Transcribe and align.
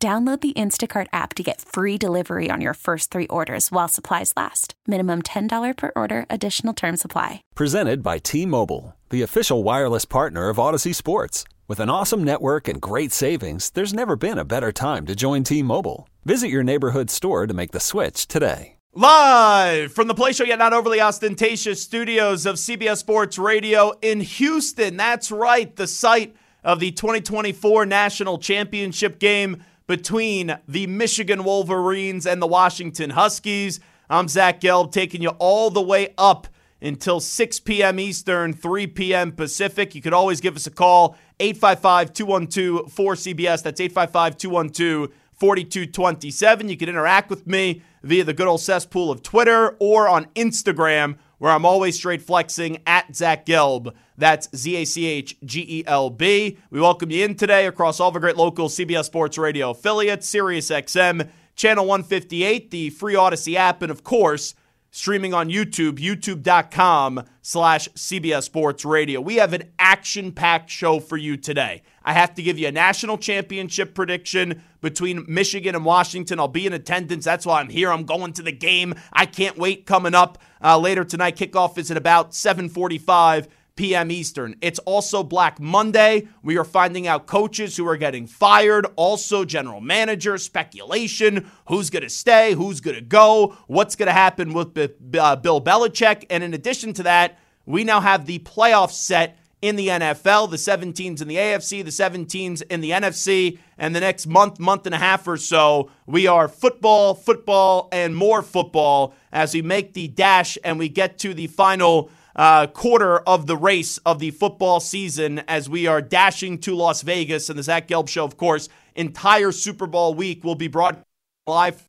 Download 0.00 0.40
the 0.40 0.52
Instacart 0.52 1.08
app 1.12 1.34
to 1.34 1.42
get 1.42 1.60
free 1.60 1.98
delivery 1.98 2.50
on 2.52 2.60
your 2.60 2.74
first 2.74 3.10
three 3.10 3.26
orders 3.26 3.72
while 3.72 3.88
supplies 3.88 4.32
last. 4.36 4.74
Minimum 4.86 5.22
$10 5.22 5.76
per 5.76 5.90
order, 5.96 6.24
additional 6.30 6.72
term 6.72 6.96
supply. 6.96 7.42
Presented 7.56 8.00
by 8.00 8.18
T 8.18 8.46
Mobile, 8.46 8.94
the 9.10 9.22
official 9.22 9.64
wireless 9.64 10.04
partner 10.04 10.50
of 10.50 10.58
Audacy 10.58 10.94
Sports. 10.94 11.42
With 11.66 11.80
an 11.80 11.90
awesome 11.90 12.22
network 12.22 12.68
and 12.68 12.80
great 12.80 13.10
savings, 13.10 13.70
there's 13.70 13.92
never 13.92 14.14
been 14.14 14.38
a 14.38 14.44
better 14.44 14.70
time 14.70 15.04
to 15.06 15.16
join 15.16 15.42
T 15.42 15.64
Mobile. 15.64 16.08
Visit 16.24 16.48
your 16.48 16.62
neighborhood 16.62 17.10
store 17.10 17.48
to 17.48 17.54
make 17.54 17.72
the 17.72 17.80
switch 17.80 18.28
today. 18.28 18.76
Live 18.94 19.92
from 19.92 20.06
the 20.06 20.14
play 20.14 20.32
show, 20.32 20.44
yet 20.44 20.60
not 20.60 20.72
overly 20.72 21.00
ostentatious 21.00 21.82
studios 21.82 22.46
of 22.46 22.54
CBS 22.54 22.98
Sports 22.98 23.36
Radio 23.36 23.94
in 24.00 24.20
Houston. 24.20 24.96
That's 24.96 25.32
right, 25.32 25.74
the 25.74 25.88
site 25.88 26.36
of 26.62 26.78
the 26.78 26.92
2024 26.92 27.84
National 27.86 28.38
Championship 28.38 29.18
game 29.18 29.64
between 29.88 30.58
the 30.68 30.86
Michigan 30.86 31.42
Wolverines 31.42 32.26
and 32.26 32.40
the 32.40 32.46
Washington 32.46 33.10
Huskies. 33.10 33.80
I'm 34.08 34.28
Zach 34.28 34.60
Gelb 34.60 34.92
taking 34.92 35.22
you 35.22 35.30
all 35.38 35.70
the 35.70 35.82
way 35.82 36.14
up 36.16 36.46
until 36.80 37.18
6 37.18 37.60
p.m. 37.60 37.98
Eastern, 37.98 38.52
3 38.52 38.86
p.m. 38.88 39.32
Pacific. 39.32 39.94
You 39.94 40.02
could 40.02 40.12
always 40.12 40.40
give 40.40 40.54
us 40.54 40.66
a 40.66 40.70
call, 40.70 41.16
855 41.40 42.12
212 42.12 42.94
4CBS. 42.94 43.62
That's 43.62 43.80
855 43.80 44.36
212 44.36 45.10
4227. 45.32 46.68
You 46.68 46.76
can 46.76 46.88
interact 46.88 47.30
with 47.30 47.46
me 47.46 47.82
via 48.02 48.24
the 48.24 48.34
good 48.34 48.46
old 48.46 48.60
cesspool 48.60 49.10
of 49.10 49.22
Twitter 49.22 49.74
or 49.80 50.06
on 50.06 50.26
Instagram, 50.34 51.16
where 51.38 51.50
I'm 51.50 51.64
always 51.64 51.96
straight 51.96 52.22
flexing 52.22 52.82
at 52.86 53.16
Zach 53.16 53.46
Gelb. 53.46 53.94
That's 54.18 54.48
Z 54.54 54.76
A 54.76 54.84
C 54.84 55.06
H 55.06 55.36
G 55.44 55.64
E 55.68 55.84
L 55.86 56.10
B. 56.10 56.58
We 56.70 56.80
welcome 56.80 57.10
you 57.10 57.24
in 57.24 57.36
today 57.36 57.66
across 57.66 58.00
all 58.00 58.10
the 58.10 58.18
great 58.18 58.36
local 58.36 58.68
CBS 58.68 59.04
Sports 59.04 59.38
Radio 59.38 59.70
affiliates, 59.70 60.28
Sirius 60.28 60.70
XM, 60.70 61.28
Channel 61.54 61.86
158, 61.86 62.70
the 62.72 62.90
free 62.90 63.14
Audacy 63.14 63.54
app, 63.54 63.80
and 63.80 63.92
of 63.92 64.02
course, 64.02 64.54
streaming 64.90 65.34
on 65.34 65.48
YouTube, 65.48 65.98
youtube.com 65.98 67.22
slash 67.42 67.88
CBS 67.90 68.42
Sports 68.42 68.84
Radio. 68.84 69.20
We 69.20 69.36
have 69.36 69.52
an 69.52 69.70
action-packed 69.78 70.68
show 70.68 70.98
for 70.98 71.16
you 71.16 71.36
today. 71.36 71.82
I 72.02 72.14
have 72.14 72.34
to 72.34 72.42
give 72.42 72.58
you 72.58 72.68
a 72.68 72.72
national 72.72 73.18
championship 73.18 73.94
prediction 73.94 74.62
between 74.80 75.26
Michigan 75.28 75.74
and 75.74 75.84
Washington. 75.84 76.40
I'll 76.40 76.48
be 76.48 76.66
in 76.66 76.72
attendance. 76.72 77.24
That's 77.24 77.46
why 77.46 77.60
I'm 77.60 77.68
here. 77.68 77.92
I'm 77.92 78.04
going 78.04 78.32
to 78.34 78.42
the 78.42 78.52
game. 78.52 78.94
I 79.12 79.26
can't 79.26 79.58
wait 79.58 79.86
coming 79.86 80.14
up 80.14 80.38
uh, 80.62 80.78
later 80.78 81.04
tonight. 81.04 81.36
Kickoff 81.36 81.78
is 81.78 81.90
at 81.90 81.96
about 81.96 82.34
745 82.34 83.48
p.m. 83.78 84.10
Eastern. 84.10 84.56
It's 84.60 84.80
also 84.80 85.22
Black 85.22 85.60
Monday. 85.60 86.26
We 86.42 86.58
are 86.58 86.64
finding 86.64 87.06
out 87.06 87.26
coaches 87.26 87.76
who 87.76 87.86
are 87.86 87.96
getting 87.96 88.26
fired, 88.26 88.86
also 88.96 89.44
general 89.44 89.80
manager 89.80 90.36
speculation, 90.36 91.48
who's 91.68 91.88
going 91.88 92.02
to 92.02 92.10
stay, 92.10 92.54
who's 92.54 92.80
going 92.80 92.96
to 92.96 93.00
go, 93.02 93.56
what's 93.68 93.94
going 93.94 94.08
to 94.08 94.12
happen 94.12 94.52
with 94.52 94.76
uh, 94.76 95.36
Bill 95.36 95.60
Belichick. 95.60 96.26
And 96.28 96.42
in 96.42 96.54
addition 96.54 96.92
to 96.94 97.04
that, 97.04 97.38
we 97.66 97.84
now 97.84 98.00
have 98.00 98.26
the 98.26 98.40
playoff 98.40 98.90
set 98.90 99.38
in 99.62 99.76
the 99.76 99.88
NFL, 99.88 100.50
the 100.50 100.58
seven 100.58 100.92
teams 100.92 101.22
in 101.22 101.28
the 101.28 101.36
AFC, 101.36 101.84
the 101.84 101.92
seven 101.92 102.26
teams 102.26 102.62
in 102.62 102.80
the 102.80 102.90
NFC, 102.90 103.58
and 103.76 103.94
the 103.94 104.00
next 104.00 104.26
month, 104.26 104.58
month 104.58 104.86
and 104.86 104.94
a 104.94 104.98
half 104.98 105.26
or 105.26 105.36
so, 105.36 105.90
we 106.06 106.26
are 106.26 106.48
football, 106.48 107.14
football, 107.14 107.88
and 107.92 108.14
more 108.14 108.42
football 108.42 109.14
as 109.32 109.54
we 109.54 109.62
make 109.62 109.94
the 109.94 110.08
dash 110.08 110.58
and 110.64 110.78
we 110.78 110.88
get 110.88 111.18
to 111.18 111.32
the 111.34 111.46
final 111.46 112.10
uh, 112.38 112.68
quarter 112.68 113.18
of 113.18 113.48
the 113.48 113.56
race 113.56 113.98
of 113.98 114.20
the 114.20 114.30
football 114.30 114.78
season 114.78 115.40
as 115.48 115.68
we 115.68 115.88
are 115.88 116.00
dashing 116.00 116.56
to 116.58 116.74
Las 116.74 117.02
Vegas. 117.02 117.50
And 117.50 117.58
the 117.58 117.64
Zach 117.64 117.88
Gelb 117.88 118.08
Show, 118.08 118.24
of 118.24 118.36
course, 118.36 118.68
entire 118.94 119.50
Super 119.50 119.88
Bowl 119.88 120.14
week 120.14 120.44
will 120.44 120.54
be 120.54 120.68
brought 120.68 121.02
live 121.48 121.82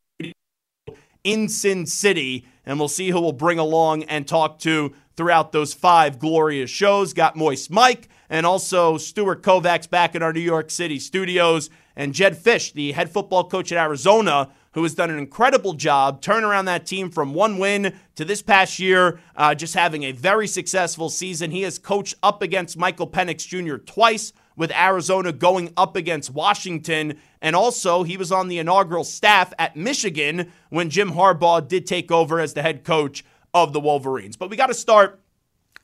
in 1.23 1.47
Sin 1.47 1.85
City. 1.85 2.47
And 2.65 2.79
we'll 2.79 2.88
see 2.88 3.11
who 3.11 3.21
we'll 3.21 3.31
bring 3.31 3.59
along 3.59 4.03
and 4.03 4.27
talk 4.27 4.57
to 4.59 4.93
throughout 5.15 5.51
those 5.51 5.75
five 5.75 6.17
glorious 6.17 6.71
shows. 6.71 7.13
Got 7.13 7.35
Moist 7.35 7.69
Mike 7.69 8.09
and 8.27 8.43
also 8.45 8.97
Stuart 8.97 9.43
Kovacs 9.43 9.88
back 9.88 10.15
in 10.15 10.23
our 10.23 10.33
New 10.33 10.39
York 10.39 10.71
City 10.71 10.97
studios. 10.97 11.69
And 11.95 12.13
Jedd 12.13 12.35
Fisch, 12.35 12.73
the 12.73 12.93
head 12.93 13.11
football 13.11 13.43
coach 13.43 13.71
at 13.71 13.77
Arizona, 13.77 14.49
who 14.74 14.84
has 14.84 14.94
done 14.94 15.09
an 15.09 15.18
incredible 15.18 15.74
job 15.74 16.22
turning 16.22 16.44
around 16.44 16.66
that 16.66 16.85
team 16.85 17.09
from 17.09 17.34
one 17.34 17.57
win 17.57 17.96
to 18.16 18.25
this 18.25 18.41
past 18.41 18.80
year, 18.80 19.19
uh, 19.35 19.56
just 19.56 19.74
having 19.74 20.03
a 20.03 20.12
very 20.12 20.47
successful 20.47 21.09
season. 21.09 21.52
He 21.52 21.63
has 21.63 21.80
coached 21.80 22.16
up 22.22 22.41
against 22.41 22.78
Michael 22.78 23.07
Penix 23.07 23.47
Jr. 23.47 23.78
twice, 23.78 24.34
with 24.59 24.72
Arizona 24.74 25.31
going 25.31 25.72
up 25.78 25.96
against 25.96 26.30
Washington. 26.30 27.18
And 27.41 27.56
also, 27.56 28.03
he 28.03 28.18
was 28.18 28.30
on 28.30 28.50
the 28.50 28.59
inaugural 28.59 29.06
staff 29.06 29.53
at 29.57 29.78
Michigan 29.78 30.52
when 30.69 30.90
Jim 30.90 31.13
Harbaugh 31.13 31.66
did 31.66 31.88
take 31.88 32.12
over 32.12 32.41
as 32.41 32.53
the 32.53 32.62
head 32.62 32.84
coach 32.84 33.24
of 33.53 33.72
the 33.72 33.80
Wolverines. 33.80 34.36
But 34.36 34.50
we 34.50 34.57
got 34.57 34.68
to 34.68 34.74
start 34.74 35.22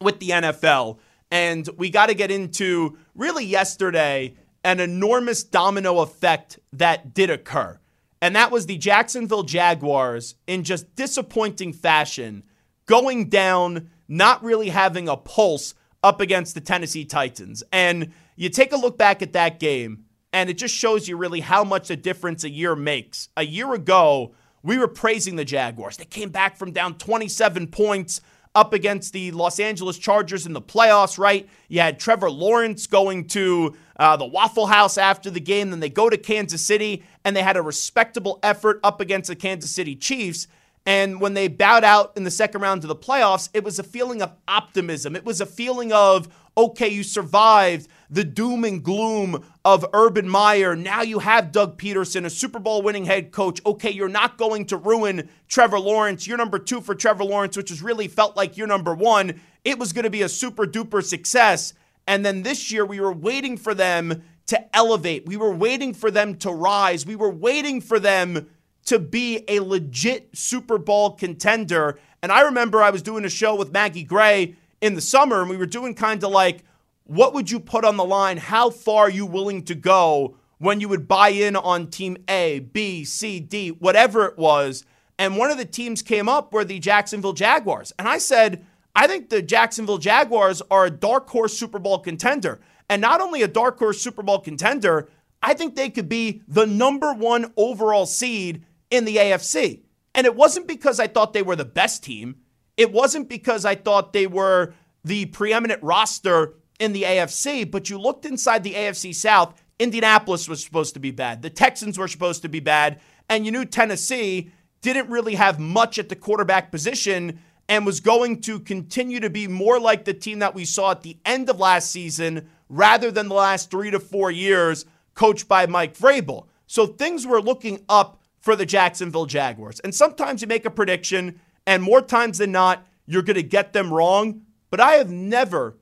with 0.01 0.19
the 0.19 0.31
NFL. 0.31 0.99
And 1.31 1.67
we 1.77 1.89
got 1.89 2.07
to 2.07 2.13
get 2.13 2.31
into 2.31 2.97
really 3.15 3.45
yesterday 3.45 4.35
an 4.65 4.81
enormous 4.81 5.43
domino 5.43 5.99
effect 5.99 6.59
that 6.73 7.13
did 7.13 7.29
occur 7.29 7.79
and 8.21 8.35
that 8.35 8.51
was 8.51 8.65
the 8.65 8.77
Jacksonville 8.77 9.43
Jaguars 9.43 10.35
in 10.47 10.63
just 10.63 10.95
disappointing 10.95 11.73
fashion, 11.73 12.43
going 12.85 13.29
down, 13.29 13.89
not 14.07 14.43
really 14.43 14.69
having 14.69 15.07
a 15.07 15.17
pulse 15.17 15.73
up 16.03 16.21
against 16.21 16.53
the 16.53 16.61
Tennessee 16.61 17.05
Titans. 17.05 17.63
And 17.71 18.13
you 18.35 18.49
take 18.49 18.71
a 18.71 18.77
look 18.77 18.97
back 18.97 19.21
at 19.21 19.33
that 19.33 19.59
game, 19.59 20.05
and 20.31 20.49
it 20.49 20.57
just 20.57 20.75
shows 20.75 21.07
you 21.07 21.17
really 21.17 21.39
how 21.39 21.63
much 21.63 21.89
a 21.89 21.95
difference 21.95 22.43
a 22.43 22.49
year 22.49 22.75
makes. 22.75 23.29
A 23.37 23.45
year 23.45 23.73
ago, 23.73 24.35
we 24.63 24.77
were 24.77 24.87
praising 24.87 25.35
the 25.35 25.45
Jaguars. 25.45 25.97
They 25.97 26.05
came 26.05 26.29
back 26.29 26.57
from 26.57 26.71
down 26.71 26.97
27 26.97 27.67
points 27.67 28.21
up 28.55 28.73
against 28.73 29.13
the 29.13 29.31
Los 29.31 29.59
Angeles 29.59 29.97
Chargers 29.97 30.45
in 30.45 30.53
the 30.53 30.61
playoffs, 30.61 31.17
right? 31.17 31.47
You 31.67 31.81
had 31.81 31.99
Trevor 31.99 32.31
Lawrence 32.31 32.87
going 32.87 33.27
to 33.27 33.75
uh, 33.97 34.17
the 34.17 34.25
Waffle 34.25 34.67
House 34.67 34.97
after 34.97 35.29
the 35.29 35.39
game. 35.39 35.69
Then 35.69 35.79
they 35.79 35.89
go 35.89 36.09
to 36.09 36.17
Kansas 36.17 36.61
City 36.61 37.03
and 37.23 37.35
they 37.35 37.43
had 37.43 37.57
a 37.57 37.61
respectable 37.61 38.39
effort 38.43 38.79
up 38.83 39.01
against 39.01 39.29
the 39.29 39.35
Kansas 39.35 39.71
City 39.71 39.95
Chiefs. 39.95 40.47
And 40.85 41.19
when 41.19 41.33
they 41.33 41.47
bowed 41.47 41.83
out 41.83 42.13
in 42.15 42.23
the 42.23 42.31
second 42.31 42.61
round 42.61 42.81
to 42.81 42.87
the 42.87 42.95
playoffs, 42.95 43.49
it 43.53 43.63
was 43.63 43.79
a 43.79 43.83
feeling 43.83 44.21
of 44.21 44.33
optimism. 44.47 45.15
It 45.15 45.25
was 45.25 45.41
a 45.41 45.45
feeling 45.45 45.91
of, 45.91 46.27
okay, 46.55 46.89
you 46.89 47.01
survived 47.01 47.87
the 48.11 48.23
doom 48.23 48.63
and 48.63 48.83
gloom 48.83 49.43
of 49.63 49.83
Urban 49.93 50.29
Meyer. 50.29 50.75
Now 50.75 51.01
you 51.01 51.17
have 51.17 51.51
Doug 51.51 51.79
Pederson, 51.79 52.25
a 52.25 52.29
Super 52.29 52.59
Bowl 52.59 52.83
winning 52.83 53.05
head 53.05 53.31
coach. 53.31 53.59
Okay, 53.65 53.89
you're 53.89 54.07
not 54.07 54.37
going 54.37 54.65
to 54.67 54.77
ruin 54.77 55.27
Trevor 55.47 55.79
Lawrence. 55.79 56.27
You're 56.27 56.37
number 56.37 56.59
two 56.59 56.81
for 56.81 56.93
Trevor 56.93 57.23
Lawrence, 57.23 57.57
which 57.57 57.69
has 57.69 57.81
really 57.81 58.07
felt 58.07 58.37
like 58.37 58.55
you're 58.55 58.67
number 58.67 58.93
one. 58.93 59.41
It 59.63 59.79
was 59.79 59.91
going 59.91 60.03
to 60.03 60.11
be 60.11 60.21
a 60.21 60.29
super 60.29 60.67
duper 60.67 61.03
success. 61.03 61.73
And 62.07 62.25
then 62.25 62.43
this 62.43 62.71
year, 62.71 62.85
we 62.85 62.99
were 62.99 63.13
waiting 63.13 63.57
for 63.57 63.73
them 63.73 64.23
to 64.47 64.75
elevate. 64.75 65.25
We 65.25 65.37
were 65.37 65.53
waiting 65.53 65.93
for 65.93 66.11
them 66.11 66.35
to 66.37 66.51
rise. 66.51 67.05
We 67.05 67.15
were 67.15 67.31
waiting 67.31 67.81
for 67.81 67.99
them 67.99 68.47
to 68.85 68.99
be 68.99 69.43
a 69.47 69.59
legit 69.59 70.37
Super 70.37 70.77
Bowl 70.77 71.11
contender. 71.11 71.99
And 72.21 72.31
I 72.31 72.41
remember 72.41 72.81
I 72.81 72.91
was 72.91 73.01
doing 73.01 73.25
a 73.25 73.29
show 73.29 73.55
with 73.55 73.71
Maggie 73.71 74.03
Gray 74.03 74.55
in 74.81 74.93
the 74.93 75.01
summer, 75.01 75.41
and 75.41 75.49
we 75.49 75.57
were 75.57 75.65
doing 75.65 75.95
kind 75.95 76.23
of 76.23 76.31
like, 76.31 76.63
what 77.05 77.33
would 77.33 77.49
you 77.49 77.59
put 77.59 77.85
on 77.85 77.97
the 77.97 78.05
line? 78.05 78.37
How 78.37 78.69
far 78.69 79.05
are 79.05 79.09
you 79.09 79.25
willing 79.25 79.63
to 79.65 79.75
go 79.75 80.37
when 80.59 80.79
you 80.79 80.89
would 80.89 81.07
buy 81.07 81.29
in 81.29 81.55
on 81.55 81.87
team 81.87 82.17
A, 82.27 82.59
B, 82.59 83.03
C, 83.03 83.39
D, 83.39 83.69
whatever 83.69 84.25
it 84.25 84.37
was? 84.37 84.85
And 85.17 85.37
one 85.37 85.49
of 85.49 85.57
the 85.57 85.65
teams 85.65 86.01
came 86.01 86.27
up 86.27 86.53
were 86.53 86.65
the 86.65 86.79
Jacksonville 86.79 87.33
Jaguars. 87.33 87.93
And 87.97 88.07
I 88.07 88.17
said, 88.17 88.65
I 88.95 89.07
think 89.07 89.29
the 89.29 89.41
Jacksonville 89.41 89.97
Jaguars 89.97 90.61
are 90.71 90.85
a 90.85 90.91
dark 90.91 91.29
horse 91.29 91.57
Super 91.57 91.79
Bowl 91.79 91.99
contender. 91.99 92.61
And 92.89 93.01
not 93.01 93.19
only 93.19 93.41
a 93.41 93.47
dark 93.47 93.77
horse 93.77 94.01
Super 94.01 94.23
Bowl 94.23 94.39
contender, 94.39 95.09
I 95.41 95.53
think 95.53 95.75
they 95.75 95.89
could 95.89 96.07
be 96.07 96.41
the 96.47 96.65
number 96.65 97.13
one 97.13 97.51
overall 97.57 98.05
seed 98.05 98.63
in 98.89 99.05
the 99.05 99.17
AFC. 99.17 99.81
And 100.13 100.25
it 100.25 100.35
wasn't 100.35 100.67
because 100.67 100.99
I 100.99 101.07
thought 101.07 101.33
they 101.33 101.41
were 101.41 101.55
the 101.55 101.65
best 101.65 102.03
team. 102.03 102.37
It 102.77 102.91
wasn't 102.91 103.27
because 103.27 103.65
I 103.65 103.75
thought 103.75 104.13
they 104.13 104.27
were 104.27 104.73
the 105.03 105.25
preeminent 105.25 105.83
roster 105.83 106.55
in 106.79 106.93
the 106.93 107.03
AFC, 107.03 107.69
but 107.69 107.89
you 107.89 107.99
looked 107.99 108.25
inside 108.25 108.63
the 108.63 108.73
AFC 108.73 109.13
South, 109.13 109.61
Indianapolis 109.79 110.47
was 110.47 110.63
supposed 110.63 110.93
to 110.93 110.99
be 110.99 111.11
bad. 111.11 111.41
The 111.41 111.49
Texans 111.49 111.97
were 111.97 112.07
supposed 112.07 112.41
to 112.41 112.49
be 112.49 112.59
bad. 112.59 112.99
And 113.29 113.45
you 113.45 113.51
knew 113.51 113.65
Tennessee 113.65 114.51
didn't 114.81 115.09
really 115.09 115.35
have 115.35 115.59
much 115.59 115.97
at 115.97 116.09
the 116.09 116.15
quarterback 116.15 116.71
position 116.71 117.39
and 117.67 117.85
was 117.85 117.99
going 117.99 118.41
to 118.41 118.59
continue 118.59 119.19
to 119.19 119.29
be 119.29 119.47
more 119.47 119.79
like 119.79 120.05
the 120.05 120.13
team 120.13 120.39
that 120.39 120.55
we 120.55 120.65
saw 120.65 120.91
at 120.91 121.01
the 121.01 121.17
end 121.25 121.49
of 121.49 121.59
last 121.59 121.91
season 121.91 122.47
rather 122.69 123.11
than 123.11 123.27
the 123.27 123.35
last 123.35 123.71
three 123.71 123.91
to 123.91 123.99
four 123.99 124.29
years 124.31 124.85
coached 125.13 125.47
by 125.47 125.65
Mike 125.65 125.97
Vrabel. 125.97 126.47
So 126.67 126.85
things 126.85 127.25
were 127.25 127.41
looking 127.41 127.83
up 127.89 128.21
for 128.39 128.55
the 128.55 128.65
Jacksonville 128.65 129.25
Jaguars. 129.25 129.79
And 129.79 129.93
sometimes 129.93 130.41
you 130.41 130.47
make 130.47 130.65
a 130.65 130.69
prediction, 130.69 131.39
and 131.65 131.81
more 131.81 132.01
times 132.01 132.37
than 132.37 132.51
not, 132.51 132.85
you're 133.07 133.23
going 133.23 133.35
to 133.35 133.43
get 133.43 133.73
them 133.73 133.91
wrong. 133.91 134.41
But 134.69 134.79
I 134.79 134.93
have 134.93 135.09
never 135.09 135.77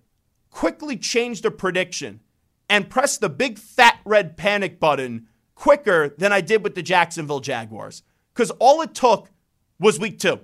quickly 0.49 0.95
changed 0.97 1.45
a 1.45 1.51
prediction 1.51 2.21
and 2.69 2.89
pressed 2.89 3.21
the 3.21 3.29
big 3.29 3.57
fat 3.57 3.99
red 4.05 4.37
panic 4.37 4.79
button 4.79 5.27
quicker 5.55 6.15
than 6.17 6.31
I 6.31 6.41
did 6.41 6.63
with 6.63 6.75
the 6.75 6.83
Jacksonville 6.83 7.39
Jaguars. 7.39 8.03
Because 8.33 8.51
all 8.51 8.81
it 8.81 8.93
took 8.93 9.29
was 9.79 9.99
week 9.99 10.19
two. 10.19 10.39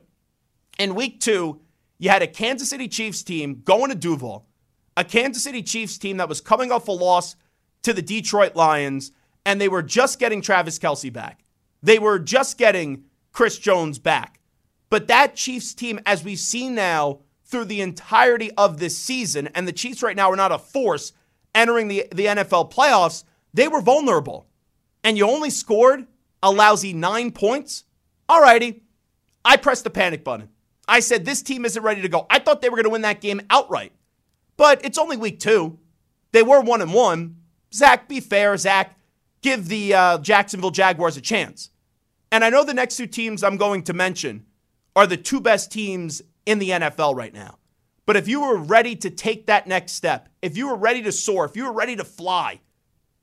In 0.80 0.96
week 0.96 1.20
two, 1.20 1.60
you 1.98 2.10
had 2.10 2.22
a 2.22 2.28
Kansas 2.28 2.70
City 2.70 2.88
Chiefs 2.88 3.22
team 3.22 3.62
going 3.66 3.90
to 3.90 3.96
Duval, 3.96 4.48
a 4.96 5.04
Kansas 5.04 5.44
City 5.44 5.62
Chiefs 5.62 5.98
team 5.98 6.18
that 6.18 6.30
was 6.30 6.40
coming 6.40 6.72
off 6.72 6.88
a 6.88 6.94
loss 6.94 7.36
to 7.84 7.92
the 7.92 8.02
Detroit 8.02 8.56
Lions, 8.56 9.12
and 9.46 9.60
they 9.60 9.68
were 9.68 9.84
just 9.84 10.20
getting 10.20 10.42
Travis 10.42 10.80
Kelce 10.80 11.12
back. 11.12 11.44
They 11.84 12.00
were 12.00 12.18
just 12.18 12.58
getting 12.58 13.04
Chris 13.34 13.60
Jones 13.60 14.00
back. 14.00 14.40
But 14.90 15.10
that 15.10 15.36
Chiefs 15.36 15.74
team, 15.74 16.00
as 16.06 16.24
we've 16.24 16.40
seen 16.40 16.76
now 16.76 17.20
through 17.44 17.66
the 17.66 17.82
entirety 17.82 18.50
of 18.58 18.80
this 18.80 18.98
season, 18.98 19.48
and 19.48 19.68
the 19.68 19.74
Chiefs 19.74 20.02
right 20.02 20.16
now 20.16 20.32
are 20.32 20.38
not 20.38 20.54
a 20.54 20.58
force 20.58 21.12
entering 21.54 21.90
the, 21.90 22.08
the 22.16 22.26
NFL 22.26 22.72
playoffs, 22.72 23.26
they 23.54 23.68
were 23.68 23.82
vulnerable. 23.82 24.48
And 25.04 25.18
you 25.18 25.28
only 25.28 25.50
scored 25.50 26.08
a 26.42 26.52
lousy 26.52 26.94
nine 26.94 27.32
points. 27.32 27.84
Alrighty, 28.30 28.82
I 29.44 29.58
pressed 29.58 29.84
the 29.84 29.90
panic 29.90 30.24
button. 30.24 30.50
I 30.90 31.00
said, 31.00 31.24
this 31.24 31.42
team 31.42 31.66
isn't 31.66 31.82
ready 31.82 32.02
to 32.02 32.10
go. 32.10 32.26
I 32.30 32.40
thought 32.40 32.62
they 32.62 32.70
were 32.70 32.76
going 32.76 32.86
to 32.86 32.90
win 32.90 33.04
that 33.04 33.22
game 33.22 33.42
outright. 33.50 33.94
But 34.58 34.84
it's 34.84 34.98
only 34.98 35.16
week 35.16 35.40
two. 35.40 35.80
They 36.32 36.44
were 36.44 36.60
one 36.62 36.82
and 36.82 36.94
one. 36.94 37.38
Zach, 37.74 38.10
be 38.10 38.20
fair. 38.20 38.58
Zach, 38.58 38.98
give 39.42 39.68
the 39.68 39.94
uh, 39.94 40.18
Jacksonville 40.18 40.72
Jaguars 40.72 41.16
a 41.16 41.22
chance. 41.22 41.70
And 42.32 42.44
I 42.44 42.50
know 42.50 42.64
the 42.64 42.74
next 42.74 42.98
two 42.98 43.08
teams 43.08 43.44
I'm 43.44 43.58
going 43.58 43.84
to 43.84 43.94
mention 43.94 44.46
are 44.96 45.08
the 45.08 45.18
two 45.18 45.40
best 45.40 45.72
teams 45.72 46.22
in 46.46 46.60
the 46.60 46.72
NFL 46.72 47.16
right 47.16 47.34
now. 47.34 47.60
But 48.06 48.18
if 48.18 48.28
you 48.28 48.42
were 48.42 48.58
ready 48.58 48.96
to 48.98 49.10
take 49.10 49.46
that 49.46 49.68
next 49.68 49.94
step, 49.94 50.30
if 50.42 50.58
you 50.58 50.68
were 50.68 50.76
ready 50.76 51.04
to 51.04 51.12
soar, 51.12 51.46
if 51.46 51.56
you 51.56 51.66
were 51.66 51.74
ready 51.74 51.96
to 51.96 52.04
fly, 52.04 52.60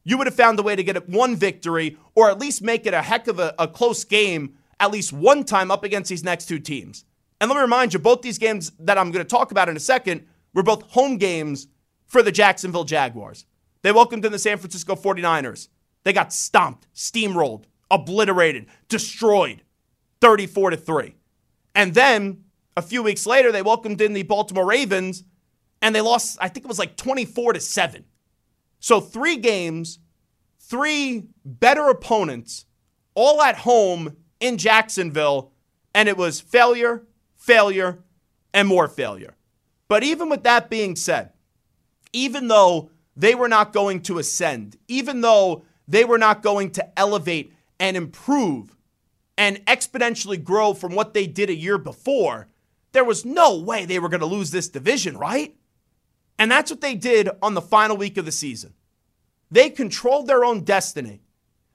you 0.04 0.16
would 0.16 0.28
have 0.28 0.36
found 0.36 0.58
a 0.60 0.62
way 0.62 0.76
to 0.76 0.84
get 0.84 1.08
one 1.08 1.34
victory 1.34 1.98
or 2.14 2.30
at 2.30 2.38
least 2.38 2.62
make 2.62 2.86
it 2.86 2.94
a 2.94 3.02
heck 3.02 3.26
of 3.26 3.40
a, 3.40 3.54
a 3.58 3.66
close 3.66 4.04
game 4.04 4.54
at 4.78 4.92
least 4.92 5.12
one 5.12 5.42
time 5.42 5.70
up 5.70 5.82
against 5.82 6.08
these 6.08 6.22
next 6.22 6.46
two 6.46 6.60
teams. 6.60 7.04
And 7.40 7.50
let 7.50 7.56
me 7.56 7.62
remind 7.62 7.92
you, 7.92 7.98
both 7.98 8.22
these 8.22 8.38
games 8.38 8.72
that 8.78 8.98
I'm 8.98 9.10
going 9.10 9.24
to 9.24 9.28
talk 9.28 9.50
about 9.50 9.68
in 9.68 9.76
a 9.76 9.80
second 9.80 10.26
were 10.54 10.62
both 10.62 10.90
home 10.90 11.18
games 11.18 11.68
for 12.06 12.22
the 12.22 12.32
Jacksonville 12.32 12.84
Jaguars. 12.84 13.44
They 13.82 13.92
welcomed 13.92 14.24
in 14.24 14.32
the 14.32 14.38
San 14.38 14.58
Francisco 14.58 14.94
49ers. 14.94 15.68
They 16.04 16.12
got 16.12 16.32
stomped, 16.32 16.86
steamrolled, 16.94 17.64
obliterated, 17.90 18.66
destroyed 18.88 19.62
34 20.20 20.70
to 20.70 20.76
3. 20.76 21.14
And 21.74 21.94
then 21.94 22.44
a 22.76 22.82
few 22.82 23.02
weeks 23.02 23.26
later, 23.26 23.52
they 23.52 23.62
welcomed 23.62 24.00
in 24.00 24.12
the 24.12 24.22
Baltimore 24.22 24.66
Ravens 24.66 25.24
and 25.82 25.94
they 25.94 26.00
lost, 26.00 26.38
I 26.40 26.48
think 26.48 26.64
it 26.64 26.68
was 26.68 26.78
like 26.78 26.96
24 26.96 27.54
to 27.54 27.60
7. 27.60 28.04
So, 28.80 29.00
three 29.00 29.36
games, 29.36 29.98
three 30.58 31.28
better 31.44 31.88
opponents, 31.88 32.66
all 33.14 33.42
at 33.42 33.58
home 33.58 34.16
in 34.40 34.58
Jacksonville, 34.58 35.52
and 35.94 36.08
it 36.08 36.16
was 36.16 36.40
failure, 36.40 37.06
failure, 37.46 38.00
and 38.52 38.66
more 38.66 38.88
failure. 38.88 39.36
But 39.86 40.02
even 40.02 40.28
with 40.28 40.42
that 40.42 40.68
being 40.68 40.96
said, 40.96 41.30
even 42.12 42.48
though 42.48 42.90
they 43.14 43.34
were 43.34 43.48
not 43.48 43.72
going 43.72 44.02
to 44.02 44.18
ascend, 44.18 44.76
even 44.88 45.20
though 45.20 45.64
they 45.86 46.04
were 46.04 46.18
not 46.18 46.42
going 46.42 46.72
to 46.72 46.98
elevate 46.98 47.52
and 47.78 47.96
improve 47.96 48.76
and 49.38 49.64
exponentially 49.66 50.42
grow 50.42 50.74
from 50.74 50.94
what 50.94 51.14
they 51.14 51.26
did 51.26 51.48
a 51.48 51.54
year 51.54 51.78
before, 51.78 52.48
there 52.92 53.04
was 53.04 53.24
no 53.24 53.58
way 53.58 53.84
they 53.84 53.98
were 53.98 54.08
going 54.08 54.20
to 54.20 54.26
lose 54.26 54.50
this 54.50 54.68
division, 54.68 55.16
right? 55.16 55.54
And 56.38 56.50
that's 56.50 56.70
what 56.70 56.80
they 56.80 56.94
did 56.94 57.28
on 57.42 57.54
the 57.54 57.62
final 57.62 57.96
week 57.96 58.16
of 58.16 58.24
the 58.24 58.32
season. 58.32 58.74
They 59.50 59.70
controlled 59.70 60.26
their 60.26 60.44
own 60.44 60.64
destiny. 60.64 61.22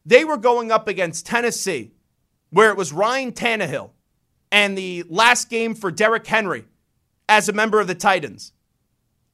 They 0.05 0.25
were 0.25 0.37
going 0.37 0.71
up 0.71 0.87
against 0.87 1.25
Tennessee, 1.25 1.93
where 2.49 2.71
it 2.71 2.77
was 2.77 2.91
Ryan 2.91 3.31
Tannehill 3.31 3.91
and 4.51 4.77
the 4.77 5.03
last 5.09 5.49
game 5.49 5.73
for 5.73 5.91
Derrick 5.91 6.27
Henry 6.27 6.65
as 7.29 7.47
a 7.47 7.53
member 7.53 7.79
of 7.79 7.87
the 7.87 7.95
Titans. 7.95 8.51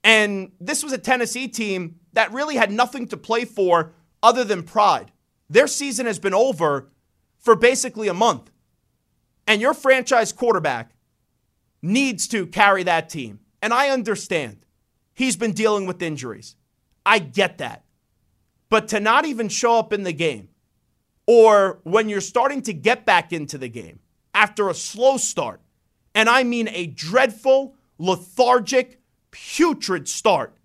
And 0.04 0.52
this 0.60 0.84
was 0.84 0.94
a 0.94 0.98
Tennessee 0.98 1.48
team 1.48 2.00
that 2.14 2.32
really 2.32 2.56
had 2.56 2.72
nothing 2.72 3.08
to 3.08 3.18
play 3.18 3.46
for 3.46 3.94
other 4.22 4.44
than 4.44 4.64
pride. 4.64 5.12
Their 5.50 5.68
season 5.68 6.06
has 6.06 6.20
been 6.20 6.34
over 6.34 6.90
for 7.38 7.56
basically 7.56 8.08
a 8.08 8.14
month. 8.14 8.52
And 9.48 9.62
your 9.62 9.74
franchise 9.74 10.34
quarterback 10.34 10.92
needs 11.82 12.28
to 12.30 12.46
carry 12.48 12.84
that 12.84 13.10
team. 13.10 13.40
And 13.62 13.74
I 13.74 13.90
understand 13.90 14.66
he's 15.14 15.36
been 15.36 15.54
dealing 15.54 15.88
with 15.88 16.02
injuries. 16.02 16.56
I 17.06 17.20
get 17.20 17.58
that. 17.58 17.86
But 18.70 18.90
to 18.90 19.00
not 19.00 19.26
even 19.26 19.48
show 19.48 19.80
up 19.80 19.94
in 19.94 20.04
the 20.04 20.12
game, 20.12 20.50
or 21.26 21.80
when 21.84 22.10
you're 22.10 22.22
starting 22.22 22.62
to 22.64 22.74
get 22.74 23.06
back 23.06 23.32
into 23.32 23.58
the 23.58 23.70
game 23.70 24.00
after 24.38 24.70
a 24.70 24.74
slow 24.76 25.18
start, 25.18 25.60
and 26.14 26.30
I 26.30 26.44
mean 26.44 26.70
a 26.70 26.86
dreadful, 26.86 27.74
lethargic, 27.98 29.02
putrid 29.32 30.08
start 30.08 30.56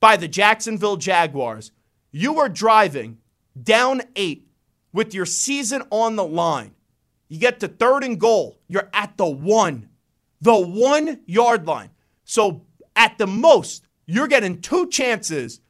by 0.00 0.16
the 0.16 0.26
Jacksonville 0.26 0.96
Jaguars, 0.96 1.70
you 2.10 2.40
are 2.40 2.48
driving 2.48 3.18
down 3.60 4.02
eight 4.16 4.48
with 4.92 5.14
your 5.14 5.24
season 5.24 5.84
on 5.90 6.16
the 6.16 6.24
line. 6.24 6.74
You 7.28 7.38
get 7.38 7.60
to 7.60 7.68
third 7.68 8.02
and 8.02 8.18
goal, 8.18 8.58
you're 8.66 8.90
at 8.92 9.16
the 9.16 9.26
one 9.26 9.88
the 10.42 10.58
one 10.58 11.20
yard 11.24 11.66
line. 11.66 11.90
So 12.24 12.62
at 12.96 13.16
the 13.16 13.28
most, 13.28 13.86
you're 14.06 14.26
getting 14.26 14.60
two 14.60 14.88
chances 14.88 15.60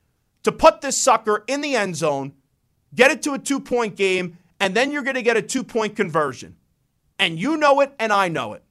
to 0.45 0.51
put 0.51 0.81
this 0.81 0.97
sucker 0.97 1.45
in 1.47 1.61
the 1.61 1.77
end 1.77 1.95
zone, 1.95 2.33
get 2.95 3.11
it 3.11 3.23
to 3.25 3.35
a 3.35 3.39
two 3.39 3.61
point 3.61 3.97
game, 3.97 4.39
and 4.59 4.75
then 4.75 4.91
you're 4.91 5.03
going 5.03 5.15
to 5.15 5.23
get 5.23 5.37
a 5.37 5.43
two 5.43 5.63
point 5.63 5.95
conversion. 5.95 6.57
And 7.23 7.39
you 7.39 7.57
know 7.57 7.81
it, 7.81 7.95
and 7.99 8.13
I 8.13 8.29
know 8.29 8.53
it. 8.55 8.65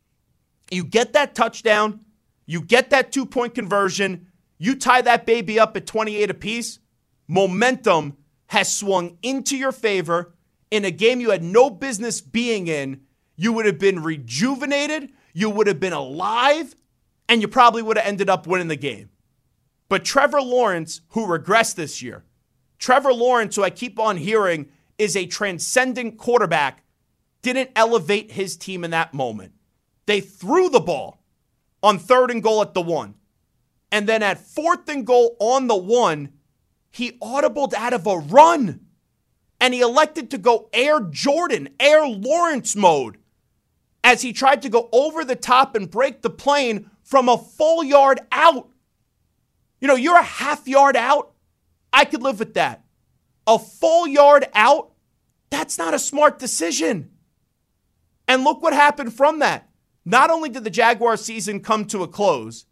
You 0.69 0.83
get 0.83 1.13
that 1.13 1.35
touchdown, 1.35 2.01
you 2.45 2.61
get 2.61 2.89
that 2.89 3.11
two 3.11 3.25
point 3.25 3.55
conversion, 3.55 4.27
you 4.57 4.75
tie 4.75 5.01
that 5.01 5.25
baby 5.25 5.59
up 5.59 5.77
at 5.77 5.87
28 5.87 6.29
apiece. 6.29 6.79
Momentum 7.27 8.17
has 8.47 8.73
swung 8.75 9.17
into 9.23 9.57
your 9.57 9.71
favor 9.71 10.35
in 10.69 10.83
a 10.83 10.91
game 10.91 11.21
you 11.21 11.31
had 11.31 11.43
no 11.43 11.69
business 11.69 12.19
being 12.19 12.67
in. 12.67 13.01
You 13.37 13.53
would 13.53 13.65
have 13.65 13.79
been 13.79 14.03
rejuvenated 14.03 15.13
you 15.33 15.49
would 15.49 15.67
have 15.67 15.79
been 15.79 15.93
alive, 15.93 16.75
and 17.29 17.41
you 17.41 17.47
probably 17.47 17.81
would 17.81 17.97
have 17.97 18.05
ended 18.05 18.29
up 18.29 18.47
winning 18.47 18.67
the 18.67 18.75
game. 18.75 19.09
But 19.89 20.05
Trevor 20.05 20.41
Lawrence, 20.41 21.01
who 21.09 21.25
regressed 21.25 21.75
this 21.75 22.01
year, 22.01 22.23
Trevor 22.79 23.13
Lawrence, 23.13 23.55
who 23.55 23.63
I 23.63 23.69
keep 23.69 23.99
on 23.99 24.17
hearing 24.17 24.67
is 24.97 25.15
a 25.15 25.25
transcendent 25.25 26.17
quarterback, 26.17 26.83
didn't 27.41 27.71
elevate 27.75 28.31
his 28.31 28.57
team 28.57 28.83
in 28.83 28.91
that 28.91 29.13
moment. 29.13 29.53
They 30.05 30.21
threw 30.21 30.69
the 30.69 30.79
ball 30.79 31.23
on 31.83 31.99
third 31.99 32.31
and 32.31 32.43
goal 32.43 32.61
at 32.61 32.73
the 32.73 32.81
one. 32.81 33.15
And 33.91 34.07
then 34.07 34.23
at 34.23 34.39
fourth 34.39 34.87
and 34.87 35.05
goal 35.05 35.35
on 35.39 35.67
the 35.67 35.75
one, 35.75 36.29
he 36.89 37.13
audibled 37.13 37.73
out 37.73 37.93
of 37.93 38.07
a 38.07 38.17
run. 38.17 38.81
And 39.59 39.73
he 39.73 39.81
elected 39.81 40.31
to 40.31 40.37
go 40.37 40.69
Air 40.73 41.01
Jordan, 41.01 41.69
Air 41.79 42.07
Lawrence 42.07 42.75
mode 42.75 43.17
as 44.03 44.21
he 44.21 44.33
tried 44.33 44.61
to 44.63 44.69
go 44.69 44.89
over 44.91 45.23
the 45.23 45.35
top 45.35 45.75
and 45.75 45.89
break 45.89 46.21
the 46.21 46.29
plane 46.29 46.89
from 47.03 47.29
a 47.29 47.37
full 47.37 47.83
yard 47.83 48.19
out. 48.31 48.69
You 49.79 49.87
know, 49.87 49.95
you're 49.95 50.17
a 50.17 50.23
half 50.23 50.67
yard 50.67 50.95
out. 50.95 51.33
I 51.93 52.05
could 52.05 52.23
live 52.23 52.39
with 52.39 52.55
that. 52.55 52.83
A 53.45 53.59
full 53.59 54.07
yard 54.07 54.47
out, 54.53 54.93
that's 55.49 55.77
not 55.77 55.93
a 55.93 55.99
smart 55.99 56.39
decision. 56.39 57.10
And 58.31 58.45
look 58.45 58.61
what 58.61 58.71
happened 58.71 59.13
from 59.13 59.39
that. 59.39 59.67
Not 60.05 60.29
only 60.29 60.47
did 60.47 60.63
the 60.63 60.69
Jaguar 60.69 61.17
season 61.17 61.59
come 61.59 61.83
to 61.87 62.01
a 62.01 62.07
close, 62.07 62.65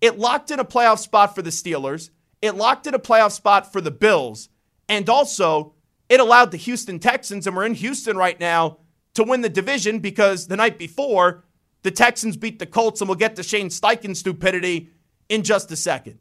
it 0.00 0.20
locked 0.20 0.52
in 0.52 0.60
a 0.60 0.64
playoff 0.64 1.00
spot 1.00 1.34
for 1.34 1.42
the 1.42 1.50
Steelers, 1.50 2.10
it 2.40 2.54
locked 2.54 2.86
in 2.86 2.94
a 2.94 3.00
playoff 3.00 3.32
spot 3.32 3.72
for 3.72 3.80
the 3.80 3.90
Bills, 3.90 4.50
and 4.88 5.08
also 5.10 5.74
it 6.08 6.20
allowed 6.20 6.52
the 6.52 6.58
Houston 6.58 7.00
Texans, 7.00 7.44
and 7.44 7.56
we're 7.56 7.66
in 7.66 7.74
Houston 7.74 8.16
right 8.16 8.38
now, 8.38 8.78
to 9.14 9.24
win 9.24 9.40
the 9.40 9.48
division 9.48 9.98
because 9.98 10.46
the 10.46 10.56
night 10.56 10.78
before, 10.78 11.42
the 11.82 11.90
Texans 11.90 12.36
beat 12.36 12.60
the 12.60 12.64
Colts, 12.64 13.00
and 13.00 13.08
we'll 13.08 13.18
get 13.18 13.34
to 13.34 13.42
Shane 13.42 13.70
Steichen 13.70 14.14
stupidity 14.14 14.90
in 15.28 15.42
just 15.42 15.72
a 15.72 15.76
second. 15.76 16.20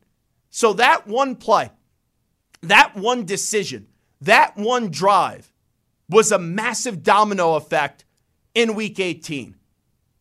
So 0.49 0.73
that 0.73 1.05
one 1.05 1.35
play, 1.35 1.69
that 2.61 2.95
one 2.95 3.23
decision, 3.23 3.85
that 4.21 4.57
one 4.57 4.89
drive 4.89 5.53
was 6.09 6.31
a 6.31 6.39
massive 6.39 7.03
domino 7.03 7.53
effect 7.53 8.05
in 8.53 8.75
week 8.75 8.99
18. 8.99 9.55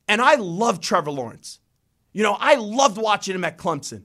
And 0.09 0.21
I 0.21 0.37
love 0.37 0.81
Trevor 0.81 1.11
Lawrence. 1.11 1.61
You 2.13 2.23
know, 2.23 2.37
I 2.39 2.57
loved 2.57 2.99
watching 2.99 3.35
him 3.35 3.45
at 3.45 3.59
Clemson. 3.59 4.05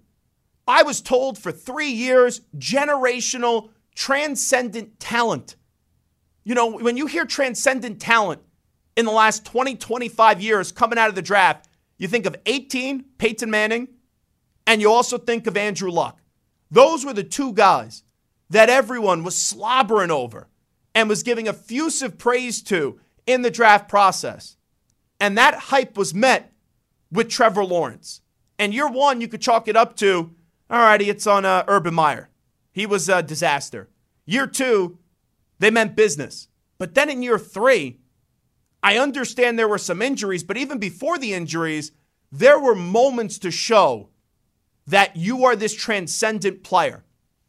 I 0.68 0.84
was 0.84 1.02
told 1.02 1.38
for 1.38 1.52
three 1.52 1.90
years, 1.90 2.42
generational, 2.58 3.70
transcendent 3.96 5.00
talent. 5.00 5.56
You 6.44 6.56
know, 6.56 6.78
when 6.78 6.98
you 6.98 7.08
hear 7.08 7.26
transcendent 7.26 8.00
talent 8.00 8.42
in 8.96 9.06
the 9.06 9.12
last 9.12 9.46
20, 9.46 9.76
25 9.76 10.42
years 10.42 10.72
coming 10.72 10.98
out 10.98 11.10
of 11.10 11.16
the 11.16 11.22
draft, 11.22 11.68
you 11.98 12.08
think 12.08 12.26
of 12.26 12.36
18, 12.46 13.06
Peyton 13.18 13.50
Manning, 13.50 13.88
and 14.66 14.82
you 14.82 14.92
also 14.92 15.18
think 15.18 15.48
of 15.48 15.58
Andrew 15.58 15.90
Luck. 15.90 16.20
Those 16.70 17.06
were 17.06 17.14
the 17.14 17.24
two 17.24 17.54
guys 17.54 18.04
that 18.50 18.70
everyone 18.70 19.24
was 19.24 19.36
slobbering 19.36 20.12
over 20.12 20.48
and 20.94 21.10
was 21.10 21.24
giving 21.24 21.48
effusive 21.48 22.18
praise 22.18 22.62
to 22.64 23.00
in 23.28 23.44
the 23.44 23.52
draft 23.52 23.88
process. 23.88 24.58
And 25.20 25.38
that 25.38 25.56
hype 25.56 25.98
was 25.98 26.14
met 26.14 26.54
with 27.12 27.30
Trevor 27.30 27.64
Lawrence. 27.64 28.22
And 28.58 28.74
year 28.74 28.88
one, 28.88 29.22
you 29.22 29.28
could 29.28 29.42
chalk 29.42 29.68
it 29.68 29.76
up 29.76 29.96
to, 29.98 30.34
all 30.70 30.80
righty, 30.80 31.10
it's 31.10 31.28
on 31.28 31.46
uh, 31.46 31.64
Urban 31.68 31.94
Meyer. 31.94 32.30
He 32.72 32.86
was 32.86 33.08
a 33.08 33.22
disaster. 33.22 33.90
Year 34.26 34.48
two, 34.48 34.98
they 35.60 35.70
meant 35.70 35.96
business. 35.96 36.48
But 36.78 36.96
then 36.96 37.10
in 37.10 37.24
year 37.24 37.40
three, 37.40 38.00
I 38.84 38.98
understand 38.98 39.58
there 39.58 39.68
were 39.68 39.78
some 39.78 40.02
injuries, 40.02 40.44
but 40.44 40.58
even 40.58 40.78
before 40.78 41.18
the 41.18 41.34
injuries, 41.34 41.92
there 42.32 42.60
were 42.60 42.76
moments 42.76 43.40
to 43.40 43.52
show 43.52 44.10
that 44.86 45.16
you 45.16 45.44
are 45.46 45.56
this 45.56 45.74
transcendent 45.74 46.64
player, 46.64 47.04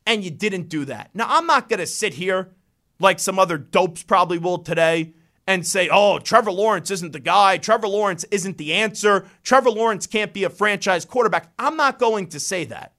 and 0.07 0.25
you 0.25 0.31
didn't 0.31 0.69
do 0.69 0.85
that. 0.87 1.11
Now, 1.15 1.27
I'm 1.29 1.47
not 1.47 1.69
going 1.69 1.79
to 1.81 1.87
sit 1.87 2.15
here 2.15 2.51
like 2.99 3.21
some 3.21 3.39
other 3.39 3.59
dopes 3.59 4.03
probably 4.03 4.39
will 4.39 4.59
today 4.59 5.13
and 5.49 5.67
say, 5.67 5.89
oh, 5.91 6.19
Trevor 6.19 6.53
Lawrence 6.53 6.91
isn't 6.91 7.15
the 7.15 7.19
guy. 7.19 7.57
Trevor 7.57 7.89
Lawrence 7.89 8.23
isn't 8.31 8.59
the 8.59 8.75
answer. 8.75 9.27
Trevor 9.43 9.71
Lawrence 9.71 10.07
can't 10.07 10.35
be 10.35 10.45
a 10.45 10.51
franchise 10.51 11.07
quarterback. 11.07 11.51
I'm 11.59 11.75
not 11.75 11.99
going 11.99 12.27
to 12.29 12.39
say 12.39 12.67
that. 12.67 12.93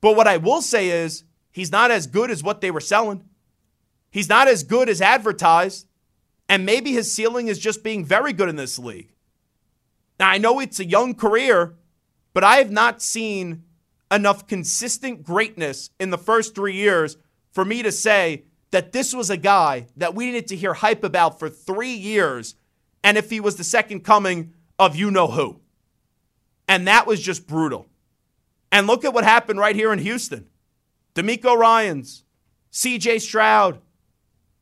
But 0.00 0.14
what 0.14 0.28
I 0.28 0.36
will 0.36 0.62
say 0.62 0.90
is 0.90 1.24
he's 1.50 1.72
not 1.72 1.90
as 1.90 2.06
good 2.06 2.30
as 2.30 2.40
what 2.40 2.60
they 2.60 2.70
were 2.70 2.80
selling. 2.80 3.24
He's 4.12 4.28
not 4.28 4.46
as 4.46 4.62
good 4.62 4.88
as 4.88 5.00
advertised. 5.00 5.88
And 6.48 6.64
maybe 6.64 6.92
his 6.92 7.12
ceiling 7.12 7.48
is 7.48 7.58
just 7.58 7.82
being 7.82 8.04
very 8.04 8.32
good 8.32 8.48
in 8.48 8.54
this 8.54 8.78
league. 8.78 9.12
Now, 10.20 10.30
I 10.30 10.38
know 10.38 10.60
it's 10.60 10.78
a 10.78 10.86
young 10.86 11.16
career, 11.16 11.74
but 12.32 12.44
I 12.44 12.58
have 12.58 12.70
not 12.70 13.02
seen 13.02 13.64
enough 14.08 14.46
consistent 14.46 15.24
greatness 15.24 15.90
in 15.98 16.10
the 16.10 16.18
first 16.18 16.54
three 16.54 16.76
years 16.76 17.16
for 17.50 17.64
me 17.64 17.82
to 17.82 17.90
say 17.90 18.44
that 18.70 18.92
this 18.92 19.14
was 19.14 19.30
a 19.30 19.36
guy 19.36 19.86
that 19.96 20.14
we 20.14 20.26
needed 20.26 20.48
to 20.48 20.56
hear 20.56 20.74
hype 20.74 21.04
about 21.04 21.38
for 21.38 21.48
three 21.48 21.94
years, 21.94 22.54
and 23.04 23.16
if 23.16 23.30
he 23.30 23.40
was 23.40 23.56
the 23.56 23.64
second 23.64 24.00
coming 24.00 24.52
of 24.78 24.96
you 24.96 25.10
know 25.10 25.28
who. 25.28 25.60
And 26.68 26.88
that 26.88 27.06
was 27.06 27.22
just 27.22 27.46
brutal. 27.46 27.86
And 28.72 28.86
look 28.86 29.04
at 29.04 29.14
what 29.14 29.24
happened 29.24 29.58
right 29.58 29.76
here 29.76 29.92
in 29.92 30.00
Houston. 30.00 30.46
DeMeco 31.14 31.56
Ryans, 31.56 32.24
CJ 32.72 33.20
Stroud, 33.20 33.80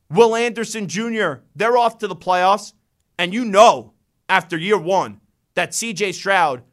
Will 0.09 0.35
Anderson 0.35 0.87
Jr., 0.87 1.41
they're 1.55 1.77
off 1.77 1.97
to 1.99 2.07
the 2.07 2.15
playoffs. 2.15 2.73
And 3.17 3.33
you 3.33 3.43
know 3.43 3.93
after 4.29 4.57
year 4.57 4.77
one 4.77 5.21
that 5.55 5.71
CJ 5.71 6.13
Stroud 6.13 6.63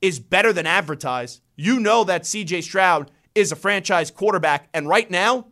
is 0.00 0.18
better 0.18 0.52
than 0.52 0.66
advertised. 0.66 1.42
You 1.56 1.78
know 1.78 2.04
that 2.04 2.22
CJ 2.22 2.62
Stroud 2.62 3.10
is 3.34 3.52
a 3.52 3.56
franchise 3.56 4.10
quarterback. 4.10 4.68
And 4.72 4.88
right 4.88 5.10
now, 5.10 5.46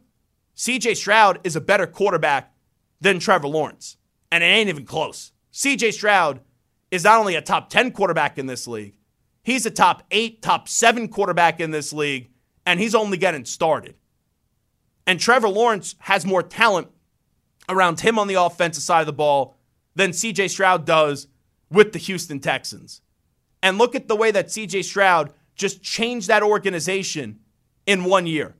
CJ 0.58 0.96
Stroud 0.96 1.38
is 1.44 1.54
a 1.54 1.60
better 1.60 1.86
quarterback 1.86 2.52
than 3.00 3.20
Trevor 3.20 3.46
Lawrence. 3.46 3.96
And 4.32 4.42
it 4.42 4.48
ain't 4.48 4.68
even 4.68 4.84
close. 4.84 5.30
CJ 5.52 5.92
Stroud 5.92 6.40
is 6.90 7.04
not 7.04 7.20
only 7.20 7.36
a 7.36 7.40
top 7.40 7.70
10 7.70 7.92
quarterback 7.92 8.38
in 8.38 8.46
this 8.46 8.66
league, 8.66 8.96
he's 9.44 9.66
a 9.66 9.70
top 9.70 10.02
eight, 10.10 10.42
top 10.42 10.68
seven 10.68 11.06
quarterback 11.06 11.60
in 11.60 11.70
this 11.70 11.92
league, 11.92 12.30
and 12.66 12.80
he's 12.80 12.96
only 12.96 13.16
getting 13.16 13.44
started. 13.44 13.94
And 15.06 15.20
Trevor 15.20 15.48
Lawrence 15.48 15.94
has 16.00 16.26
more 16.26 16.42
talent 16.42 16.88
around 17.68 18.00
him 18.00 18.18
on 18.18 18.26
the 18.26 18.34
offensive 18.34 18.82
side 18.82 19.00
of 19.00 19.06
the 19.06 19.12
ball 19.12 19.56
than 19.94 20.10
CJ 20.10 20.50
Stroud 20.50 20.84
does 20.84 21.28
with 21.70 21.92
the 21.92 22.00
Houston 22.00 22.40
Texans. 22.40 23.00
And 23.62 23.78
look 23.78 23.94
at 23.94 24.08
the 24.08 24.16
way 24.16 24.32
that 24.32 24.48
CJ 24.48 24.84
Stroud 24.84 25.32
just 25.54 25.84
changed 25.84 26.26
that 26.26 26.42
organization 26.42 27.38
in 27.86 28.04
one 28.04 28.26
year. 28.26 28.56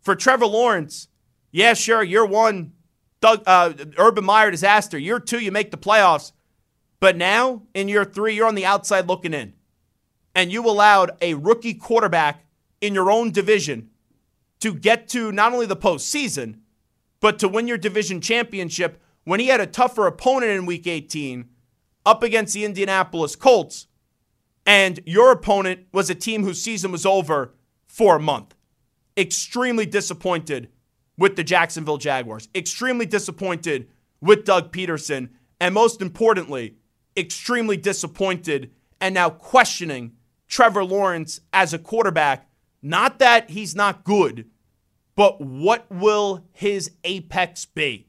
For 0.00 0.14
Trevor 0.14 0.46
Lawrence, 0.46 1.08
yeah, 1.50 1.74
sure, 1.74 2.02
you're 2.02 2.26
one, 2.26 2.72
Doug, 3.20 3.42
uh, 3.46 3.72
Urban 3.98 4.24
Meyer 4.24 4.50
disaster. 4.50 4.98
Year 4.98 5.20
two, 5.20 5.38
you 5.38 5.52
make 5.52 5.70
the 5.70 5.76
playoffs. 5.76 6.32
But 7.00 7.16
now, 7.16 7.62
in 7.74 7.88
year 7.88 8.04
three, 8.04 8.34
you're 8.34 8.46
on 8.46 8.54
the 8.54 8.66
outside 8.66 9.08
looking 9.08 9.34
in. 9.34 9.54
And 10.34 10.52
you 10.52 10.64
allowed 10.68 11.12
a 11.20 11.34
rookie 11.34 11.74
quarterback 11.74 12.44
in 12.80 12.94
your 12.94 13.10
own 13.10 13.30
division 13.30 13.90
to 14.60 14.74
get 14.74 15.08
to 15.08 15.32
not 15.32 15.52
only 15.52 15.66
the 15.66 15.76
postseason, 15.76 16.60
but 17.20 17.38
to 17.38 17.48
win 17.48 17.66
your 17.66 17.78
division 17.78 18.20
championship 18.20 19.00
when 19.24 19.40
he 19.40 19.48
had 19.48 19.60
a 19.60 19.66
tougher 19.66 20.06
opponent 20.06 20.52
in 20.52 20.66
week 20.66 20.86
18 20.86 21.48
up 22.06 22.22
against 22.22 22.54
the 22.54 22.64
Indianapolis 22.64 23.36
Colts. 23.36 23.86
And 24.66 25.00
your 25.04 25.32
opponent 25.32 25.86
was 25.92 26.10
a 26.10 26.14
team 26.14 26.44
whose 26.44 26.62
season 26.62 26.92
was 26.92 27.04
over 27.04 27.54
for 27.86 28.16
a 28.16 28.20
month. 28.20 28.54
Extremely 29.16 29.86
disappointed 29.86 30.68
with 31.20 31.36
the 31.36 31.44
Jacksonville 31.44 31.98
Jaguars. 31.98 32.48
Extremely 32.54 33.04
disappointed 33.04 33.88
with 34.22 34.46
Doug 34.46 34.72
Pederson. 34.72 35.28
And 35.60 35.74
most 35.74 36.00
importantly, 36.00 36.76
extremely 37.14 37.76
disappointed 37.76 38.70
and 39.02 39.14
now 39.14 39.28
questioning 39.28 40.12
Trevor 40.48 40.82
Lawrence 40.82 41.42
as 41.52 41.74
a 41.74 41.78
quarterback. 41.78 42.48
Not 42.82 43.18
that 43.18 43.50
he's 43.50 43.76
not 43.76 44.02
good, 44.02 44.48
but 45.14 45.42
what 45.42 45.84
will 45.90 46.46
his 46.52 46.92
apex 47.04 47.66
be? 47.66 48.08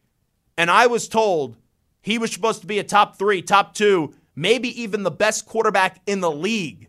And 0.57 0.71
I 0.71 0.87
was 0.87 1.09
told 1.09 1.57
he 2.01 2.17
was 2.17 2.31
supposed 2.31 2.61
to 2.61 2.67
be 2.67 2.79
a 2.79 2.83
top 2.83 3.17
three, 3.17 3.41
top 3.41 3.73
two, 3.73 4.15
maybe 4.37 4.81
even 4.81 5.03
the 5.03 5.11
best 5.11 5.45
quarterback 5.45 5.99
in 6.07 6.21
the 6.21 6.31
league 6.31 6.87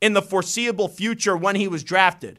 in 0.00 0.12
the 0.12 0.22
foreseeable 0.22 0.86
future 0.86 1.36
when 1.36 1.56
he 1.56 1.66
was 1.66 1.82
drafted. 1.82 2.38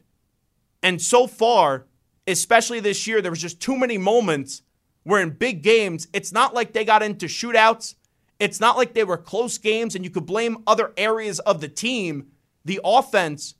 And 0.82 1.02
so 1.02 1.26
far, 1.26 1.84
especially 2.30 2.80
this 2.80 3.06
year, 3.06 3.20
there 3.20 3.30
was 3.30 3.40
just 3.40 3.60
too 3.60 3.76
many 3.76 3.98
moments 3.98 4.62
where 5.02 5.22
in 5.22 5.30
big 5.30 5.62
games, 5.62 6.08
it's 6.12 6.32
not 6.32 6.54
like 6.54 6.72
they 6.72 6.84
got 6.84 7.02
into 7.02 7.26
shootouts. 7.26 7.94
It's 8.38 8.60
not 8.60 8.76
like 8.76 8.94
they 8.94 9.04
were 9.04 9.16
close 9.16 9.58
games 9.58 9.94
and 9.94 10.04
you 10.04 10.10
could 10.10 10.26
blame 10.26 10.62
other 10.66 10.92
areas 10.96 11.38
of 11.40 11.60
the 11.60 11.68
team. 11.68 12.28
The 12.64 12.80
offense 12.84 13.54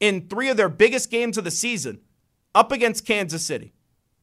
in 0.00 0.28
three 0.28 0.48
of 0.48 0.56
their 0.56 0.68
biggest 0.68 1.10
games 1.10 1.38
of 1.38 1.44
the 1.44 1.50
season, 1.50 2.00
up 2.54 2.72
against 2.72 3.06
Kansas 3.06 3.44
City, 3.44 3.72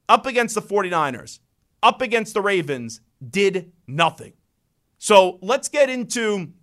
up 0.08 0.25
against 0.25 0.56
the 0.56 0.62
49ers, 0.62 1.39
up 1.84 2.01
against 2.01 2.34
the 2.34 2.42
Ravens, 2.42 3.01
did 3.27 3.72
nothing. 3.88 4.34
So 4.98 5.38
let's 5.42 5.68
get 5.68 5.89
into 5.89 6.54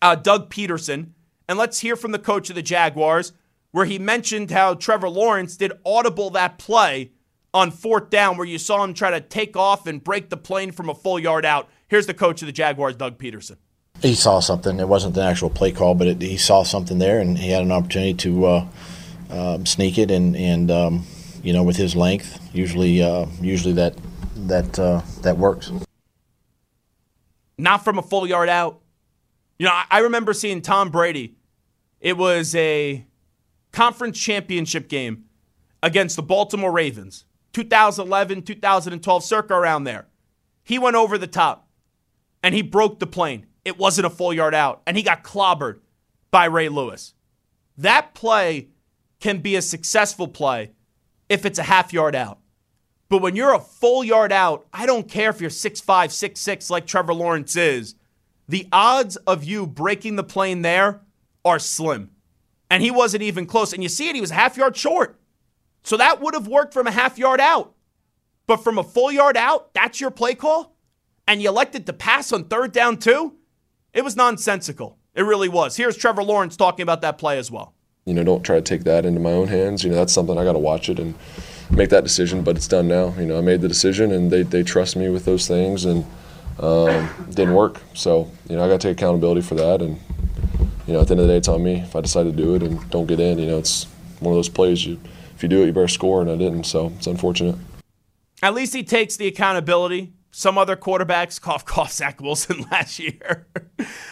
uh, 0.00 0.14
Doug 0.14 0.50
Pederson 0.50 1.10
and 1.48 1.58
let's 1.58 1.80
hear 1.80 1.96
from 1.96 2.12
the 2.12 2.18
coach 2.18 2.48
of 2.48 2.56
the 2.56 2.62
Jaguars 2.62 3.32
where 3.74 3.86
he 3.86 3.98
mentioned 3.98 4.52
how 4.52 4.72
Trevor 4.72 5.08
Lawrence 5.08 5.56
did 5.56 5.72
audible 5.84 6.30
that 6.30 6.58
play 6.58 7.10
on 7.52 7.72
fourth 7.72 8.08
down 8.08 8.36
where 8.36 8.46
you 8.46 8.56
saw 8.56 8.84
him 8.84 8.94
try 8.94 9.10
to 9.10 9.20
take 9.20 9.56
off 9.56 9.88
and 9.88 10.02
break 10.02 10.30
the 10.30 10.36
plane 10.36 10.70
from 10.70 10.88
a 10.88 10.94
full 10.94 11.18
yard 11.18 11.44
out. 11.44 11.68
Here's 11.88 12.06
the 12.06 12.14
coach 12.14 12.40
of 12.40 12.46
the 12.46 12.52
Jaguars, 12.52 12.94
Doug 12.94 13.18
Pederson. 13.18 13.56
He 14.00 14.14
saw 14.14 14.38
something. 14.38 14.78
It 14.78 14.86
wasn't 14.86 15.16
the 15.16 15.22
actual 15.22 15.50
play 15.50 15.72
call, 15.72 15.96
but 15.96 16.06
it, 16.06 16.22
he 16.22 16.36
saw 16.36 16.62
something 16.62 16.98
there, 16.98 17.18
and 17.18 17.36
he 17.36 17.50
had 17.50 17.62
an 17.62 17.72
opportunity 17.72 18.14
to 18.14 18.44
uh, 18.44 18.66
uh, 19.28 19.64
sneak 19.64 19.98
it. 19.98 20.12
And, 20.12 20.36
and 20.36 20.70
um, 20.70 21.04
you 21.42 21.52
know, 21.52 21.64
with 21.64 21.76
his 21.76 21.96
length, 21.96 22.38
usually 22.54 23.02
uh, 23.02 23.26
usually 23.40 23.74
that 23.74 23.96
that 24.36 24.78
uh, 24.78 25.02
that 25.22 25.36
works. 25.36 25.72
Not 27.58 27.78
from 27.82 27.98
a 27.98 28.02
full 28.02 28.24
yard 28.24 28.48
out. 28.48 28.82
You 29.58 29.66
know, 29.66 29.72
I, 29.72 29.86
I 29.90 29.98
remember 29.98 30.32
seeing 30.32 30.62
Tom 30.62 30.90
Brady. 30.90 31.34
It 32.00 32.16
was 32.16 32.54
a 32.54 33.04
conference 33.74 34.18
championship 34.18 34.88
game 34.88 35.24
against 35.82 36.14
the 36.14 36.22
Baltimore 36.22 36.70
Ravens, 36.70 37.24
2011, 37.52 38.42
2012, 38.42 39.24
circa 39.24 39.52
around 39.52 39.82
there. 39.82 40.06
He 40.62 40.78
went 40.78 40.96
over 40.96 41.18
the 41.18 41.26
top 41.26 41.68
and 42.42 42.54
he 42.54 42.62
broke 42.62 43.00
the 43.00 43.06
plane. 43.06 43.46
It 43.64 43.76
wasn't 43.76 44.06
a 44.06 44.10
full 44.10 44.32
yard 44.32 44.54
out, 44.54 44.82
and 44.86 44.96
he 44.96 45.02
got 45.02 45.24
clobbered 45.24 45.80
by 46.30 46.44
Ray 46.44 46.68
Lewis. 46.68 47.14
That 47.76 48.14
play 48.14 48.68
can 49.20 49.38
be 49.38 49.56
a 49.56 49.62
successful 49.62 50.28
play 50.28 50.72
if 51.28 51.44
it's 51.44 51.58
a 51.58 51.64
half 51.64 51.92
yard 51.92 52.14
out. 52.14 52.38
But 53.08 53.22
when 53.22 53.34
you're 53.34 53.54
a 53.54 53.60
full 53.60 54.04
yard 54.04 54.32
out, 54.32 54.66
I 54.72 54.86
don't 54.86 55.08
care 55.08 55.30
if 55.30 55.40
you're 55.40 55.50
6'5, 55.50 55.84
6'6 55.84 56.70
like 56.70 56.86
Trevor 56.86 57.14
Lawrence 57.14 57.56
is, 57.56 57.96
the 58.46 58.68
odds 58.70 59.16
of 59.16 59.42
you 59.42 59.66
breaking 59.66 60.16
the 60.16 60.22
plane 60.22 60.62
there 60.62 61.00
are 61.44 61.58
slim 61.58 62.10
and 62.70 62.82
he 62.82 62.90
wasn't 62.90 63.22
even 63.22 63.46
close. 63.46 63.72
And 63.72 63.82
you 63.82 63.88
see 63.88 64.08
it, 64.08 64.14
he 64.14 64.20
was 64.20 64.30
a 64.30 64.34
half 64.34 64.56
yard 64.56 64.76
short. 64.76 65.20
So 65.82 65.96
that 65.96 66.20
would 66.20 66.34
have 66.34 66.48
worked 66.48 66.72
from 66.72 66.86
a 66.86 66.90
half 66.90 67.18
yard 67.18 67.40
out. 67.40 67.74
But 68.46 68.64
from 68.64 68.78
a 68.78 68.82
full 68.82 69.12
yard 69.12 69.36
out, 69.36 69.72
that's 69.74 70.00
your 70.00 70.10
play 70.10 70.34
call? 70.34 70.76
And 71.26 71.40
you 71.40 71.48
elected 71.48 71.86
to 71.86 71.92
pass 71.92 72.32
on 72.32 72.44
third 72.44 72.72
down, 72.72 72.98
too? 72.98 73.34
It 73.92 74.04
was 74.04 74.16
nonsensical. 74.16 74.98
It 75.14 75.22
really 75.22 75.48
was. 75.48 75.76
Here's 75.76 75.96
Trevor 75.96 76.22
Lawrence 76.22 76.56
talking 76.56 76.82
about 76.82 77.00
that 77.02 77.18
play 77.18 77.38
as 77.38 77.50
well. 77.50 77.74
You 78.04 78.12
know, 78.12 78.24
don't 78.24 78.42
try 78.42 78.56
to 78.56 78.62
take 78.62 78.84
that 78.84 79.06
into 79.06 79.20
my 79.20 79.30
own 79.30 79.48
hands. 79.48 79.84
You 79.84 79.90
know, 79.90 79.96
that's 79.96 80.12
something 80.12 80.36
I 80.36 80.44
got 80.44 80.52
to 80.52 80.58
watch 80.58 80.88
it 80.90 80.98
and 80.98 81.14
make 81.70 81.88
that 81.90 82.04
decision, 82.04 82.42
but 82.42 82.56
it's 82.56 82.68
done 82.68 82.88
now. 82.88 83.14
You 83.18 83.24
know, 83.24 83.38
I 83.38 83.40
made 83.40 83.62
the 83.62 83.68
decision 83.68 84.12
and 84.12 84.30
they, 84.30 84.42
they 84.42 84.62
trust 84.62 84.96
me 84.96 85.08
with 85.08 85.24
those 85.24 85.48
things 85.48 85.86
and 85.86 86.04
um, 86.58 87.08
didn't 87.30 87.54
work. 87.54 87.80
So, 87.94 88.30
you 88.48 88.56
know, 88.56 88.64
I 88.64 88.68
got 88.68 88.80
to 88.80 88.88
take 88.88 88.98
accountability 88.98 89.40
for 89.40 89.54
that. 89.54 89.80
And, 89.80 89.98
you 90.86 90.92
know, 90.92 91.00
at 91.00 91.08
the 91.08 91.12
end 91.12 91.20
of 91.20 91.26
the 91.26 91.32
day, 91.32 91.38
it's 91.38 91.48
on 91.48 91.62
me. 91.62 91.80
If 91.80 91.96
I 91.96 92.00
decide 92.00 92.24
to 92.24 92.32
do 92.32 92.54
it 92.54 92.62
and 92.62 92.88
don't 92.90 93.06
get 93.06 93.20
in, 93.20 93.38
you 93.38 93.46
know, 93.46 93.58
it's 93.58 93.84
one 94.20 94.32
of 94.32 94.36
those 94.36 94.48
plays 94.48 94.84
you, 94.84 95.00
if 95.34 95.42
you 95.42 95.48
do 95.48 95.62
it, 95.62 95.66
you 95.66 95.72
better 95.72 95.88
score, 95.88 96.20
and 96.20 96.30
I 96.30 96.36
didn't. 96.36 96.64
So 96.64 96.92
it's 96.96 97.06
unfortunate. 97.06 97.56
At 98.42 98.54
least 98.54 98.74
he 98.74 98.84
takes 98.84 99.16
the 99.16 99.26
accountability. 99.26 100.12
Some 100.30 100.58
other 100.58 100.76
quarterbacks, 100.76 101.40
cough, 101.40 101.64
cough, 101.64 101.92
Zach 101.92 102.20
Wilson 102.20 102.66
last 102.70 102.98
year, 102.98 103.46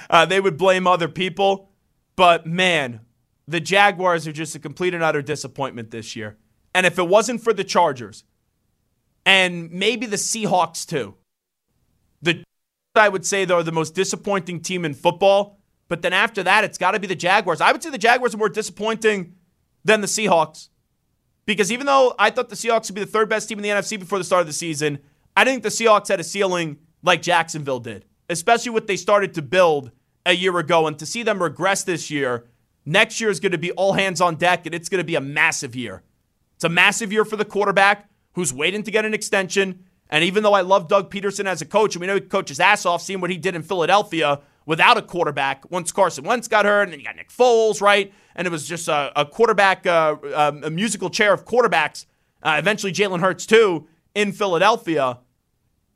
uh, 0.09 0.25
they 0.25 0.41
would 0.41 0.57
blame 0.57 0.87
other 0.87 1.09
people. 1.09 1.71
But 2.17 2.47
man, 2.47 3.01
the 3.47 3.61
Jaguars 3.61 4.27
are 4.27 4.33
just 4.33 4.55
a 4.55 4.59
complete 4.59 4.95
and 4.95 5.03
utter 5.03 5.23
disappointment 5.23 5.91
this 5.91 6.17
year. 6.17 6.39
And 6.75 6.87
if 6.87 6.99
it 6.99 7.09
wasn't 7.09 7.43
for 7.43 7.53
the 7.53 7.65
Chargers, 7.65 8.25
and 9.27 9.71
maybe 9.71 10.07
the 10.07 10.17
Seahawks 10.17 10.87
too, 10.87 11.17
the 12.23 12.45
I 12.95 13.09
would 13.09 13.25
say 13.25 13.45
they're 13.45 13.63
the 13.63 13.73
most 13.73 13.95
disappointing 13.95 14.61
team 14.61 14.85
in 14.85 14.95
football. 14.95 15.62
But 15.93 16.01
then 16.01 16.15
after 16.15 16.43
that, 16.45 16.65
it's 16.65 16.79
got 16.79 16.93
to 16.93 16.99
be 16.99 17.07
the 17.07 17.15
Jaguars. 17.15 17.61
I 17.61 17.71
would 17.71 17.83
say 17.83 17.91
the 17.91 17.99
Jaguars 17.99 18.35
are 18.35 18.39
more 18.39 18.49
disappointing 18.49 19.35
than 19.85 20.01
the 20.01 20.07
Seahawks. 20.07 20.71
Because 21.45 21.71
even 21.71 21.85
though 21.85 22.15
I 22.19 22.31
thought 22.31 22.49
the 22.49 22.57
Seahawks 22.57 22.89
would 22.89 22.95
be 22.95 23.03
the 23.03 23.11
third 23.11 23.29
best 23.29 23.47
team 23.47 23.59
in 23.59 23.63
the 23.63 23.69
NFC 23.69 23.99
before 23.99 24.17
the 24.17 24.25
start 24.25 24.41
of 24.41 24.47
the 24.47 24.55
season, 24.55 25.01
I 25.37 25.45
didn't 25.45 25.63
think 25.63 25.65
the 25.65 25.85
Seahawks 25.85 26.09
had 26.09 26.19
a 26.19 26.25
ceiling 26.25 26.79
like 27.03 27.21
Jacksonville 27.21 27.79
did, 27.79 28.07
especially 28.31 28.71
what 28.71 28.87
they 28.87 28.97
started 28.97 29.35
to 29.35 29.43
build 29.43 29.91
a 30.25 30.33
year 30.33 30.57
ago. 30.57 30.87
And 30.87 30.99
to 30.99 31.05
see 31.05 31.23
them 31.23 31.43
regress 31.43 31.85
this 31.85 32.11
year, 32.11 32.47
next 32.87 33.21
year 33.21 33.29
is 33.29 33.39
going 33.39 33.53
to 33.53 33.59
be 33.59 33.73
all 33.73 33.93
hands 33.93 34.23
on 34.23 34.37
deck, 34.37 34.65
and 34.65 34.75
it's 34.75 34.89
going 34.89 35.01
to 35.01 35.05
be 35.05 35.17
a 35.17 35.21
massive 35.21 35.77
year. 35.77 36.03
It's 36.55 36.65
a 36.65 36.71
massive 36.71 37.13
year 37.13 37.27
for 37.27 37.37
the 37.37 37.45
quarterback 37.45 38.09
who's 38.33 38.51
waiting 38.51 38.83
to 38.85 38.91
get 38.91 39.05
an 39.05 39.13
extension. 39.13 39.85
And 40.09 40.25
even 40.25 40.43
though 40.43 40.55
I 40.55 40.63
love 40.63 40.89
Doug 40.89 41.13
Pederson 41.13 41.45
as 41.45 41.61
a 41.61 41.67
coach, 41.67 41.95
and 41.95 42.01
we 42.01 42.07
know 42.07 42.15
he 42.15 42.23
coaches 42.23 42.61
ass 42.61 42.87
off, 42.87 43.03
seeing 43.03 43.21
what 43.21 43.29
he 43.29 43.37
did 43.37 43.55
in 43.55 43.63
Philadelphia 43.63 44.41
without 44.67 44.97
a 44.97 45.03
quarterback 45.03 45.71
once 45.71 45.93
Carson 45.93 46.25
Wentz 46.25 46.49
got 46.49 46.65
hurt, 46.65 46.85
and 46.85 46.93
then 46.93 47.01
you 47.01 47.07
got 47.07 47.17
Nick 47.17 47.31
Foles, 47.31 47.81
right? 47.81 48.13
And 48.35 48.47
it 48.47 48.51
was 48.51 48.67
just 48.67 48.89
a, 48.89 49.13
a 49.17 49.25
quarterback, 49.27 49.87
uh, 49.87 50.17
um, 50.35 50.65
a 50.65 50.71
musical 50.71 51.11
chair 51.11 51.33
of 51.33 51.45
quarterbacks. 51.45 52.07
Uh, 52.43 52.57
eventually, 52.59 52.93
Jalen 52.93 53.21
Hurts 53.21 53.47
too 53.47 53.87
in 54.15 54.33
Philadelphia. 54.33 55.19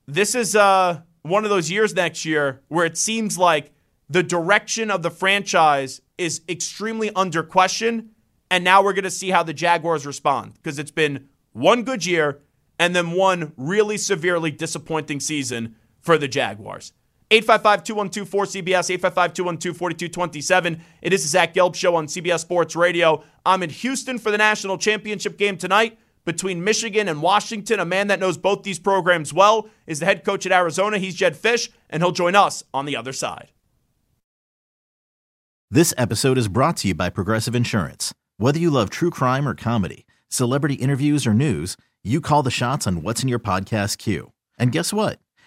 This 0.06 0.34
is 0.34 0.54
uh, 0.54 1.00
one 1.22 1.44
of 1.44 1.50
those 1.50 1.70
years 1.70 1.94
next 1.94 2.24
year 2.24 2.62
where 2.68 2.86
it 2.86 2.96
seems 2.96 3.36
like 3.36 3.72
the 4.08 4.22
direction 4.22 4.90
of 4.90 5.02
the 5.02 5.10
franchise 5.10 6.00
is 6.18 6.42
extremely 6.48 7.10
under 7.14 7.42
question. 7.42 8.10
And 8.50 8.62
now 8.62 8.82
we're 8.82 8.92
going 8.92 9.04
to 9.04 9.10
see 9.10 9.30
how 9.30 9.42
the 9.42 9.52
Jaguars 9.52 10.06
respond 10.06 10.54
because 10.54 10.78
it's 10.78 10.92
been 10.92 11.28
one 11.52 11.82
good 11.82 12.06
year 12.06 12.42
and 12.78 12.94
then 12.94 13.12
one 13.12 13.52
really 13.56 13.96
severely 13.96 14.50
disappointing 14.50 15.18
season 15.18 15.74
for 16.00 16.16
the 16.16 16.28
Jaguars. 16.28 16.92
855 17.30 17.84
212 17.84 18.28
4CBS, 18.28 18.90
855 18.90 19.32
212 19.34 19.76
4227. 19.76 20.80
It 21.02 21.12
is 21.12 21.22
the 21.22 21.28
Zach 21.28 21.54
Gelb 21.54 21.74
Show 21.74 21.96
on 21.96 22.06
CBS 22.06 22.40
Sports 22.40 22.76
Radio. 22.76 23.24
I'm 23.44 23.62
in 23.62 23.70
Houston 23.70 24.18
for 24.18 24.30
the 24.30 24.38
national 24.38 24.78
championship 24.78 25.36
game 25.36 25.56
tonight 25.56 25.98
between 26.24 26.62
Michigan 26.62 27.08
and 27.08 27.20
Washington. 27.20 27.80
A 27.80 27.84
man 27.84 28.06
that 28.08 28.20
knows 28.20 28.38
both 28.38 28.62
these 28.62 28.78
programs 28.78 29.32
well 29.32 29.68
is 29.86 29.98
the 29.98 30.06
head 30.06 30.24
coach 30.24 30.46
at 30.46 30.52
Arizona. 30.52 30.98
He's 30.98 31.16
Jedd 31.16 31.34
Fisch, 31.34 31.68
and 31.90 32.02
he'll 32.02 32.12
join 32.12 32.36
us 32.36 32.62
on 32.72 32.84
the 32.84 32.96
other 32.96 33.12
side. 33.12 33.50
This 35.68 35.92
episode 35.98 36.38
is 36.38 36.46
brought 36.46 36.76
to 36.78 36.88
you 36.88 36.94
by 36.94 37.10
Progressive 37.10 37.56
Insurance. 37.56 38.14
Whether 38.36 38.60
you 38.60 38.70
love 38.70 38.88
true 38.88 39.10
crime 39.10 39.48
or 39.48 39.54
comedy, 39.54 40.06
celebrity 40.28 40.74
interviews 40.74 41.26
or 41.26 41.34
news, 41.34 41.76
you 42.04 42.20
call 42.20 42.44
the 42.44 42.52
shots 42.52 42.86
on 42.86 43.02
what's 43.02 43.24
in 43.24 43.28
your 43.28 43.40
podcast 43.40 43.98
queue. 43.98 44.30
And 44.60 44.70
guess 44.70 44.92
what? 44.92 45.18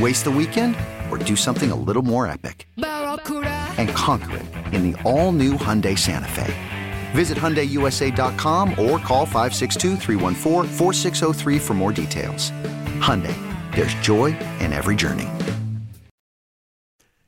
Waste 0.00 0.24
the 0.24 0.30
weekend 0.30 0.76
or 1.10 1.16
do 1.16 1.36
something 1.36 1.70
a 1.70 1.76
little 1.76 2.02
more 2.02 2.26
epic? 2.26 2.68
And 2.76 3.88
conquer 3.90 4.36
it 4.36 4.44
in 4.74 4.92
the 4.92 5.02
all-new 5.02 5.54
Hyundai 5.54 5.98
Santa 5.98 6.28
Fe. 6.28 6.54
Visit 7.12 7.38
HyundaiUSA.com 7.38 8.70
or 8.70 8.98
call 8.98 9.24
562 9.24 9.96
for 11.58 11.74
more 11.74 11.92
details. 11.92 12.50
Hyundai, 13.00 13.34
there's 13.72 13.94
joy 13.96 14.36
in 14.60 14.72
every 14.72 14.96
journey. 14.96 15.28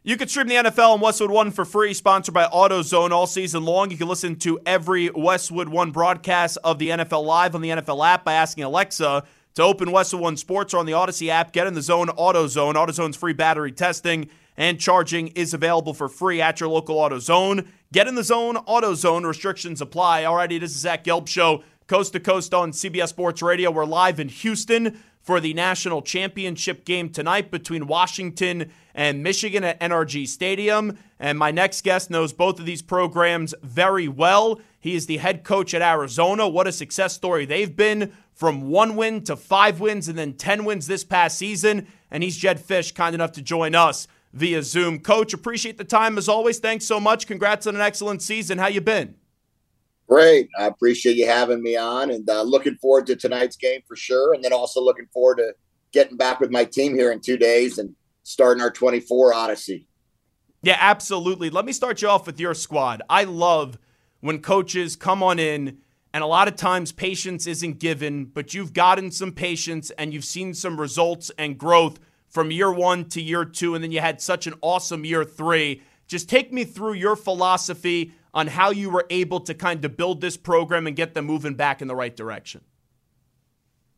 You 0.05 0.17
can 0.17 0.29
stream 0.29 0.47
the 0.47 0.55
NFL 0.55 0.95
on 0.95 1.01
Westwood 1.01 1.31
One 1.31 1.51
for 1.51 1.67
free, 1.67 1.93
sponsored 1.93 2.33
by 2.33 2.47
AutoZone 2.47 3.11
all 3.11 3.27
season 3.27 3.65
long. 3.67 3.91
You 3.91 3.99
can 3.99 4.09
listen 4.09 4.37
to 4.37 4.59
every 4.65 5.11
Westwood 5.11 5.69
One 5.69 5.91
broadcast 5.91 6.57
of 6.65 6.79
the 6.79 6.89
NFL 6.89 7.25
live 7.25 7.55
on 7.55 7.61
the 7.61 7.69
NFL 7.69 8.07
app 8.07 8.25
by 8.25 8.33
asking 8.33 8.65
Alexa 8.65 9.25
to 9.59 9.65
open 9.65 9.91
Westwood 9.91 10.23
One 10.23 10.37
Sports 10.37 10.73
or 10.73 10.79
on 10.79 10.87
the 10.87 10.93
Audacy 10.93 11.31
app. 11.31 11.53
Get 11.53 11.67
in 11.67 11.75
the 11.75 11.83
zone, 11.83 12.07
AutoZone. 12.07 12.75
AutoZone's 12.75 13.17
free 13.17 13.33
battery 13.33 13.73
testing 13.73 14.29
and 14.57 14.79
charging 14.79 15.29
is 15.29 15.53
available 15.53 15.95
for 15.95 16.09
free 16.09 16.41
at 16.41 16.61
your 16.61 16.69
local 16.69 16.95
AutoZone. 16.95 17.67
Get 17.93 18.07
in 18.07 18.15
the 18.15 18.23
zone, 18.23 18.55
AutoZone. 18.55 19.27
Restrictions 19.27 19.81
apply. 19.81 20.23
Alrighty, 20.23 20.61
this 20.61 20.71
is 20.71 20.79
Zach 20.79 21.03
Gelb 21.03 21.27
Show, 21.27 21.65
coast 21.89 22.13
to 22.13 22.21
coast 22.21 22.55
on 22.55 22.71
CBS 22.71 23.09
Sports 23.09 23.43
Radio. 23.43 23.73
We're 23.73 23.85
live 23.85 24.21
in 24.21 24.29
Houston 24.29 25.01
for 25.21 25.41
the 25.41 25.55
national 25.55 26.03
championship 26.03 26.85
game 26.85 27.11
tonight 27.11 27.51
between 27.51 27.89
Washington 27.89 28.71
and 28.95 29.25
Michigan 29.25 29.65
at 29.65 29.81
NRG 29.81 30.29
Stadium. 30.29 30.97
And 31.19 31.37
my 31.37 31.51
next 31.51 31.83
guest 31.83 32.11
knows 32.11 32.33
both 32.33 32.61
of 32.61 32.65
these 32.65 32.81
programs 32.81 33.57
very 33.65 34.07
well. 34.07 34.61
He 34.81 34.95
is 34.95 35.07
the 35.07 35.17
head 35.17 35.45
coach 35.45 35.75
at 35.75 35.83
Arizona. 35.83 36.49
What 36.49 36.67
a 36.67 36.73
success 36.73 37.15
story 37.15 37.45
they've 37.45 37.75
been 37.75 38.13
from 38.33 38.69
one 38.69 38.95
win 38.95 39.23
to 39.25 39.37
five 39.37 39.81
wins 39.81 40.09
and 40.09 40.17
then 40.17 40.35
10 40.35 40.65
wins 40.65 40.87
this 40.87 41.05
past 41.05 41.37
season. 41.37 41.89
And 42.11 42.23
he's 42.23 42.37
Jedd 42.37 42.61
Fisch, 42.61 42.95
kind 42.95 43.15
enough 43.15 43.33
to 43.33 43.43
join 43.43 43.75
us 43.75 44.07
via 44.33 44.63
Zoom. 44.63 45.01
Coach, 45.01 45.35
appreciate 45.35 45.79
the 45.79 45.85
time 45.85 46.17
as 46.17 46.29
always. 46.29 46.61
Thanks 46.61 46.87
so 46.87 47.01
much. 47.01 47.27
Congrats 47.27 47.67
on 47.67 47.75
an 47.75 47.81
excellent 47.81 48.23
season. 48.23 48.59
How 48.59 48.69
you 48.69 48.81
been? 48.81 49.17
Great. 50.09 50.49
I 50.59 50.67
appreciate 50.67 51.17
you 51.17 51.27
having 51.27 51.63
me 51.63 51.77
on 51.77 52.11
and 52.11 52.29
uh, 52.31 52.43
looking 52.43 52.77
forward 52.77 53.07
to 53.09 53.17
tonight's 53.17 53.57
game 53.57 53.81
for 53.87 53.97
sure. 53.97 54.33
And 54.33 54.43
then 54.43 54.53
also 54.53 54.81
looking 54.81 55.07
forward 55.13 55.39
to 55.39 55.55
getting 55.93 56.17
back 56.17 56.41
with 56.41 56.51
my 56.51 56.65
team 56.65 56.95
here 56.95 57.11
in 57.11 57.21
two 57.21 57.37
days 57.37 57.79
and 57.79 57.95
starting 58.23 58.63
our 58.63 58.71
24 58.71 59.35
Odyssey. 59.35 59.87
Yeah, 60.63 60.79
absolutely. 60.81 61.51
Let 61.51 61.65
me 61.65 61.73
start 61.73 62.03
you 62.03 62.09
off 62.09 62.27
with 62.27 62.41
your 62.41 62.55
squad. 62.55 63.03
I 63.09 63.25
love 63.25 63.79
when 64.21 64.41
coaches 64.41 64.97
come 64.97 65.23
on 65.23 65.39
in, 65.39 65.79
and 66.13 66.25
a 66.25 66.27
lot 66.27 66.49
of 66.49 66.57
times 66.57 66.93
patience 66.93 67.47
isn't 67.47 67.79
given, 67.79 68.25
but 68.25 68.55
you've 68.55 68.73
gotten 68.73 69.11
some 69.11 69.33
patience 69.33 69.91
and 69.93 70.13
you've 70.13 70.25
seen 70.25 70.55
some 70.55 70.81
results 70.81 71.31
and 71.39 71.59
growth 71.59 71.99
from 72.29 72.51
year 72.51 72.73
one 72.73 73.09
to 73.11 73.23
year 73.23 73.45
two, 73.45 73.75
and 73.75 73.83
then 73.83 73.93
you 73.93 74.01
had 74.01 74.21
such 74.21 74.47
an 74.47 74.55
awesome 74.61 75.05
year 75.05 75.25
three. 75.25 75.83
Just 76.07 76.29
take 76.29 76.53
me 76.53 76.65
through 76.65 76.95
your 76.95 77.17
philosophy 77.17 78.13
on 78.35 78.47
how 78.47 78.71
you 78.71 78.91
were 78.91 79.07
able 79.11 79.41
to 79.41 79.55
kind 79.55 79.85
of 79.85 79.97
build 79.97 80.21
this 80.21 80.37
program 80.37 80.87
and 80.87 80.97
get 80.97 81.15
them 81.15 81.27
moving 81.27 81.55
back 81.55 81.83
in 81.83 81.89
the 81.89 81.97
right 81.97 82.17
direction. 82.17 82.63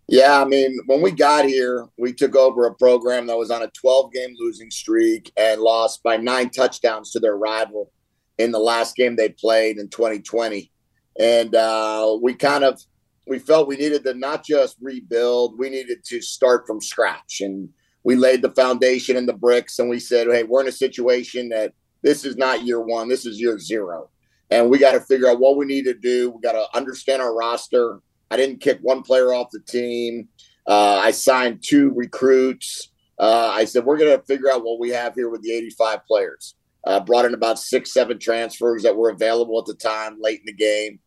Yeah, 0.06 0.40
I 0.40 0.44
mean, 0.44 0.76
when 0.87 1.02
we 1.02 1.12
got 1.12 1.44
here, 1.44 1.87
we 1.96 2.12
took 2.12 2.35
over 2.35 2.66
a 2.66 2.74
program 2.74 3.28
that 3.28 3.37
was 3.37 3.52
on 3.52 3.62
a 3.62 3.68
12 3.68 4.12
game 4.12 4.35
losing 4.38 4.70
streak 4.70 5.30
and 5.37 5.61
lost 5.61 6.02
by 6.02 6.16
nine 6.16 6.50
touchdowns 6.50 7.12
to 7.12 7.20
their 7.20 7.37
rival 7.37 7.92
in 8.40 8.53
the 8.53 8.59
last 8.59 8.96
game 8.96 9.16
they 9.16 9.29
played 9.29 9.79
in 9.79 9.88
2020. 9.88 10.70
And 11.18 11.55
uh, 11.55 12.18
we 12.22 12.35
kind 12.35 12.64
of 12.64 12.81
we 13.26 13.38
felt 13.38 13.68
we 13.68 13.76
needed 13.76 14.05
to 14.05 14.14
not 14.14 14.44
just 14.44 14.76
rebuild, 14.81 15.59
we 15.59 15.70
needed 15.70 16.05
to 16.05 16.20
start 16.20 16.66
from 16.66 16.81
scratch. 16.81 17.40
And 17.40 17.68
we 18.03 18.16
laid 18.16 18.42
the 18.42 18.50
foundation 18.50 19.16
and 19.16 19.29
the 19.29 19.35
bricks 19.35 19.79
and 19.79 19.90
we 19.90 20.00
said, 20.00 20.26
hey, 20.29 20.44
we're 20.44 20.62
in 20.62 20.68
a 20.68 20.72
situation 20.72 21.50
that 21.50 21.74
this 22.03 22.24
is 22.24 22.37
not 22.37 22.64
year 22.64 22.81
one, 22.81 23.09
this 23.09 23.26
is 23.26 23.40
year 23.40 23.59
zero 23.59 24.09
and 24.50 24.68
we 24.68 24.79
got 24.79 24.92
to 24.92 25.00
figure 25.00 25.29
out 25.29 25.40
what 25.40 25.57
we 25.57 25.64
need 25.64 25.85
to 25.85 25.94
do. 25.94 26.31
We 26.31 26.40
got 26.40 26.53
to 26.53 26.66
understand 26.74 27.22
our 27.22 27.35
roster. 27.35 28.00
I 28.31 28.37
didn't 28.37 28.61
kick 28.61 28.79
one 28.83 29.03
player 29.03 29.33
off 29.33 29.50
the 29.53 29.61
team. 29.61 30.29
Uh, 30.66 30.98
I 31.03 31.12
signed 31.12 31.62
two 31.62 31.92
recruits. 31.94 32.90
Uh, 33.18 33.50
I 33.53 33.64
said 33.64 33.85
we're 33.85 33.98
going 33.98 34.16
to 34.16 34.24
figure 34.24 34.50
out 34.50 34.64
what 34.64 34.81
we 34.81 34.90
have 34.90 35.14
here 35.14 35.29
with 35.29 35.42
the 35.42 35.53
85 35.53 36.07
players. 36.07 36.55
Uh, 36.84 36.98
brought 37.00 37.26
in 37.26 37.34
about 37.34 37.58
six, 37.58 37.92
seven 37.92 38.18
transfers 38.18 38.82
that 38.82 38.96
were 38.96 39.10
available 39.10 39.58
at 39.58 39.66
the 39.66 39.74
time, 39.74 40.16
late 40.18 40.40
in 40.40 40.46
the 40.46 40.52
game, 40.52 40.98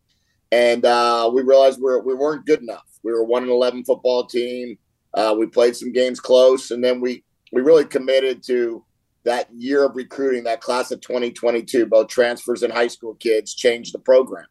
and 0.51 0.85
uh, 0.85 1.29
we 1.33 1.41
realized 1.41 1.81
we 1.81 1.99
we 2.01 2.13
weren't 2.13 2.45
good 2.45 2.61
enough. 2.61 2.85
We 3.03 3.11
were 3.11 3.23
one 3.23 3.43
and 3.43 3.51
eleven 3.51 3.83
football 3.83 4.25
team. 4.25 4.77
Uh, 5.13 5.35
we 5.37 5.47
played 5.47 5.75
some 5.75 5.91
games 5.91 6.19
close, 6.19 6.69
and 6.71 6.83
then 6.83 7.01
we 7.01 7.23
we 7.51 7.61
really 7.61 7.85
committed 7.85 8.43
to 8.43 8.85
that 9.23 9.47
year 9.55 9.85
of 9.85 9.95
recruiting, 9.95 10.43
that 10.43 10.61
class 10.61 10.91
of 10.91 11.01
2022, 11.01 11.85
both 11.85 12.07
transfers 12.07 12.63
and 12.63 12.73
high 12.73 12.87
school 12.87 13.15
kids, 13.15 13.53
changed 13.53 13.93
the 13.93 13.99
program. 13.99 14.45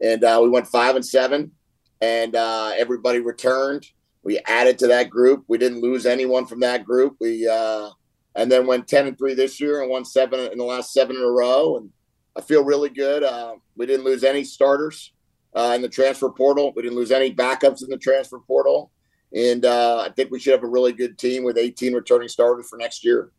And 0.00 0.24
uh, 0.24 0.40
we 0.42 0.48
went 0.48 0.66
five 0.66 0.96
and 0.96 1.06
seven, 1.06 1.52
and 2.00 2.34
uh, 2.34 2.72
everybody 2.76 3.20
returned. 3.20 3.86
We 4.22 4.40
added 4.46 4.78
to 4.80 4.88
that 4.88 5.08
group. 5.08 5.44
We 5.48 5.58
didn't 5.58 5.80
lose 5.80 6.04
anyone 6.04 6.46
from 6.46 6.60
that 6.60 6.84
group. 6.84 7.16
We 7.20 7.48
uh, 7.48 7.90
and 8.36 8.52
then 8.52 8.66
went 8.66 8.86
10 8.86 9.08
and 9.08 9.18
three 9.18 9.34
this 9.34 9.60
year 9.60 9.80
and 9.80 9.90
won 9.90 10.04
seven 10.04 10.38
in 10.52 10.58
the 10.58 10.64
last 10.64 10.92
seven 10.92 11.16
in 11.16 11.22
a 11.22 11.30
row. 11.30 11.78
And 11.78 11.90
I 12.36 12.42
feel 12.42 12.62
really 12.62 12.90
good. 12.90 13.24
Uh, 13.24 13.54
we 13.76 13.86
didn't 13.86 14.04
lose 14.04 14.22
any 14.22 14.44
starters 14.44 15.12
uh, 15.54 15.72
in 15.74 15.82
the 15.82 15.88
transfer 15.88 16.28
portal. 16.28 16.72
We 16.76 16.82
didn't 16.82 16.98
lose 16.98 17.10
any 17.10 17.34
backups 17.34 17.82
in 17.82 17.88
the 17.88 17.96
transfer 17.96 18.38
portal. 18.38 18.92
And 19.34 19.64
uh, 19.64 20.04
I 20.06 20.10
think 20.12 20.30
we 20.30 20.38
should 20.38 20.52
have 20.52 20.62
a 20.62 20.68
really 20.68 20.92
good 20.92 21.18
team 21.18 21.44
with 21.44 21.56
18 21.56 21.94
returning 21.94 22.28
starters 22.28 22.68
for 22.68 22.76
next 22.76 23.04
year. 23.04 23.32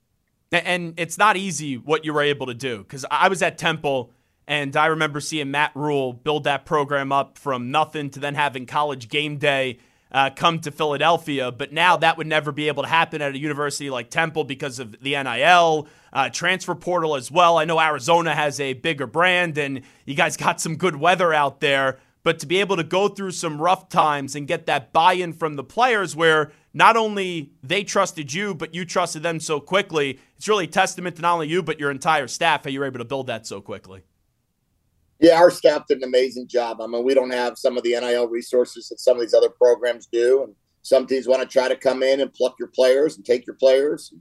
And 0.52 0.94
it's 0.98 1.18
not 1.18 1.38
easy 1.38 1.78
what 1.78 2.04
you 2.04 2.14
were 2.14 2.22
able 2.22 2.48
to 2.48 2.54
do 2.54 2.80
because 2.80 3.06
I 3.12 3.28
was 3.28 3.42
at 3.42 3.58
Temple 3.58 4.12
and 4.48 4.76
I 4.78 4.88
remember 4.88 5.20
seeing 5.20 5.52
Matt 5.52 5.74
Rhule 5.76 6.14
build 6.14 6.46
that 6.46 6.66
program 6.66 7.12
up 7.12 7.38
from 7.38 7.70
nothing 7.70 8.10
to 8.12 8.20
then 8.20 8.34
having 8.34 8.66
college 8.66 9.10
game 9.10 9.38
day 9.38 9.80
uh, 10.12 10.30
come 10.36 10.60
to 10.60 10.72
Philadelphia. 10.72 11.52
But 11.52 11.74
now 11.74 11.98
that 11.98 12.18
would 12.18 12.28
never 12.28 12.52
be 12.52 12.68
able 12.68 12.84
to 12.84 12.90
happen 12.90 13.22
at 13.22 13.34
a 13.34 13.38
university 13.38 13.90
like 13.90 14.10
Temple 14.10 14.44
because 14.44 14.80
of 14.80 14.92
the 15.02 15.22
NIL, 15.22 15.88
uh, 16.14 16.30
transfer 16.30 16.76
portal 16.76 17.16
as 17.16 17.32
well. 17.32 17.58
I 17.58 17.66
know 17.66 17.80
Arizona 17.80 18.34
has 18.34 18.60
a 18.60 18.74
bigger 18.74 19.08
brand 19.08 19.58
and 19.58 19.82
you 20.06 20.16
guys 20.16 20.38
got 20.38 20.62
some 20.62 20.76
good 20.76 20.96
weather 20.96 21.34
out 21.34 21.60
there. 21.60 22.00
But 22.24 22.40
to 22.40 22.46
be 22.46 22.60
able 22.60 22.76
to 22.76 22.84
go 22.84 23.08
through 23.08 23.32
some 23.32 23.62
rough 23.62 23.88
times 23.88 24.36
and 24.36 24.48
get 24.48 24.66
that 24.66 24.92
buy 24.92 25.14
in 25.14 25.32
from 25.32 25.56
the 25.56 25.64
players 25.64 26.14
where 26.14 26.52
not 26.74 26.98
only 26.98 27.52
they 27.64 27.84
trusted 27.86 28.34
you, 28.34 28.54
but 28.54 28.76
you 28.76 28.84
trusted 28.84 29.24
them 29.24 29.40
so 29.40 29.62
quickly, 29.62 30.20
it's 30.36 30.48
really 30.48 30.66
a 30.66 30.68
testament 30.68 31.16
to 31.16 31.22
not 31.22 31.36
only 31.36 31.48
you, 31.48 31.64
but 31.64 31.80
your 31.80 31.90
entire 31.90 32.28
staff, 32.28 32.66
how 32.66 32.70
you 32.70 32.82
were 32.82 32.86
able 32.86 33.00
to 33.00 33.06
build 33.06 33.28
that 33.28 33.48
so 33.48 33.62
quickly. 33.62 34.04
Yeah, 35.20 35.40
our 35.40 35.50
staff 35.50 35.88
did 35.88 35.98
an 35.98 36.04
amazing 36.04 36.48
job. 36.48 36.80
I 36.80 36.88
mean, 36.88 37.04
we 37.04 37.14
don't 37.14 37.34
have 37.34 37.58
some 37.58 37.76
of 37.76 37.84
the 37.84 37.92
NIL 38.00 38.28
resources 38.28 38.90
that 38.90 39.00
some 39.00 39.18
of 39.18 39.22
these 39.22 39.34
other 39.34 39.50
programs 39.50 40.08
do. 40.12 40.44
And 40.44 40.54
some 40.84 41.08
teams 41.08 41.28
want 41.28 41.42
to 41.42 41.48
try 41.48 41.68
to 41.68 41.76
come 41.76 42.04
in 42.04 42.22
and 42.22 42.34
pluck 42.34 42.56
your 42.60 42.70
players 42.70 43.18
and 43.18 43.26
take 43.26 43.46
your 43.46 43.56
players. 43.56 44.14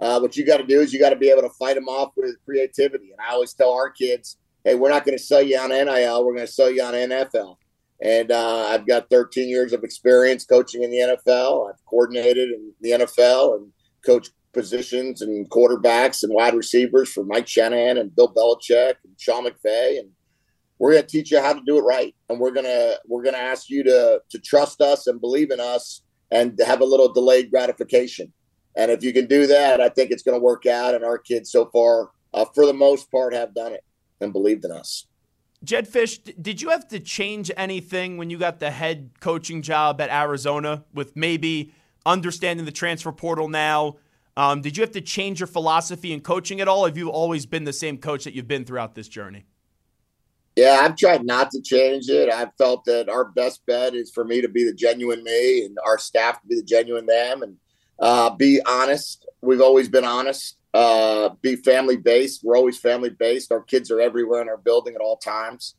Uh, 0.00 0.18
what 0.20 0.36
you 0.36 0.44
got 0.44 0.58
to 0.58 0.66
do 0.66 0.80
is 0.80 0.92
you 0.92 1.00
got 1.00 1.10
to 1.10 1.16
be 1.16 1.30
able 1.30 1.42
to 1.42 1.50
fight 1.50 1.74
them 1.74 1.88
off 1.88 2.12
with 2.16 2.36
creativity. 2.44 3.10
And 3.10 3.20
I 3.20 3.32
always 3.32 3.54
tell 3.54 3.72
our 3.72 3.90
kids, 3.90 4.36
hey, 4.64 4.74
we're 4.74 4.90
not 4.90 5.04
going 5.04 5.16
to 5.16 5.22
sell 5.22 5.42
you 5.42 5.58
on 5.58 5.70
NIL. 5.70 6.24
We're 6.24 6.34
going 6.34 6.46
to 6.46 6.52
sell 6.52 6.70
you 6.70 6.82
on 6.82 6.94
NFL. 6.94 7.56
And 8.02 8.30
uh, 8.30 8.66
I've 8.68 8.86
got 8.86 9.08
13 9.10 9.48
years 9.48 9.72
of 9.72 9.82
experience 9.82 10.44
coaching 10.44 10.82
in 10.82 10.90
the 10.90 10.98
NFL. 10.98 11.70
I've 11.70 11.84
coordinated 11.86 12.50
in 12.50 12.72
the 12.80 12.90
NFL 12.90 13.56
and 13.56 13.72
coached 14.04 14.32
positions 14.52 15.22
and 15.22 15.48
quarterbacks 15.50 16.22
and 16.22 16.32
wide 16.32 16.54
receivers 16.54 17.12
for 17.12 17.24
Mike 17.24 17.48
Shanahan 17.48 17.98
and 17.98 18.14
Bill 18.14 18.32
Belichick 18.32 18.94
and 19.04 19.14
Sean 19.18 19.44
McVay. 19.44 19.98
And 19.98 20.10
we're 20.84 20.92
going 20.92 21.02
to 21.02 21.08
teach 21.08 21.30
you 21.30 21.40
how 21.40 21.54
to 21.54 21.62
do 21.64 21.78
it 21.78 21.80
right. 21.80 22.14
And 22.28 22.38
we're 22.38 22.50
going 22.50 22.66
to 22.66 23.00
we're 23.06 23.22
going 23.22 23.34
to 23.34 23.40
ask 23.40 23.70
you 23.70 23.82
to 23.84 24.20
to 24.28 24.38
trust 24.38 24.82
us 24.82 25.06
and 25.06 25.18
believe 25.18 25.50
in 25.50 25.58
us 25.58 26.02
and 26.30 26.60
have 26.62 26.82
a 26.82 26.84
little 26.84 27.10
delayed 27.10 27.50
gratification. 27.50 28.30
And 28.76 28.90
if 28.90 29.02
you 29.02 29.14
can 29.14 29.24
do 29.26 29.46
that, 29.46 29.80
I 29.80 29.88
think 29.88 30.10
it's 30.10 30.22
going 30.22 30.38
to 30.38 30.44
work 30.44 30.66
out. 30.66 30.94
And 30.94 31.02
our 31.02 31.16
kids 31.16 31.50
so 31.50 31.70
far, 31.72 32.10
uh, 32.34 32.44
for 32.54 32.66
the 32.66 32.74
most 32.74 33.10
part, 33.10 33.32
have 33.32 33.54
done 33.54 33.72
it 33.72 33.82
and 34.20 34.30
believed 34.30 34.66
in 34.66 34.72
us. 34.72 35.06
Jedd 35.64 35.88
Fisch, 35.90 36.18
did 36.42 36.60
you 36.60 36.68
have 36.68 36.86
to 36.88 37.00
change 37.00 37.50
anything 37.56 38.18
when 38.18 38.28
you 38.28 38.36
got 38.36 38.58
the 38.58 38.70
head 38.70 39.08
coaching 39.20 39.62
job 39.62 40.02
at 40.02 40.10
Arizona 40.10 40.84
with 40.92 41.16
maybe 41.16 41.72
understanding 42.04 42.66
the 42.66 42.72
transfer 42.72 43.10
portal 43.10 43.48
now? 43.48 43.96
Um, 44.36 44.60
did 44.60 44.76
you 44.76 44.82
have 44.82 44.92
to 44.92 45.00
change 45.00 45.40
your 45.40 45.46
philosophy 45.46 46.12
in 46.12 46.20
coaching 46.20 46.60
at 46.60 46.68
all? 46.68 46.84
have 46.84 46.98
you 46.98 47.08
always 47.08 47.46
been 47.46 47.64
the 47.64 47.72
same 47.72 47.96
coach 47.96 48.24
that 48.24 48.34
you've 48.34 48.48
been 48.48 48.66
throughout 48.66 48.94
this 48.94 49.08
journey? 49.08 49.46
Yeah, 50.56 50.80
I've 50.82 50.96
tried 50.96 51.24
not 51.24 51.50
to 51.50 51.60
change 51.60 52.08
it. 52.08 52.30
I've 52.30 52.54
felt 52.56 52.84
that 52.84 53.08
our 53.08 53.24
best 53.24 53.66
bet 53.66 53.94
is 53.94 54.12
for 54.12 54.24
me 54.24 54.40
to 54.40 54.48
be 54.48 54.64
the 54.64 54.74
genuine 54.74 55.24
me 55.24 55.64
and 55.64 55.76
our 55.84 55.98
staff 55.98 56.40
to 56.40 56.46
be 56.46 56.54
the 56.54 56.62
genuine 56.62 57.06
them 57.06 57.42
and 57.42 57.56
uh, 57.98 58.30
be 58.30 58.60
honest. 58.66 59.26
We've 59.42 59.60
always 59.60 59.88
been 59.88 60.04
honest 60.04 60.56
uh, 60.74 61.30
be 61.40 61.56
family 61.56 61.96
based. 61.96 62.42
We're 62.42 62.56
always 62.56 62.78
family 62.78 63.10
based. 63.10 63.52
Our 63.52 63.62
kids 63.62 63.90
are 63.90 64.00
everywhere 64.00 64.42
in 64.42 64.48
our 64.48 64.58
building 64.58 64.94
at 64.94 65.00
all 65.00 65.16
times. 65.16 65.76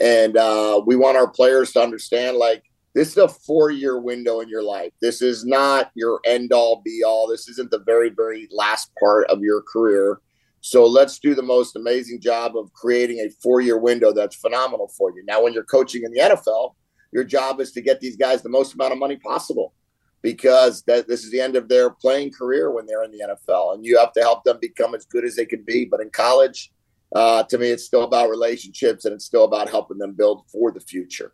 And 0.00 0.36
uh, 0.36 0.82
we 0.84 0.96
want 0.96 1.18
our 1.18 1.28
players 1.28 1.72
to 1.72 1.82
understand 1.82 2.38
like, 2.38 2.64
this 2.94 3.08
is 3.08 3.16
a 3.18 3.28
four 3.28 3.70
year 3.70 4.00
window 4.00 4.40
in 4.40 4.48
your 4.48 4.62
life. 4.62 4.92
This 5.02 5.20
is 5.20 5.44
not 5.44 5.90
your 5.94 6.20
end 6.24 6.52
all 6.52 6.80
be 6.82 7.02
all. 7.06 7.28
This 7.28 7.48
isn't 7.48 7.70
the 7.70 7.80
very, 7.80 8.08
very 8.08 8.48
last 8.50 8.90
part 8.98 9.28
of 9.28 9.42
your 9.42 9.62
career. 9.62 10.20
So 10.68 10.84
let's 10.84 11.18
do 11.18 11.34
the 11.34 11.42
most 11.42 11.76
amazing 11.76 12.20
job 12.20 12.54
of 12.54 12.70
creating 12.74 13.20
a 13.20 13.30
four 13.42 13.62
year 13.62 13.78
window 13.78 14.12
that's 14.12 14.36
phenomenal 14.36 14.92
for 14.98 15.10
you. 15.16 15.24
Now, 15.26 15.42
when 15.42 15.54
you're 15.54 15.64
coaching 15.64 16.02
in 16.04 16.12
the 16.12 16.20
NFL, 16.20 16.74
your 17.10 17.24
job 17.24 17.58
is 17.60 17.72
to 17.72 17.80
get 17.80 18.00
these 18.00 18.18
guys 18.18 18.42
the 18.42 18.50
most 18.50 18.74
amount 18.74 18.92
of 18.92 18.98
money 18.98 19.16
possible 19.16 19.72
because 20.20 20.82
that 20.82 21.08
this 21.08 21.24
is 21.24 21.30
the 21.30 21.40
end 21.40 21.56
of 21.56 21.70
their 21.70 21.88
playing 21.88 22.32
career 22.32 22.70
when 22.70 22.84
they're 22.84 23.02
in 23.02 23.10
the 23.12 23.20
NFL, 23.20 23.76
and 23.76 23.86
you 23.86 23.98
have 23.98 24.12
to 24.12 24.20
help 24.20 24.44
them 24.44 24.58
become 24.60 24.94
as 24.94 25.06
good 25.06 25.24
as 25.24 25.36
they 25.36 25.46
can 25.46 25.62
be. 25.62 25.86
But 25.86 26.02
in 26.02 26.10
college, 26.10 26.70
uh, 27.14 27.44
to 27.44 27.56
me, 27.56 27.68
it's 27.68 27.84
still 27.84 28.02
about 28.02 28.28
relationships, 28.28 29.06
and 29.06 29.14
it's 29.14 29.24
still 29.24 29.44
about 29.44 29.70
helping 29.70 29.96
them 29.96 30.12
build 30.12 30.44
for 30.52 30.70
the 30.70 30.80
future. 30.80 31.32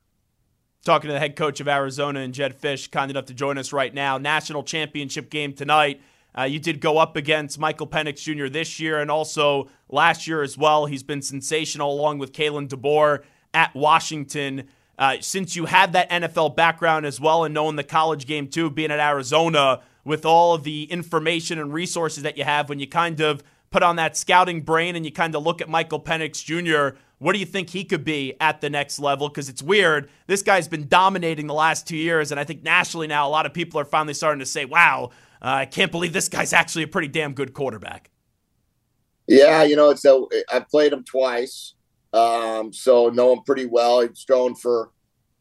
Talking 0.84 1.08
to 1.08 1.14
the 1.14 1.18
head 1.18 1.34
coach 1.34 1.58
of 1.58 1.66
Arizona 1.66 2.20
and 2.20 2.32
Jedd 2.32 2.60
Fisch, 2.60 2.88
kind 2.88 3.10
enough 3.10 3.24
to 3.26 3.34
join 3.34 3.58
us 3.58 3.72
right 3.72 3.92
now. 3.92 4.16
National 4.16 4.62
championship 4.62 5.28
game 5.28 5.54
tonight. 5.54 6.00
Uh, 6.36 6.42
you 6.42 6.58
did 6.58 6.80
go 6.80 6.98
up 6.98 7.16
against 7.16 7.58
Michael 7.58 7.86
Penix 7.86 8.22
Jr. 8.22 8.48
this 8.48 8.80
year 8.80 9.00
and 9.00 9.10
also 9.10 9.68
last 9.88 10.26
year 10.26 10.42
as 10.42 10.58
well. 10.58 10.86
He's 10.86 11.02
been 11.02 11.22
sensational 11.22 11.92
along 11.92 12.18
with 12.18 12.32
Kalen 12.32 12.68
DeBoer 12.68 13.22
at 13.52 13.74
Washington. 13.74 14.64
Uh, 14.98 15.16
since 15.20 15.54
you 15.56 15.66
had 15.66 15.92
that 15.92 16.10
NFL 16.10 16.56
background 16.56 17.06
as 17.06 17.20
well 17.20 17.44
and 17.44 17.54
knowing 17.54 17.76
the 17.76 17.84
college 17.84 18.26
game 18.26 18.48
too, 18.48 18.70
being 18.70 18.90
at 18.90 19.00
Arizona 19.00 19.80
with 20.04 20.24
all 20.24 20.54
of 20.54 20.64
the 20.64 20.84
information 20.84 21.58
and 21.58 21.72
resources 21.72 22.22
that 22.22 22.36
you 22.36 22.44
have 22.44 22.68
when 22.68 22.78
you 22.78 22.86
kind 22.86 23.20
of 23.20 23.42
put 23.70 23.82
on 23.82 23.96
that 23.96 24.16
scouting 24.16 24.60
brain 24.60 24.94
and 24.94 25.04
you 25.04 25.10
kind 25.10 25.34
of 25.34 25.42
look 25.42 25.60
at 25.60 25.68
Michael 25.68 26.00
Penix 26.00 26.44
Jr., 26.44 26.96
What 27.18 27.32
do 27.32 27.38
you 27.38 27.46
think 27.46 27.70
he 27.70 27.84
could 27.84 28.04
be 28.04 28.34
at 28.38 28.60
the 28.60 28.68
next 28.68 28.98
level? 28.98 29.28
Because 29.28 29.48
it's 29.48 29.62
weird. 29.62 30.10
This 30.26 30.42
guy's 30.42 30.68
been 30.68 30.86
dominating 30.88 31.46
the 31.46 31.54
last 31.54 31.88
two 31.88 31.96
years, 31.96 32.30
and 32.30 32.38
I 32.38 32.44
think 32.44 32.62
nationally 32.62 33.06
now 33.06 33.26
a 33.26 33.30
lot 33.30 33.46
of 33.46 33.54
people 33.54 33.80
are 33.80 33.84
finally 33.84 34.14
starting 34.14 34.40
to 34.40 34.46
say, 34.46 34.64
wow, 34.64 35.10
I 35.44 35.66
can't 35.66 35.92
believe 35.92 36.14
this 36.14 36.28
guy's 36.28 36.54
actually 36.54 36.84
a 36.84 36.88
pretty 36.88 37.08
damn 37.08 37.34
good 37.34 37.52
quarterback. 37.52 38.10
Yeah, 39.26 39.62
you 39.62 39.76
know, 39.76 39.90
it's 39.90 40.04
a, 40.04 40.24
I've 40.50 40.68
played 40.68 40.92
him 40.92 41.04
twice, 41.04 41.74
um, 42.14 42.72
so 42.72 43.10
know 43.10 43.32
him 43.32 43.40
pretty 43.44 43.66
well. 43.66 44.00
He's 44.00 44.24
thrown 44.26 44.54
for 44.54 44.90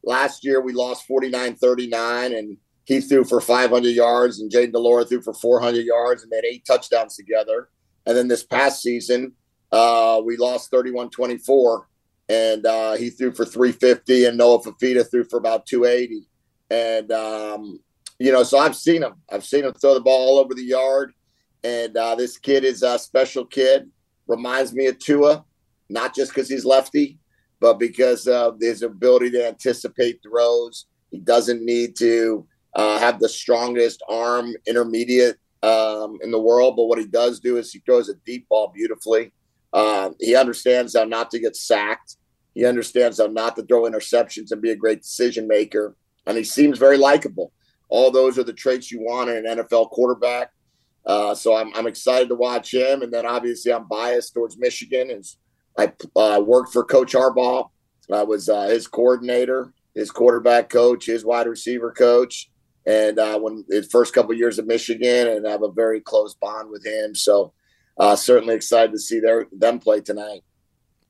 last 0.03 0.43
year, 0.43 0.61
we 0.61 0.73
lost 0.73 1.05
49 1.07 1.55
39, 1.55 2.33
and 2.33 2.57
he 2.85 2.99
threw 2.99 3.23
for 3.23 3.39
500 3.39 3.87
yards, 3.89 4.41
and 4.41 4.51
Jayden 4.51 4.73
de 4.73 4.79
Laura 4.79 5.05
threw 5.05 5.21
for 5.21 5.33
400 5.33 5.85
yards, 5.85 6.23
and 6.23 6.31
they 6.31 6.37
had 6.37 6.45
eight 6.45 6.65
touchdowns 6.65 7.15
together. 7.15 7.69
And 8.05 8.17
then 8.17 8.27
this 8.27 8.43
past 8.43 8.81
season, 8.81 9.33
uh, 9.71 10.21
we 10.23 10.35
lost 10.35 10.69
31 10.69 11.11
24, 11.11 11.87
and 12.27 12.65
uh, 12.65 12.93
he 12.93 13.09
threw 13.09 13.33
for 13.33 13.45
350, 13.45 14.25
and 14.25 14.37
Noah 14.37 14.61
Fifita 14.61 15.09
threw 15.09 15.23
for 15.23 15.37
about 15.37 15.65
280. 15.65 16.27
And, 16.69 17.11
um, 17.11 17.79
you 18.19 18.31
know, 18.31 18.43
so 18.43 18.57
I've 18.57 18.75
seen 18.75 19.03
him. 19.03 19.13
I've 19.31 19.45
seen 19.45 19.65
him 19.65 19.73
throw 19.73 19.93
the 19.93 20.01
ball 20.01 20.29
all 20.29 20.39
over 20.39 20.53
the 20.53 20.63
yard. 20.63 21.13
And 21.63 21.95
uh, 21.95 22.15
this 22.15 22.37
kid 22.37 22.63
is 22.63 22.83
a 22.83 22.99
special 22.99 23.45
kid. 23.45 23.89
Reminds 24.27 24.73
me 24.73 24.87
of 24.87 24.99
Tua, 24.99 25.43
not 25.89 26.15
just 26.15 26.33
because 26.33 26.49
he's 26.49 26.65
lefty, 26.65 27.19
but 27.59 27.79
because 27.79 28.27
of 28.27 28.57
his 28.59 28.81
ability 28.83 29.31
to 29.31 29.47
anticipate 29.47 30.19
throws. 30.21 30.85
He 31.11 31.19
doesn't 31.19 31.63
need 31.63 31.95
to 31.97 32.47
uh, 32.75 32.99
have 32.99 33.19
the 33.19 33.29
strongest 33.29 34.01
arm 34.09 34.53
intermediate 34.65 35.37
um, 35.61 36.17
in 36.21 36.31
the 36.31 36.39
world, 36.39 36.75
but 36.75 36.85
what 36.85 36.99
he 36.99 37.05
does 37.05 37.39
do 37.39 37.57
is 37.57 37.71
he 37.71 37.79
throws 37.79 38.09
a 38.09 38.15
deep 38.25 38.47
ball 38.49 38.71
beautifully. 38.73 39.31
Uh, 39.71 40.11
he 40.19 40.35
understands 40.35 40.95
how 40.95 41.03
not 41.03 41.31
to 41.31 41.39
get 41.39 41.55
sacked. 41.55 42.17
He 42.53 42.65
understands 42.65 43.19
how 43.19 43.27
not 43.27 43.55
to 43.55 43.63
throw 43.63 43.83
interceptions 43.83 44.51
and 44.51 44.61
be 44.61 44.71
a 44.71 44.75
great 44.75 45.01
decision 45.01 45.47
maker. 45.47 45.95
And 46.27 46.37
he 46.37 46.43
seems 46.43 46.77
very 46.77 46.97
likable. 46.97 47.51
All 47.93 48.09
those 48.09 48.39
are 48.39 48.43
the 48.43 48.53
traits 48.53 48.91
you 48.91 49.01
want 49.01 49.29
in 49.29 49.45
an 49.45 49.59
NFL 49.59 49.91
quarterback. 49.91 50.49
Uh, 51.05 51.35
so 51.35 51.55
I'm, 51.55 51.71
I'm 51.75 51.85
excited 51.85 52.27
to 52.29 52.35
watch 52.35 52.73
him. 52.73 53.03
And 53.03 53.13
then 53.13 53.23
obviously 53.23 53.71
I'm 53.71 53.87
biased 53.87 54.33
towards 54.33 54.57
Michigan. 54.57 55.11
As 55.11 55.37
I 55.77 55.93
uh, 56.15 56.41
worked 56.43 56.73
for 56.73 56.83
Coach 56.83 57.13
Harbaugh. 57.13 57.69
I 58.11 58.23
was 58.23 58.49
uh, 58.49 58.63
his 58.63 58.87
coordinator, 58.87 59.73
his 59.93 60.09
quarterback 60.09 60.69
coach, 60.69 61.05
his 61.05 61.23
wide 61.23 61.45
receiver 61.45 61.91
coach. 61.91 62.49
And 62.87 63.19
uh, 63.19 63.37
when 63.37 63.63
his 63.69 63.87
first 63.91 64.11
couple 64.11 64.31
of 64.31 64.39
years 64.39 64.57
at 64.57 64.65
Michigan, 64.65 65.27
and 65.27 65.47
I 65.47 65.51
have 65.51 65.61
a 65.61 65.71
very 65.71 66.01
close 66.01 66.33
bond 66.33 66.71
with 66.71 66.83
him. 66.83 67.13
So 67.13 67.53
uh, 67.99 68.15
certainly 68.15 68.55
excited 68.55 68.91
to 68.93 68.99
see 68.99 69.19
their 69.19 69.45
them 69.51 69.77
play 69.77 70.01
tonight. 70.01 70.41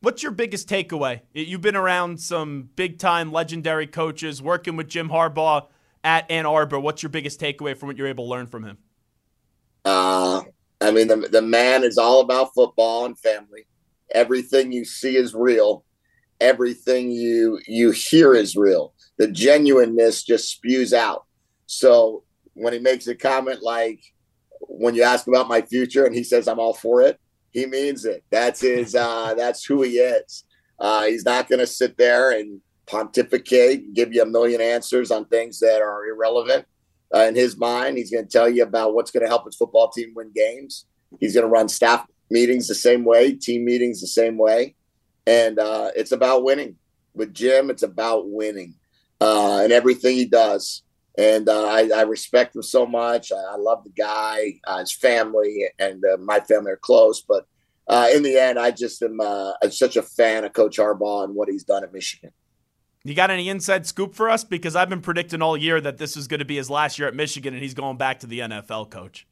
What's 0.02 0.22
your 0.22 0.34
biggest 0.34 0.68
takeaway? 0.68 1.22
You've 1.34 1.62
been 1.62 1.78
around 1.78 2.20
some 2.20 2.70
big 2.76 3.00
time 3.00 3.32
legendary 3.32 3.88
coaches, 3.88 4.42
working 4.42 4.76
with 4.76 4.90
Jim 4.90 5.08
Harbaugh 5.08 5.68
at 6.04 6.30
Ann 6.30 6.46
Arbor. 6.46 6.80
What's 6.80 7.04
your 7.04 7.10
biggest 7.10 7.40
takeaway 7.40 7.78
from 7.78 7.88
what 7.88 7.98
you're 7.98 8.08
able 8.08 8.26
to 8.26 8.30
learn 8.30 8.48
from 8.48 8.64
him? 8.64 8.78
Uh, 9.86 10.42
I 10.82 10.92
mean, 10.92 11.08
the, 11.08 11.16
the 11.16 11.42
man 11.42 11.84
is 11.84 11.98
all 11.98 12.22
about 12.22 12.54
football 12.54 13.06
and 13.06 13.18
family. 13.20 13.66
Everything 14.14 14.72
you 14.72 14.86
see 14.86 15.18
is 15.18 15.34
real. 15.34 15.86
Everything 16.40 17.10
you 17.12 17.60
you 17.68 17.92
hear 17.92 18.34
is 18.34 18.56
real. 18.56 18.94
The 19.18 19.28
genuineness 19.28 20.24
just 20.24 20.50
spews 20.50 20.94
out. 20.94 21.26
So 21.68 22.24
when 22.54 22.74
he 22.74 22.80
makes 22.80 23.08
a 23.08 23.16
comment 23.16 23.62
like, 23.62 24.02
when 24.60 24.96
you 24.96 25.04
ask 25.04 25.28
about 25.28 25.48
my 25.48 25.62
future 25.62 26.06
and 26.06 26.16
he 26.16 26.24
says 26.24 26.48
I'm 26.48 26.60
all 26.60 26.74
for 26.74 27.02
it, 27.02 27.20
he 27.52 27.66
means 27.66 28.06
it. 28.06 28.24
That's 28.30 28.62
his. 28.62 28.96
Uh, 28.96 29.36
that's 29.36 29.64
who 29.64 29.84
he 29.84 30.00
is. 30.00 30.44
Uh, 30.80 31.06
he's 31.06 31.24
not 31.24 31.48
going 31.48 31.60
to 31.60 31.68
sit 31.68 31.98
there 31.98 32.32
and 32.32 32.60
pontificate 32.86 33.94
give 33.94 34.14
you 34.14 34.22
a 34.22 34.26
million 34.26 34.62
answers 34.62 35.12
on 35.12 35.26
things 35.26 35.60
that 35.60 35.82
are 35.82 36.06
irrelevant. 36.06 36.66
Uh, 37.14 37.26
in 37.28 37.36
his 37.36 37.58
mind, 37.58 37.98
he's 37.98 38.12
going 38.12 38.26
to 38.26 38.30
tell 38.30 38.50
you 38.50 38.64
about 38.64 38.94
what's 38.94 39.12
going 39.12 39.22
to 39.22 39.30
help 39.30 39.46
his 39.46 39.56
football 39.56 39.90
team 39.90 40.14
win 40.16 40.32
games. 40.34 40.86
He's 41.20 41.34
going 41.34 41.46
to 41.46 41.50
run 41.50 41.70
staff 41.70 42.06
meetings 42.32 42.68
the 42.68 42.76
same 42.76 43.06
way, 43.06 43.34
team 43.34 43.66
meetings 43.66 44.02
the 44.02 44.08
same 44.08 44.38
way, 44.38 44.76
and 45.28 45.60
uh, 45.60 45.92
it's 45.96 46.12
about 46.12 46.44
winning. 46.44 46.78
With 47.14 47.34
Jim, 47.34 47.70
it's 47.70 47.84
about 47.84 48.28
winning, 48.28 48.74
uh, 49.22 49.60
and 49.64 49.72
everything 49.72 50.16
he 50.16 50.26
does 50.26 50.82
and 51.18 51.48
uh, 51.48 51.66
I, 51.66 51.90
I, 51.96 52.02
respect 52.04 52.56
him 52.56 52.64
so 52.64 52.86
much. 52.86 53.32
I, 53.32 53.54
I 53.54 53.56
love 53.58 53.84
the 53.84 53.92
guy, 53.92 54.60
uh, 54.64 54.80
his 54.80 54.92
family, 54.92 55.66
and 55.78 56.04
uh, 56.04 56.18
my 56.18 56.40
family 56.40 56.72
are 56.72 56.78
close. 56.78 57.22
But 57.22 57.46
in 58.16 58.24
the 58.24 58.38
end, 58.38 58.58
I 58.58 58.72
just 58.72 59.02
am 59.04 59.20
uh, 59.20 59.54
such 59.70 59.96
a 59.96 60.02
fan 60.02 60.44
of 60.44 60.54
Coach 60.54 60.78
Harbaugh 60.78 61.26
and 61.26 61.36
what 61.36 61.50
he's 61.50 61.64
done 61.64 61.84
at 61.84 61.94
Michigan. 61.94 62.32
You 63.04 63.14
got 63.14 63.32
any 63.32 63.50
inside 63.50 63.86
scoop 63.86 64.16
for 64.16 64.30
us? 64.30 64.44
Because 64.44 64.76
I've 64.76 64.90
been 64.90 65.02
predicting 65.02 65.42
all 65.42 65.58
year 65.58 65.82
that 65.82 65.98
this 65.98 66.16
is 66.16 66.28
going 66.28 66.40
to 66.40 66.46
be 66.46 66.56
his 66.56 66.70
last 66.70 66.98
year 66.98 67.08
at 67.08 67.16
Michigan, 67.16 67.54
and 67.54 67.62
he's 67.62 67.74
going 67.74 67.98
back 67.98 68.22
to 68.22 68.28
the 68.28 68.40
NFL. 68.40 68.90
Coach, 68.90 69.28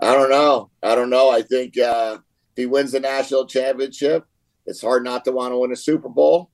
I 0.00 0.14
don't 0.14 0.30
know. 0.30 0.70
I 0.82 0.94
don't 0.94 1.10
know. 1.10 1.30
I 1.30 1.42
think 1.42 1.76
uh, 1.76 2.18
if 2.52 2.56
he 2.56 2.66
wins 2.66 2.92
the 2.92 3.00
national 3.00 3.46
championship, 3.46 4.24
it's 4.64 4.80
hard 4.80 5.04
not 5.04 5.24
to 5.26 5.32
want 5.32 5.52
to 5.52 5.58
win 5.58 5.72
a 5.72 5.76
Super 5.76 6.08
Bowl. 6.08 6.50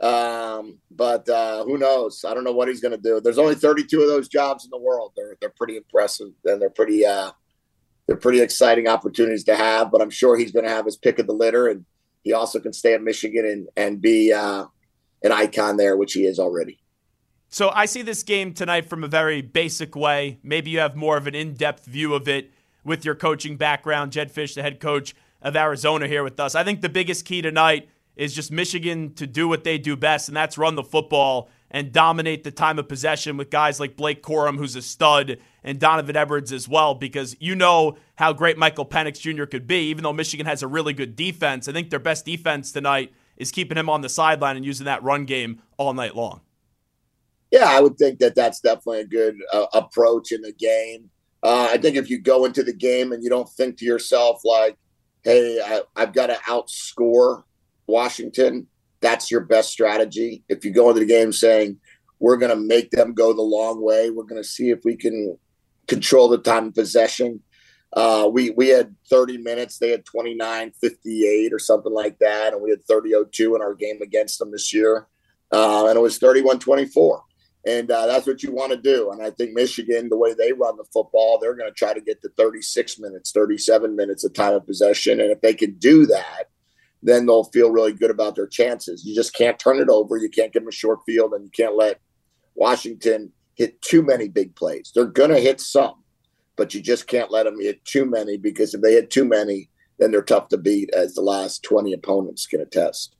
Um, 0.00 0.78
but 0.90 1.28
uh, 1.28 1.64
who 1.64 1.78
knows? 1.78 2.24
I 2.24 2.34
don't 2.34 2.44
know 2.44 2.52
what 2.52 2.68
he's 2.68 2.80
going 2.80 2.92
to 2.92 3.02
do. 3.02 3.20
There's 3.20 3.38
only 3.38 3.54
32 3.54 4.00
of 4.00 4.08
those 4.08 4.28
jobs 4.28 4.64
in 4.64 4.70
the 4.70 4.78
world. 4.78 5.12
They're 5.16 5.36
they're 5.40 5.50
pretty 5.50 5.76
impressive 5.76 6.28
and 6.44 6.60
they're 6.60 6.70
pretty 6.70 7.04
uh, 7.04 7.30
they're 8.06 8.16
pretty 8.16 8.40
exciting 8.40 8.88
opportunities 8.88 9.44
to 9.44 9.56
have. 9.56 9.90
But 9.90 10.02
I'm 10.02 10.10
sure 10.10 10.36
he's 10.36 10.52
going 10.52 10.66
to 10.66 10.70
have 10.70 10.84
his 10.84 10.96
pick 10.96 11.18
of 11.18 11.26
the 11.26 11.32
litter, 11.32 11.68
and 11.68 11.84
he 12.24 12.32
also 12.32 12.60
can 12.60 12.72
stay 12.72 12.94
at 12.94 13.02
Michigan 13.02 13.46
and 13.46 13.68
and 13.76 14.00
be 14.00 14.32
uh, 14.32 14.66
an 15.22 15.32
icon 15.32 15.76
there, 15.76 15.96
which 15.96 16.12
he 16.12 16.24
is 16.26 16.38
already. 16.38 16.78
So 17.48 17.70
I 17.70 17.86
see 17.86 18.02
this 18.02 18.22
game 18.22 18.52
tonight 18.52 18.88
from 18.88 19.04
a 19.04 19.08
very 19.08 19.40
basic 19.40 19.94
way. 19.94 20.38
Maybe 20.42 20.70
you 20.70 20.80
have 20.80 20.96
more 20.96 21.16
of 21.16 21.26
an 21.26 21.34
in-depth 21.34 21.86
view 21.86 22.14
of 22.14 22.28
it 22.28 22.50
with 22.84 23.04
your 23.04 23.14
coaching 23.14 23.56
background. 23.56 24.12
Jedd 24.12 24.32
Fisch, 24.32 24.54
the 24.54 24.62
head 24.62 24.80
coach 24.80 25.14
of 25.40 25.56
Arizona, 25.56 26.08
here 26.08 26.24
with 26.24 26.38
us. 26.40 26.54
I 26.54 26.64
think 26.64 26.80
the 26.80 26.88
biggest 26.88 27.24
key 27.24 27.42
tonight 27.42 27.88
is 28.16 28.34
just 28.34 28.50
Michigan 28.50 29.14
to 29.14 29.26
do 29.26 29.46
what 29.46 29.64
they 29.64 29.78
do 29.78 29.94
best, 29.94 30.28
and 30.28 30.36
that's 30.36 30.58
run 30.58 30.74
the 30.74 30.82
football 30.82 31.48
and 31.70 31.92
dominate 31.92 32.44
the 32.44 32.50
time 32.50 32.78
of 32.78 32.88
possession 32.88 33.36
with 33.36 33.50
guys 33.50 33.78
like 33.78 33.96
Blake 33.96 34.22
Corum, 34.22 34.56
who's 34.56 34.76
a 34.76 34.82
stud, 34.82 35.38
and 35.62 35.78
Donovan 35.78 36.16
Edwards 36.16 36.52
as 36.52 36.68
well, 36.68 36.94
because 36.94 37.36
you 37.40 37.54
know 37.54 37.96
how 38.14 38.32
great 38.32 38.56
Michael 38.56 38.86
Penix 38.86 39.20
Jr. 39.20 39.44
could 39.44 39.66
be. 39.66 39.90
Even 39.90 40.04
though 40.04 40.12
Michigan 40.12 40.46
has 40.46 40.62
a 40.62 40.68
really 40.68 40.92
good 40.92 41.16
defense, 41.16 41.68
I 41.68 41.72
think 41.72 41.90
their 41.90 41.98
best 41.98 42.24
defense 42.24 42.72
tonight 42.72 43.12
is 43.36 43.50
keeping 43.50 43.76
him 43.76 43.88
on 43.88 44.00
the 44.00 44.08
sideline 44.08 44.56
and 44.56 44.64
using 44.64 44.86
that 44.86 45.02
run 45.02 45.24
game 45.24 45.60
all 45.76 45.92
night 45.92 46.16
long. 46.16 46.40
Yeah, 47.50 47.66
I 47.68 47.80
would 47.80 47.96
think 47.96 48.18
that 48.18 48.34
that's 48.34 48.60
definitely 48.60 49.00
a 49.00 49.06
good 49.06 49.36
uh, 49.52 49.66
approach 49.72 50.32
in 50.32 50.42
the 50.42 50.52
game. 50.52 51.10
Uh, 51.42 51.68
I 51.70 51.78
think 51.78 51.96
if 51.96 52.10
you 52.10 52.18
go 52.18 52.44
into 52.44 52.62
the 52.62 52.72
game 52.72 53.12
and 53.12 53.22
you 53.22 53.30
don't 53.30 53.48
think 53.48 53.78
to 53.78 53.84
yourself 53.84 54.40
like, 54.44 54.76
"Hey, 55.22 55.60
I, 55.64 55.82
I've 55.94 56.12
got 56.12 56.26
to 56.26 56.34
outscore 56.48 57.44
Washington, 57.86 58.66
that's 59.00 59.30
your 59.30 59.42
best 59.42 59.70
strategy. 59.70 60.42
If 60.48 60.64
you 60.64 60.72
go 60.72 60.88
into 60.88 61.00
the 61.00 61.06
game 61.06 61.32
saying, 61.32 61.78
we're 62.18 62.36
going 62.36 62.50
to 62.50 62.56
make 62.56 62.90
them 62.90 63.14
go 63.14 63.32
the 63.32 63.42
long 63.42 63.82
way, 63.82 64.10
we're 64.10 64.24
going 64.24 64.42
to 64.42 64.48
see 64.48 64.70
if 64.70 64.84
we 64.84 64.96
can 64.96 65.38
control 65.86 66.28
the 66.28 66.38
time 66.38 66.72
possession. 66.72 67.40
Uh, 67.92 68.28
we 68.30 68.50
we 68.50 68.68
had 68.68 68.94
30 69.08 69.38
minutes. 69.38 69.78
They 69.78 69.90
had 69.90 70.04
29, 70.04 70.72
58 70.80 71.52
or 71.52 71.58
something 71.58 71.92
like 71.92 72.18
that. 72.18 72.52
And 72.52 72.62
we 72.62 72.70
had 72.70 72.84
30 72.84 73.14
02 73.30 73.56
in 73.56 73.62
our 73.62 73.74
game 73.74 74.02
against 74.02 74.38
them 74.38 74.50
this 74.50 74.72
year. 74.72 75.06
Uh, 75.52 75.86
and 75.88 75.96
it 75.96 76.00
was 76.00 76.18
31 76.18 76.58
24. 76.58 77.22
And 77.66 77.90
uh, 77.90 78.06
that's 78.06 78.26
what 78.28 78.44
you 78.44 78.52
want 78.52 78.70
to 78.70 78.76
do. 78.76 79.10
And 79.10 79.20
I 79.20 79.30
think 79.30 79.52
Michigan, 79.52 80.08
the 80.08 80.16
way 80.16 80.34
they 80.34 80.52
run 80.52 80.76
the 80.76 80.84
football, 80.92 81.38
they're 81.38 81.56
going 81.56 81.68
to 81.68 81.74
try 81.74 81.92
to 81.92 82.00
get 82.00 82.22
to 82.22 82.28
36 82.36 83.00
minutes, 83.00 83.32
37 83.32 83.96
minutes 83.96 84.24
of 84.24 84.34
time 84.34 84.54
of 84.54 84.64
possession. 84.66 85.20
And 85.20 85.32
if 85.32 85.40
they 85.40 85.52
can 85.52 85.72
do 85.74 86.06
that, 86.06 86.44
then 87.02 87.26
they'll 87.26 87.44
feel 87.44 87.70
really 87.70 87.92
good 87.92 88.10
about 88.10 88.36
their 88.36 88.46
chances. 88.46 89.04
You 89.04 89.14
just 89.14 89.34
can't 89.34 89.58
turn 89.58 89.80
it 89.80 89.88
over. 89.88 90.16
You 90.16 90.28
can't 90.28 90.52
give 90.52 90.62
them 90.62 90.68
a 90.68 90.72
short 90.72 91.00
field, 91.06 91.32
and 91.32 91.44
you 91.44 91.50
can't 91.50 91.76
let 91.76 92.00
Washington 92.54 93.32
hit 93.54 93.80
too 93.82 94.02
many 94.02 94.28
big 94.28 94.54
plays. 94.54 94.92
They're 94.94 95.04
going 95.04 95.30
to 95.30 95.40
hit 95.40 95.60
some, 95.60 96.02
but 96.56 96.74
you 96.74 96.80
just 96.80 97.06
can't 97.06 97.30
let 97.30 97.44
them 97.44 97.60
hit 97.60 97.84
too 97.84 98.04
many 98.04 98.36
because 98.36 98.74
if 98.74 98.80
they 98.80 98.92
hit 98.92 99.10
too 99.10 99.24
many, 99.24 99.70
then 99.98 100.10
they're 100.10 100.22
tough 100.22 100.48
to 100.48 100.58
beat, 100.58 100.90
as 100.90 101.14
the 101.14 101.22
last 101.22 101.62
20 101.62 101.92
opponents 101.92 102.46
can 102.46 102.60
attest. 102.60 103.16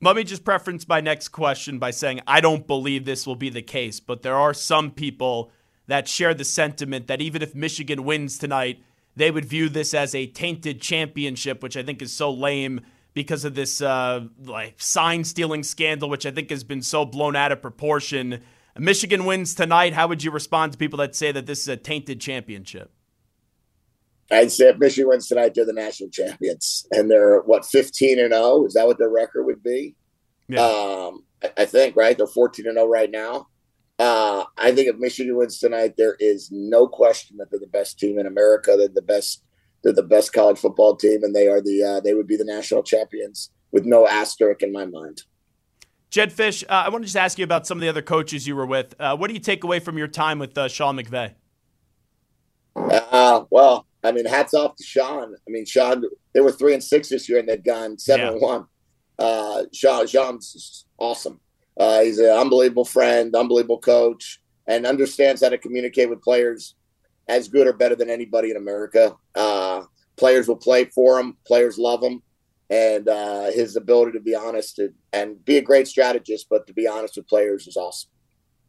Let 0.00 0.16
me 0.16 0.24
just 0.24 0.44
preference 0.44 0.86
my 0.86 1.00
next 1.00 1.28
question 1.28 1.78
by 1.78 1.92
saying 1.92 2.20
I 2.26 2.40
don't 2.40 2.66
believe 2.66 3.04
this 3.04 3.26
will 3.26 3.36
be 3.36 3.50
the 3.50 3.62
case, 3.62 4.00
but 4.00 4.22
there 4.22 4.36
are 4.36 4.52
some 4.52 4.90
people 4.90 5.50
that 5.86 6.08
share 6.08 6.34
the 6.34 6.44
sentiment 6.44 7.06
that 7.06 7.20
even 7.20 7.42
if 7.42 7.54
Michigan 7.54 8.04
wins 8.04 8.38
tonight, 8.38 8.82
they 9.14 9.30
would 9.30 9.44
view 9.44 9.68
this 9.68 9.94
as 9.94 10.14
a 10.14 10.26
tainted 10.26 10.80
championship, 10.80 11.62
which 11.62 11.76
I 11.76 11.82
think 11.82 12.02
is 12.02 12.12
so 12.12 12.32
lame 12.32 12.80
because 13.14 13.44
of 13.44 13.54
this 13.54 13.80
uh, 13.80 14.24
like 14.44 14.74
sign 14.78 15.22
stealing 15.24 15.62
scandal, 15.62 16.08
which 16.08 16.26
I 16.26 16.30
think 16.30 16.50
has 16.50 16.64
been 16.64 16.82
so 16.82 17.04
blown 17.04 17.36
out 17.36 17.52
of 17.52 17.60
proportion. 17.60 18.42
Michigan 18.78 19.24
wins 19.24 19.54
tonight. 19.54 19.92
How 19.92 20.08
would 20.08 20.24
you 20.24 20.30
respond 20.30 20.72
to 20.72 20.78
people 20.78 20.98
that 20.98 21.14
say 21.14 21.32
that 21.32 21.46
this 21.46 21.60
is 21.60 21.68
a 21.68 21.76
tainted 21.76 22.20
championship? 22.20 22.90
I'd 24.30 24.50
say 24.50 24.68
if 24.68 24.78
Michigan 24.78 25.08
wins 25.08 25.28
tonight, 25.28 25.54
they're 25.54 25.66
the 25.66 25.74
national 25.74 26.08
champions, 26.08 26.86
and 26.90 27.10
they're 27.10 27.40
what 27.40 27.66
fifteen 27.66 28.18
and 28.18 28.32
zero. 28.32 28.42
Oh? 28.42 28.66
Is 28.66 28.74
that 28.74 28.86
what 28.86 28.98
their 28.98 29.10
record 29.10 29.44
would 29.44 29.62
be? 29.62 29.94
Yeah. 30.48 30.60
Um, 30.60 31.24
I, 31.42 31.50
I 31.58 31.64
think 31.66 31.96
right. 31.96 32.16
They're 32.16 32.26
fourteen 32.26 32.66
and 32.66 32.76
zero 32.76 32.86
right 32.86 33.10
now. 33.10 33.48
Uh, 33.98 34.44
I 34.56 34.72
think 34.72 34.88
if 34.88 34.96
Michigan 34.96 35.36
wins 35.36 35.58
tonight, 35.58 35.94
there 35.98 36.16
is 36.18 36.50
no 36.50 36.88
question 36.88 37.36
that 37.36 37.50
they're 37.50 37.60
the 37.60 37.66
best 37.66 37.98
team 37.98 38.18
in 38.18 38.26
America. 38.26 38.74
They're 38.76 38.88
the 38.88 39.02
best. 39.02 39.42
They're 39.82 39.92
the 39.92 40.02
best 40.02 40.32
college 40.32 40.58
football 40.58 40.96
team, 40.96 41.22
and 41.24 41.34
they 41.34 41.48
are 41.48 41.60
the. 41.60 41.82
Uh, 41.82 42.00
they 42.00 42.14
would 42.14 42.26
be 42.26 42.36
the 42.36 42.44
national 42.44 42.84
champions 42.84 43.50
with 43.70 43.84
no 43.84 44.08
asterisk 44.08 44.62
in 44.62 44.72
my 44.72 44.86
mind. 44.86 45.24
Jedd 46.12 46.30
Fisch, 46.30 46.62
uh, 46.64 46.72
I 46.72 46.90
want 46.90 47.02
to 47.02 47.06
just 47.06 47.16
ask 47.16 47.38
you 47.38 47.44
about 47.44 47.66
some 47.66 47.78
of 47.78 47.80
the 47.80 47.88
other 47.88 48.02
coaches 48.02 48.46
you 48.46 48.54
were 48.54 48.66
with. 48.66 48.94
Uh, 49.00 49.16
what 49.16 49.28
do 49.28 49.34
you 49.34 49.40
take 49.40 49.64
away 49.64 49.80
from 49.80 49.96
your 49.96 50.08
time 50.08 50.38
with 50.38 50.56
uh, 50.58 50.68
Sean 50.68 50.98
McVay? 50.98 51.32
Uh, 52.76 53.44
well, 53.48 53.86
I 54.04 54.12
mean, 54.12 54.26
hats 54.26 54.52
off 54.52 54.76
to 54.76 54.84
Sean. 54.84 55.34
I 55.34 55.50
mean, 55.50 55.64
Sean, 55.64 56.04
they 56.34 56.40
were 56.40 56.52
three 56.52 56.74
and 56.74 56.84
six 56.84 57.08
this 57.08 57.30
year, 57.30 57.38
and 57.38 57.48
they've 57.48 57.64
gone 57.64 57.98
seven 57.98 58.26
yeah. 58.26 58.32
and 58.32 58.42
one. 58.42 58.66
Uh, 59.18 59.62
Sean, 59.72 60.06
Sean's 60.06 60.84
awesome. 60.98 61.40
Uh, 61.80 62.02
he's 62.02 62.18
an 62.18 62.26
unbelievable 62.26 62.84
friend, 62.84 63.34
unbelievable 63.34 63.78
coach, 63.78 64.38
and 64.66 64.84
understands 64.84 65.42
how 65.42 65.48
to 65.48 65.56
communicate 65.56 66.10
with 66.10 66.20
players 66.20 66.74
as 67.26 67.48
good 67.48 67.66
or 67.66 67.72
better 67.72 67.94
than 67.94 68.10
anybody 68.10 68.50
in 68.50 68.58
America. 68.58 69.16
Uh, 69.34 69.84
players 70.16 70.46
will 70.46 70.56
play 70.56 70.84
for 70.84 71.18
him. 71.18 71.38
Players 71.46 71.78
love 71.78 72.02
him, 72.02 72.22
and 72.72 73.06
uh, 73.06 73.50
his 73.50 73.76
ability 73.76 74.12
to 74.12 74.20
be 74.20 74.34
honest 74.34 74.78
and, 74.78 74.94
and, 75.12 75.44
be 75.44 75.58
a 75.58 75.60
great 75.60 75.86
strategist, 75.86 76.46
but 76.48 76.66
to 76.66 76.72
be 76.72 76.88
honest 76.88 77.16
with 77.16 77.28
players 77.28 77.66
is 77.66 77.76
awesome. 77.76 78.10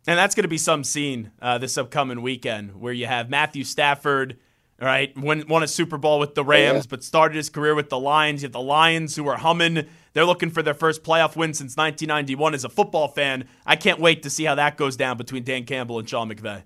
And 0.06 0.20
that's 0.20 0.36
going 0.36 0.44
to 0.44 0.50
be 0.50 0.58
some 0.58 0.84
scene 0.84 1.32
uh, 1.42 1.58
this 1.58 1.78
upcoming 1.78 2.22
weekend 2.22 2.76
where 2.76 2.92
you 2.92 3.08
have 3.08 3.30
Matthew 3.30 3.63
Stafford 3.63 4.38
all 4.82 4.88
right, 4.88 5.18
won, 5.18 5.46
won 5.48 5.63
a 5.63 5.68
Super 5.68 5.98
Bowl 5.98 6.20
with 6.20 6.36
the 6.36 6.44
Rams, 6.44 6.84
yeah. 6.84 6.89
but 6.89 7.04
started 7.06 7.38
his 7.38 7.50
career 7.50 7.74
with 7.74 7.89
the 7.89 8.00
Lions. 8.00 8.42
You 8.42 8.48
have 8.48 8.54
the 8.54 8.60
Lions 8.60 9.16
who 9.16 9.26
are 9.28 9.38
humming. 9.38 9.88
They're 10.12 10.26
looking 10.26 10.50
for 10.50 10.62
their 10.62 10.74
first 10.74 11.04
playoff 11.04 11.38
win 11.38 11.54
since 11.54 11.78
1991. 11.78 12.54
As 12.54 12.66
a 12.66 12.70
football 12.70 13.08
fan, 13.08 13.48
I 13.66 13.78
can't 13.78 14.00
wait 14.00 14.24
to 14.24 14.30
see 14.30 14.44
how 14.44 14.56
that 14.56 14.76
goes 14.76 14.98
down 14.98 15.16
between 15.16 15.44
Dan 15.44 15.63
Campbell 15.63 16.00
and 16.00 16.10
Sean 16.10 16.30
McVay. 16.30 16.63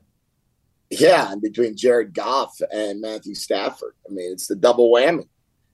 Yeah, 0.90 1.32
and 1.32 1.42
between 1.42 1.78
Jared 1.78 2.16
Goff 2.16 2.60
and 2.72 3.02
Matthew 3.02 3.36
Stafford. 3.36 3.94
I 4.10 4.14
mean, 4.14 4.32
it's 4.32 4.48
the 4.48 4.56
double 4.56 4.90
whammy. 4.90 5.28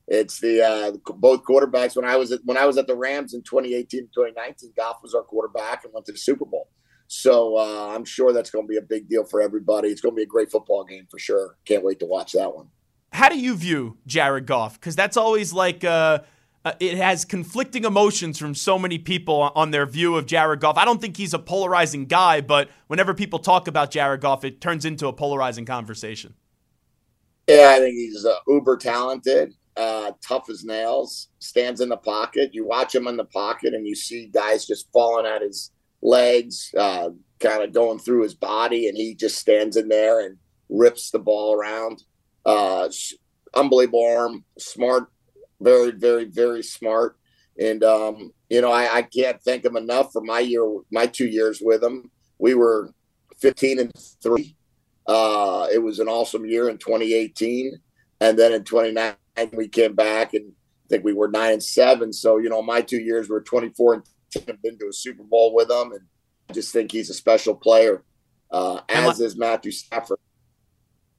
It's 0.07 0.39
the 0.39 0.61
uh, 0.61 0.91
both 1.15 1.43
quarterbacks. 1.43 1.95
When 1.95 2.05
I 2.05 2.17
was 2.17 2.31
at 2.31 2.41
when 2.43 2.57
I 2.57 2.65
was 2.65 2.77
at 2.77 2.87
the 2.87 2.95
Rams 2.95 3.33
in 3.33 3.41
2018, 3.41 4.09
2019, 4.13 4.73
Goff 4.75 4.97
was 5.01 5.13
our 5.13 5.23
quarterback 5.23 5.85
and 5.85 5.93
went 5.93 6.05
to 6.07 6.11
the 6.11 6.17
Super 6.17 6.45
Bowl. 6.45 6.69
So 7.07 7.57
uh, 7.57 7.93
I'm 7.95 8.05
sure 8.05 8.33
that's 8.33 8.49
going 8.49 8.65
to 8.65 8.69
be 8.69 8.77
a 8.77 8.81
big 8.81 9.07
deal 9.07 9.23
for 9.23 9.41
everybody. 9.41 9.89
It's 9.89 10.01
going 10.01 10.13
to 10.13 10.17
be 10.17 10.23
a 10.23 10.27
great 10.27 10.51
football 10.51 10.83
game 10.83 11.07
for 11.09 11.19
sure. 11.19 11.57
Can't 11.65 11.83
wait 11.83 11.99
to 11.99 12.05
watch 12.05 12.33
that 12.33 12.53
one. 12.53 12.67
How 13.11 13.29
do 13.29 13.39
you 13.39 13.55
view 13.55 13.97
Jared 14.07 14.47
Goff? 14.47 14.79
Because 14.79 14.95
that's 14.95 15.15
always 15.15 15.53
like 15.53 15.83
uh, 15.83 16.19
uh, 16.65 16.73
it 16.79 16.97
has 16.97 17.25
conflicting 17.25 17.83
emotions 17.83 18.39
from 18.39 18.55
so 18.55 18.79
many 18.79 18.97
people 18.97 19.51
on 19.55 19.71
their 19.71 19.85
view 19.85 20.15
of 20.15 20.25
Jared 20.25 20.61
Goff. 20.61 20.77
I 20.77 20.85
don't 20.85 21.01
think 21.01 21.17
he's 21.17 21.33
a 21.33 21.39
polarizing 21.39 22.05
guy, 22.05 22.41
but 22.41 22.69
whenever 22.87 23.13
people 23.13 23.39
talk 23.39 23.67
about 23.67 23.91
Jared 23.91 24.21
Goff, 24.21 24.43
it 24.43 24.61
turns 24.61 24.85
into 24.85 25.07
a 25.07 25.13
polarizing 25.13 25.65
conversation. 25.65 26.35
Yeah, 27.47 27.73
I 27.75 27.79
think 27.79 27.95
he's 27.95 28.25
uh, 28.25 28.35
uber 28.47 28.77
talented, 28.77 29.53
uh, 29.77 30.12
tough 30.25 30.49
as 30.49 30.63
nails, 30.63 31.29
stands 31.39 31.81
in 31.81 31.89
the 31.89 31.97
pocket. 31.97 32.53
You 32.53 32.65
watch 32.65 32.93
him 32.93 33.07
in 33.07 33.17
the 33.17 33.25
pocket, 33.25 33.73
and 33.73 33.88
you 33.88 33.95
see 33.95 34.27
guys 34.27 34.65
just 34.65 34.91
falling 34.91 35.25
at 35.25 35.41
his 35.41 35.71
legs, 36.01 36.73
uh, 36.77 37.09
kind 37.39 37.63
of 37.63 37.73
going 37.73 37.99
through 37.99 38.23
his 38.23 38.36
body, 38.36 38.88
and 38.88 38.97
he 38.97 39.15
just 39.15 39.38
stands 39.38 39.77
in 39.77 39.88
there 39.88 40.25
and 40.25 40.38
rips 40.69 41.12
the 41.12 41.19
ball 41.19 41.55
around. 41.55 42.03
Uh, 42.45 42.89
unbelievable 43.53 44.05
arm, 44.05 44.43
smart, 44.57 45.07
very, 45.62 45.91
very, 45.91 46.25
very 46.25 46.63
smart. 46.63 47.17
And 47.59 47.83
um, 47.83 48.31
you 48.49 48.62
know, 48.62 48.71
I, 48.71 48.97
I, 48.97 49.01
can't 49.03 49.41
thank 49.43 49.63
him 49.63 49.77
enough 49.77 50.12
for 50.12 50.21
my 50.21 50.39
year, 50.39 50.63
my 50.91 51.05
two 51.05 51.27
years 51.27 51.62
with 51.62 51.83
him. 51.83 52.09
We 52.39 52.55
were 52.55 52.91
15 53.39 53.79
and 53.79 53.91
three. 54.21 54.55
Uh, 55.05 55.67
it 55.71 55.77
was 55.77 55.99
an 55.99 56.07
awesome 56.07 56.45
year 56.45 56.69
in 56.69 56.77
2018, 56.77 57.77
and 58.21 58.39
then 58.39 58.53
in 58.53 58.63
2019 58.63 59.15
we 59.54 59.67
came 59.67 59.93
back 59.93 60.34
and 60.34 60.52
I 60.52 60.88
think 60.89 61.04
we 61.04 61.13
were 61.13 61.28
nine 61.28 61.54
and 61.54 61.63
seven. 61.63 62.13
So 62.13 62.38
you 62.38 62.50
know, 62.50 62.62
my 62.62 62.82
two 62.82 63.00
years 63.00 63.30
were 63.30 63.41
24 63.41 63.93
and 63.96 64.04
have 64.48 64.62
been 64.62 64.78
to 64.80 64.88
a 64.88 64.93
Super 64.93 65.24
Bowl 65.24 65.54
with 65.54 65.69
him, 65.69 65.91
and 65.91 66.02
I 66.50 66.54
just 66.54 66.74
think 66.74 66.91
he's 66.91 67.10
a 67.10 67.13
special 67.13 67.56
player, 67.56 68.04
uh, 68.52 68.82
as 68.89 69.19
is 69.19 69.36
Matthew 69.36 69.72
Stafford. 69.72 70.19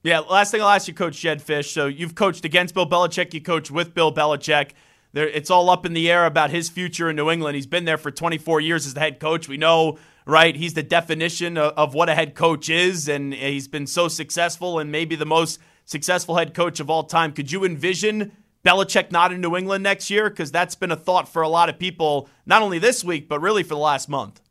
Yeah, 0.03 0.19
last 0.19 0.51
thing 0.51 0.61
I'll 0.61 0.69
ask 0.69 0.87
you, 0.87 0.93
Coach 0.93 1.19
Jedd 1.19 1.41
Fisch. 1.41 1.73
So 1.73 1.87
you've 1.87 2.13
coached 2.13 2.45
against 2.45 2.73
Bill 2.75 2.87
Belichick, 2.87 3.33
you 3.33 3.41
coach 3.41 3.71
with 3.71 3.93
Bill 3.93 4.13
Belichick. 4.13 4.71
There, 5.13 5.27
it's 5.27 5.49
all 5.49 5.69
up 5.69 5.85
in 5.85 5.93
the 5.93 6.11
air 6.11 6.25
about 6.25 6.51
his 6.51 6.69
future 6.69 7.09
in 7.09 7.15
New 7.15 7.31
England. 7.31 7.55
He's 7.55 7.65
been 7.65 7.85
there 7.85 7.97
for 7.97 8.11
24 8.11 8.61
years 8.61 8.85
as 8.85 8.93
the 8.93 8.99
head 8.99 9.19
coach. 9.19 9.47
We 9.47 9.57
know, 9.57 9.97
right? 10.27 10.55
He's 10.55 10.73
the 10.73 10.83
definition 10.83 11.57
of, 11.57 11.73
of 11.77 11.93
what 11.93 12.09
a 12.09 12.15
head 12.15 12.35
coach 12.35 12.69
is, 12.69 13.07
and 13.07 13.33
he's 13.33 13.67
been 13.67 13.87
so 13.87 14.07
successful 14.07 14.77
and 14.77 14.91
maybe 14.91 15.15
the 15.15 15.25
most 15.25 15.59
successful 15.85 16.35
head 16.35 16.53
coach 16.53 16.79
of 16.79 16.89
all 16.89 17.03
time. 17.03 17.31
Could 17.31 17.51
you 17.51 17.63
envision 17.63 18.31
Belichick 18.65 19.11
not 19.11 19.31
in 19.31 19.41
New 19.41 19.55
England 19.55 19.83
next 19.83 20.09
year? 20.09 20.29
Because 20.29 20.51
that's 20.51 20.75
been 20.75 20.91
a 20.91 20.95
thought 20.95 21.29
for 21.29 21.41
a 21.41 21.49
lot 21.49 21.69
of 21.69 21.79
people, 21.79 22.27
not 22.45 22.61
only 22.61 22.79
this 22.79 23.03
week, 23.03 23.29
but 23.29 23.39
really 23.39 23.63
for 23.63 23.75
the 23.75 23.79
last 23.79 24.09
month. 24.09 24.41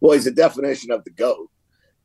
Well, 0.00 0.12
he's 0.12 0.26
a 0.26 0.32
definition 0.32 0.90
of 0.90 1.04
the 1.04 1.10
GOAT. 1.10 1.48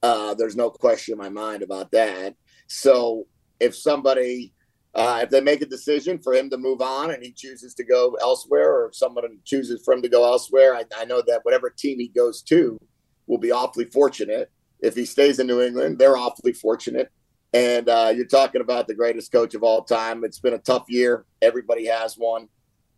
Uh, 0.01 0.33
there's 0.35 0.55
no 0.55 0.69
question 0.69 1.13
in 1.13 1.17
my 1.17 1.29
mind 1.29 1.63
about 1.63 1.91
that. 1.91 2.35
So 2.67 3.25
if 3.59 3.75
somebody, 3.75 4.53
uh, 4.93 5.21
if 5.23 5.29
they 5.31 5.41
make 5.41 5.61
a 5.61 5.65
decision 5.65 6.19
for 6.19 6.33
him 6.33 6.49
to 6.51 6.57
move 6.57 6.81
on 6.81 7.11
and 7.11 7.23
he 7.23 7.31
chooses 7.31 7.73
to 7.73 7.83
go 7.83 8.15
elsewhere, 8.21 8.71
or 8.71 8.87
if 8.87 8.95
someone 8.95 9.25
chooses 9.43 9.81
for 9.83 9.93
him 9.93 10.01
to 10.03 10.09
go 10.09 10.23
elsewhere, 10.23 10.75
I, 10.75 10.83
I 10.95 11.05
know 11.05 11.23
that 11.25 11.39
whatever 11.43 11.69
team 11.71 11.99
he 11.99 12.09
goes 12.09 12.41
to 12.43 12.79
will 13.25 13.39
be 13.39 13.51
awfully 13.51 13.85
fortunate. 13.85 14.51
If 14.79 14.95
he 14.95 15.05
stays 15.05 15.39
in 15.39 15.47
New 15.47 15.61
England, 15.61 15.97
they're 15.97 16.17
awfully 16.17 16.53
fortunate. 16.53 17.11
And 17.53 17.87
uh, 17.87 18.11
you're 18.15 18.25
talking 18.25 18.61
about 18.61 18.87
the 18.87 18.93
greatest 18.93 19.31
coach 19.31 19.55
of 19.55 19.63
all 19.63 19.83
time. 19.83 20.23
It's 20.23 20.39
been 20.39 20.53
a 20.53 20.59
tough 20.59 20.85
year. 20.89 21.25
Everybody 21.41 21.85
has 21.87 22.15
one. 22.15 22.49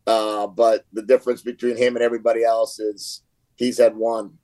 Uh, 0.07 0.47
but 0.47 0.85
the 0.91 1.03
difference 1.03 1.41
between 1.41 1.77
him 1.77 1.95
and 1.95 2.03
everybody 2.03 2.43
else 2.43 2.79
is 2.79 3.21
he's 3.55 3.77
had 3.77 3.95
one. 3.95 4.37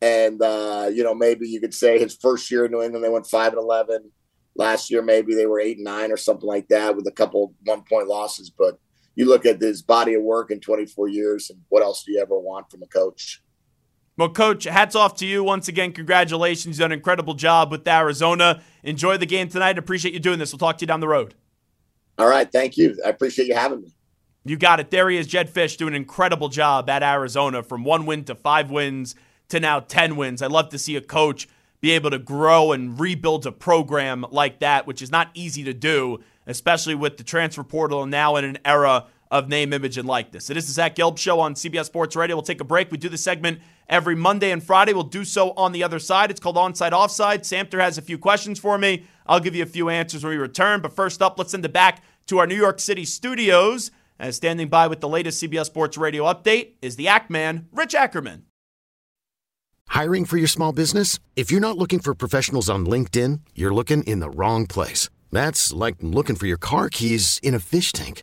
And, 0.00 0.42
uh, 0.42 0.90
you 0.92 1.04
know, 1.04 1.14
maybe 1.14 1.48
you 1.48 1.60
could 1.60 1.74
say 1.74 1.98
his 1.98 2.16
first 2.16 2.50
year 2.50 2.64
in 2.64 2.72
New 2.72 2.82
England, 2.82 3.04
they 3.04 3.08
went 3.08 3.26
5 3.26 3.52
and 3.52 3.62
11. 3.62 4.10
Last 4.56 4.90
year, 4.90 5.00
maybe 5.00 5.34
they 5.34 5.46
were 5.46 5.60
8 5.60 5.76
and 5.76 5.84
9 5.84 6.10
or 6.10 6.16
something 6.16 6.48
like 6.48 6.66
that 6.68 6.96
with 6.96 7.06
a 7.06 7.12
couple 7.12 7.54
one 7.64 7.82
point 7.82 8.08
losses. 8.08 8.50
But 8.50 8.78
you 9.14 9.26
look 9.26 9.46
at 9.46 9.60
his 9.60 9.80
body 9.80 10.14
of 10.14 10.22
work 10.22 10.50
in 10.50 10.58
24 10.58 11.08
years, 11.08 11.50
and 11.50 11.60
what 11.68 11.82
else 11.82 12.02
do 12.02 12.12
you 12.12 12.20
ever 12.20 12.38
want 12.38 12.70
from 12.70 12.82
a 12.82 12.86
coach? 12.86 13.42
Well, 14.18 14.28
Coach, 14.28 14.64
hats 14.64 14.94
off 14.94 15.16
to 15.16 15.26
you 15.26 15.42
once 15.42 15.68
again. 15.68 15.92
Congratulations. 15.92 16.76
You've 16.76 16.84
done 16.84 16.92
an 16.92 16.98
incredible 16.98 17.34
job 17.34 17.70
with 17.70 17.88
Arizona. 17.88 18.62
Enjoy 18.82 19.16
the 19.16 19.26
game 19.26 19.48
tonight. 19.48 19.78
Appreciate 19.78 20.12
you 20.12 20.20
doing 20.20 20.38
this. 20.38 20.52
We'll 20.52 20.58
talk 20.58 20.78
to 20.78 20.82
you 20.82 20.86
down 20.86 21.00
the 21.00 21.08
road. 21.08 21.34
All 22.18 22.28
right. 22.28 22.50
Thank 22.50 22.76
you. 22.76 22.98
I 23.04 23.08
appreciate 23.08 23.48
you 23.48 23.54
having 23.54 23.82
me. 23.82 23.92
You 24.44 24.56
got 24.56 24.80
it. 24.80 24.90
There 24.90 25.08
he 25.08 25.16
is, 25.16 25.26
Jedd 25.26 25.48
Fisch, 25.48 25.76
doing 25.78 25.94
an 25.94 26.02
incredible 26.02 26.48
job 26.48 26.90
at 26.90 27.02
Arizona 27.02 27.62
from 27.62 27.84
one 27.84 28.04
win 28.06 28.24
to 28.24 28.34
five 28.34 28.70
wins 28.70 29.14
to 29.48 29.60
now 29.60 29.80
10 29.80 30.16
wins. 30.16 30.42
I 30.42 30.48
love 30.48 30.68
to 30.70 30.78
see 30.78 30.96
a 30.96 31.00
coach 31.00 31.48
be 31.80 31.92
able 31.92 32.10
to 32.10 32.18
grow 32.18 32.72
and 32.72 32.98
rebuild 32.98 33.46
a 33.46 33.52
program 33.52 34.26
like 34.30 34.60
that, 34.60 34.86
which 34.86 35.00
is 35.00 35.10
not 35.10 35.30
easy 35.34 35.64
to 35.64 35.72
do, 35.72 36.18
especially 36.46 36.94
with 36.94 37.16
the 37.16 37.24
transfer 37.24 37.64
portal 37.64 38.04
now 38.06 38.36
in 38.36 38.44
an 38.44 38.58
era 38.64 39.06
of 39.32 39.48
name, 39.48 39.72
image, 39.72 39.96
and 39.96 40.06
likeness. 40.06 40.50
It 40.50 40.58
is 40.58 40.66
the 40.66 40.72
Zach 40.72 40.94
Gelb 40.94 41.16
Show 41.16 41.40
on 41.40 41.54
CBS 41.54 41.86
Sports 41.86 42.14
Radio. 42.14 42.36
We'll 42.36 42.42
take 42.42 42.60
a 42.60 42.64
break. 42.64 42.92
We 42.92 42.98
do 42.98 43.08
the 43.08 43.16
segment 43.16 43.60
every 43.88 44.14
Monday 44.14 44.52
and 44.52 44.62
Friday. 44.62 44.92
We'll 44.92 45.04
do 45.04 45.24
so 45.24 45.52
on 45.52 45.72
the 45.72 45.82
other 45.82 45.98
side. 45.98 46.30
It's 46.30 46.38
called 46.38 46.56
Onside 46.56 46.92
Offside. 46.92 47.42
Samter 47.42 47.80
has 47.80 47.96
a 47.96 48.02
few 48.02 48.18
questions 48.18 48.60
for 48.60 48.76
me. 48.76 49.06
I'll 49.26 49.40
give 49.40 49.56
you 49.56 49.62
a 49.62 49.66
few 49.66 49.88
answers 49.88 50.22
when 50.22 50.32
we 50.32 50.36
return. 50.36 50.82
But 50.82 50.92
first 50.92 51.22
up, 51.22 51.38
let's 51.38 51.52
send 51.52 51.64
it 51.64 51.72
back 51.72 52.02
to 52.26 52.38
our 52.38 52.46
New 52.46 52.54
York 52.54 52.78
City 52.78 53.06
studios. 53.06 53.90
As 54.20 54.36
standing 54.36 54.68
by 54.68 54.86
with 54.86 55.00
the 55.00 55.08
latest 55.08 55.42
CBS 55.42 55.64
Sports 55.64 55.96
Radio 55.96 56.24
update 56.24 56.74
is 56.82 56.96
the 56.96 57.08
Act 57.08 57.30
Man, 57.30 57.66
Rich 57.72 57.94
Ackerman. 57.94 58.44
Hiring 59.88 60.26
for 60.26 60.36
your 60.36 60.46
small 60.46 60.72
business? 60.72 61.18
If 61.36 61.50
you're 61.50 61.60
not 61.60 61.78
looking 61.78 62.00
for 62.00 62.14
professionals 62.14 62.68
on 62.68 62.84
LinkedIn, 62.84 63.40
you're 63.54 63.74
looking 63.74 64.02
in 64.04 64.20
the 64.20 64.30
wrong 64.30 64.66
place. 64.66 65.08
That's 65.32 65.72
like 65.72 65.96
looking 66.00 66.36
for 66.36 66.46
your 66.46 66.58
car 66.58 66.90
keys 66.90 67.40
in 67.42 67.54
a 67.54 67.58
fish 67.58 67.92
tank. 67.92 68.22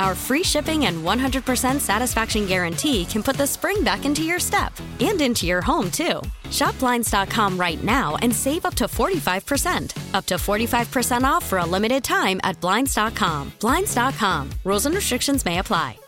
Our 0.00 0.14
free 0.14 0.42
shipping 0.42 0.86
and 0.86 1.04
100% 1.04 1.78
satisfaction 1.78 2.46
guarantee 2.46 3.04
can 3.04 3.22
put 3.22 3.36
the 3.36 3.46
spring 3.46 3.84
back 3.84 4.06
into 4.06 4.22
your 4.22 4.40
step 4.40 4.72
and 4.98 5.20
into 5.20 5.44
your 5.46 5.60
home, 5.60 5.90
too. 5.90 6.22
Shop 6.50 6.76
Blinds.com 6.78 7.58
right 7.58 7.84
now 7.84 8.16
and 8.22 8.34
save 8.34 8.64
up 8.64 8.74
to 8.76 8.86
45%. 8.86 10.14
Up 10.14 10.24
to 10.24 10.36
45% 10.36 11.22
off 11.24 11.44
for 11.44 11.58
a 11.58 11.66
limited 11.66 12.02
time 12.02 12.40
at 12.42 12.58
Blinds.com. 12.62 13.52
Blinds.com. 13.60 14.50
Rules 14.64 14.86
and 14.86 14.94
restrictions 14.94 15.44
may 15.44 15.58
apply. 15.58 15.98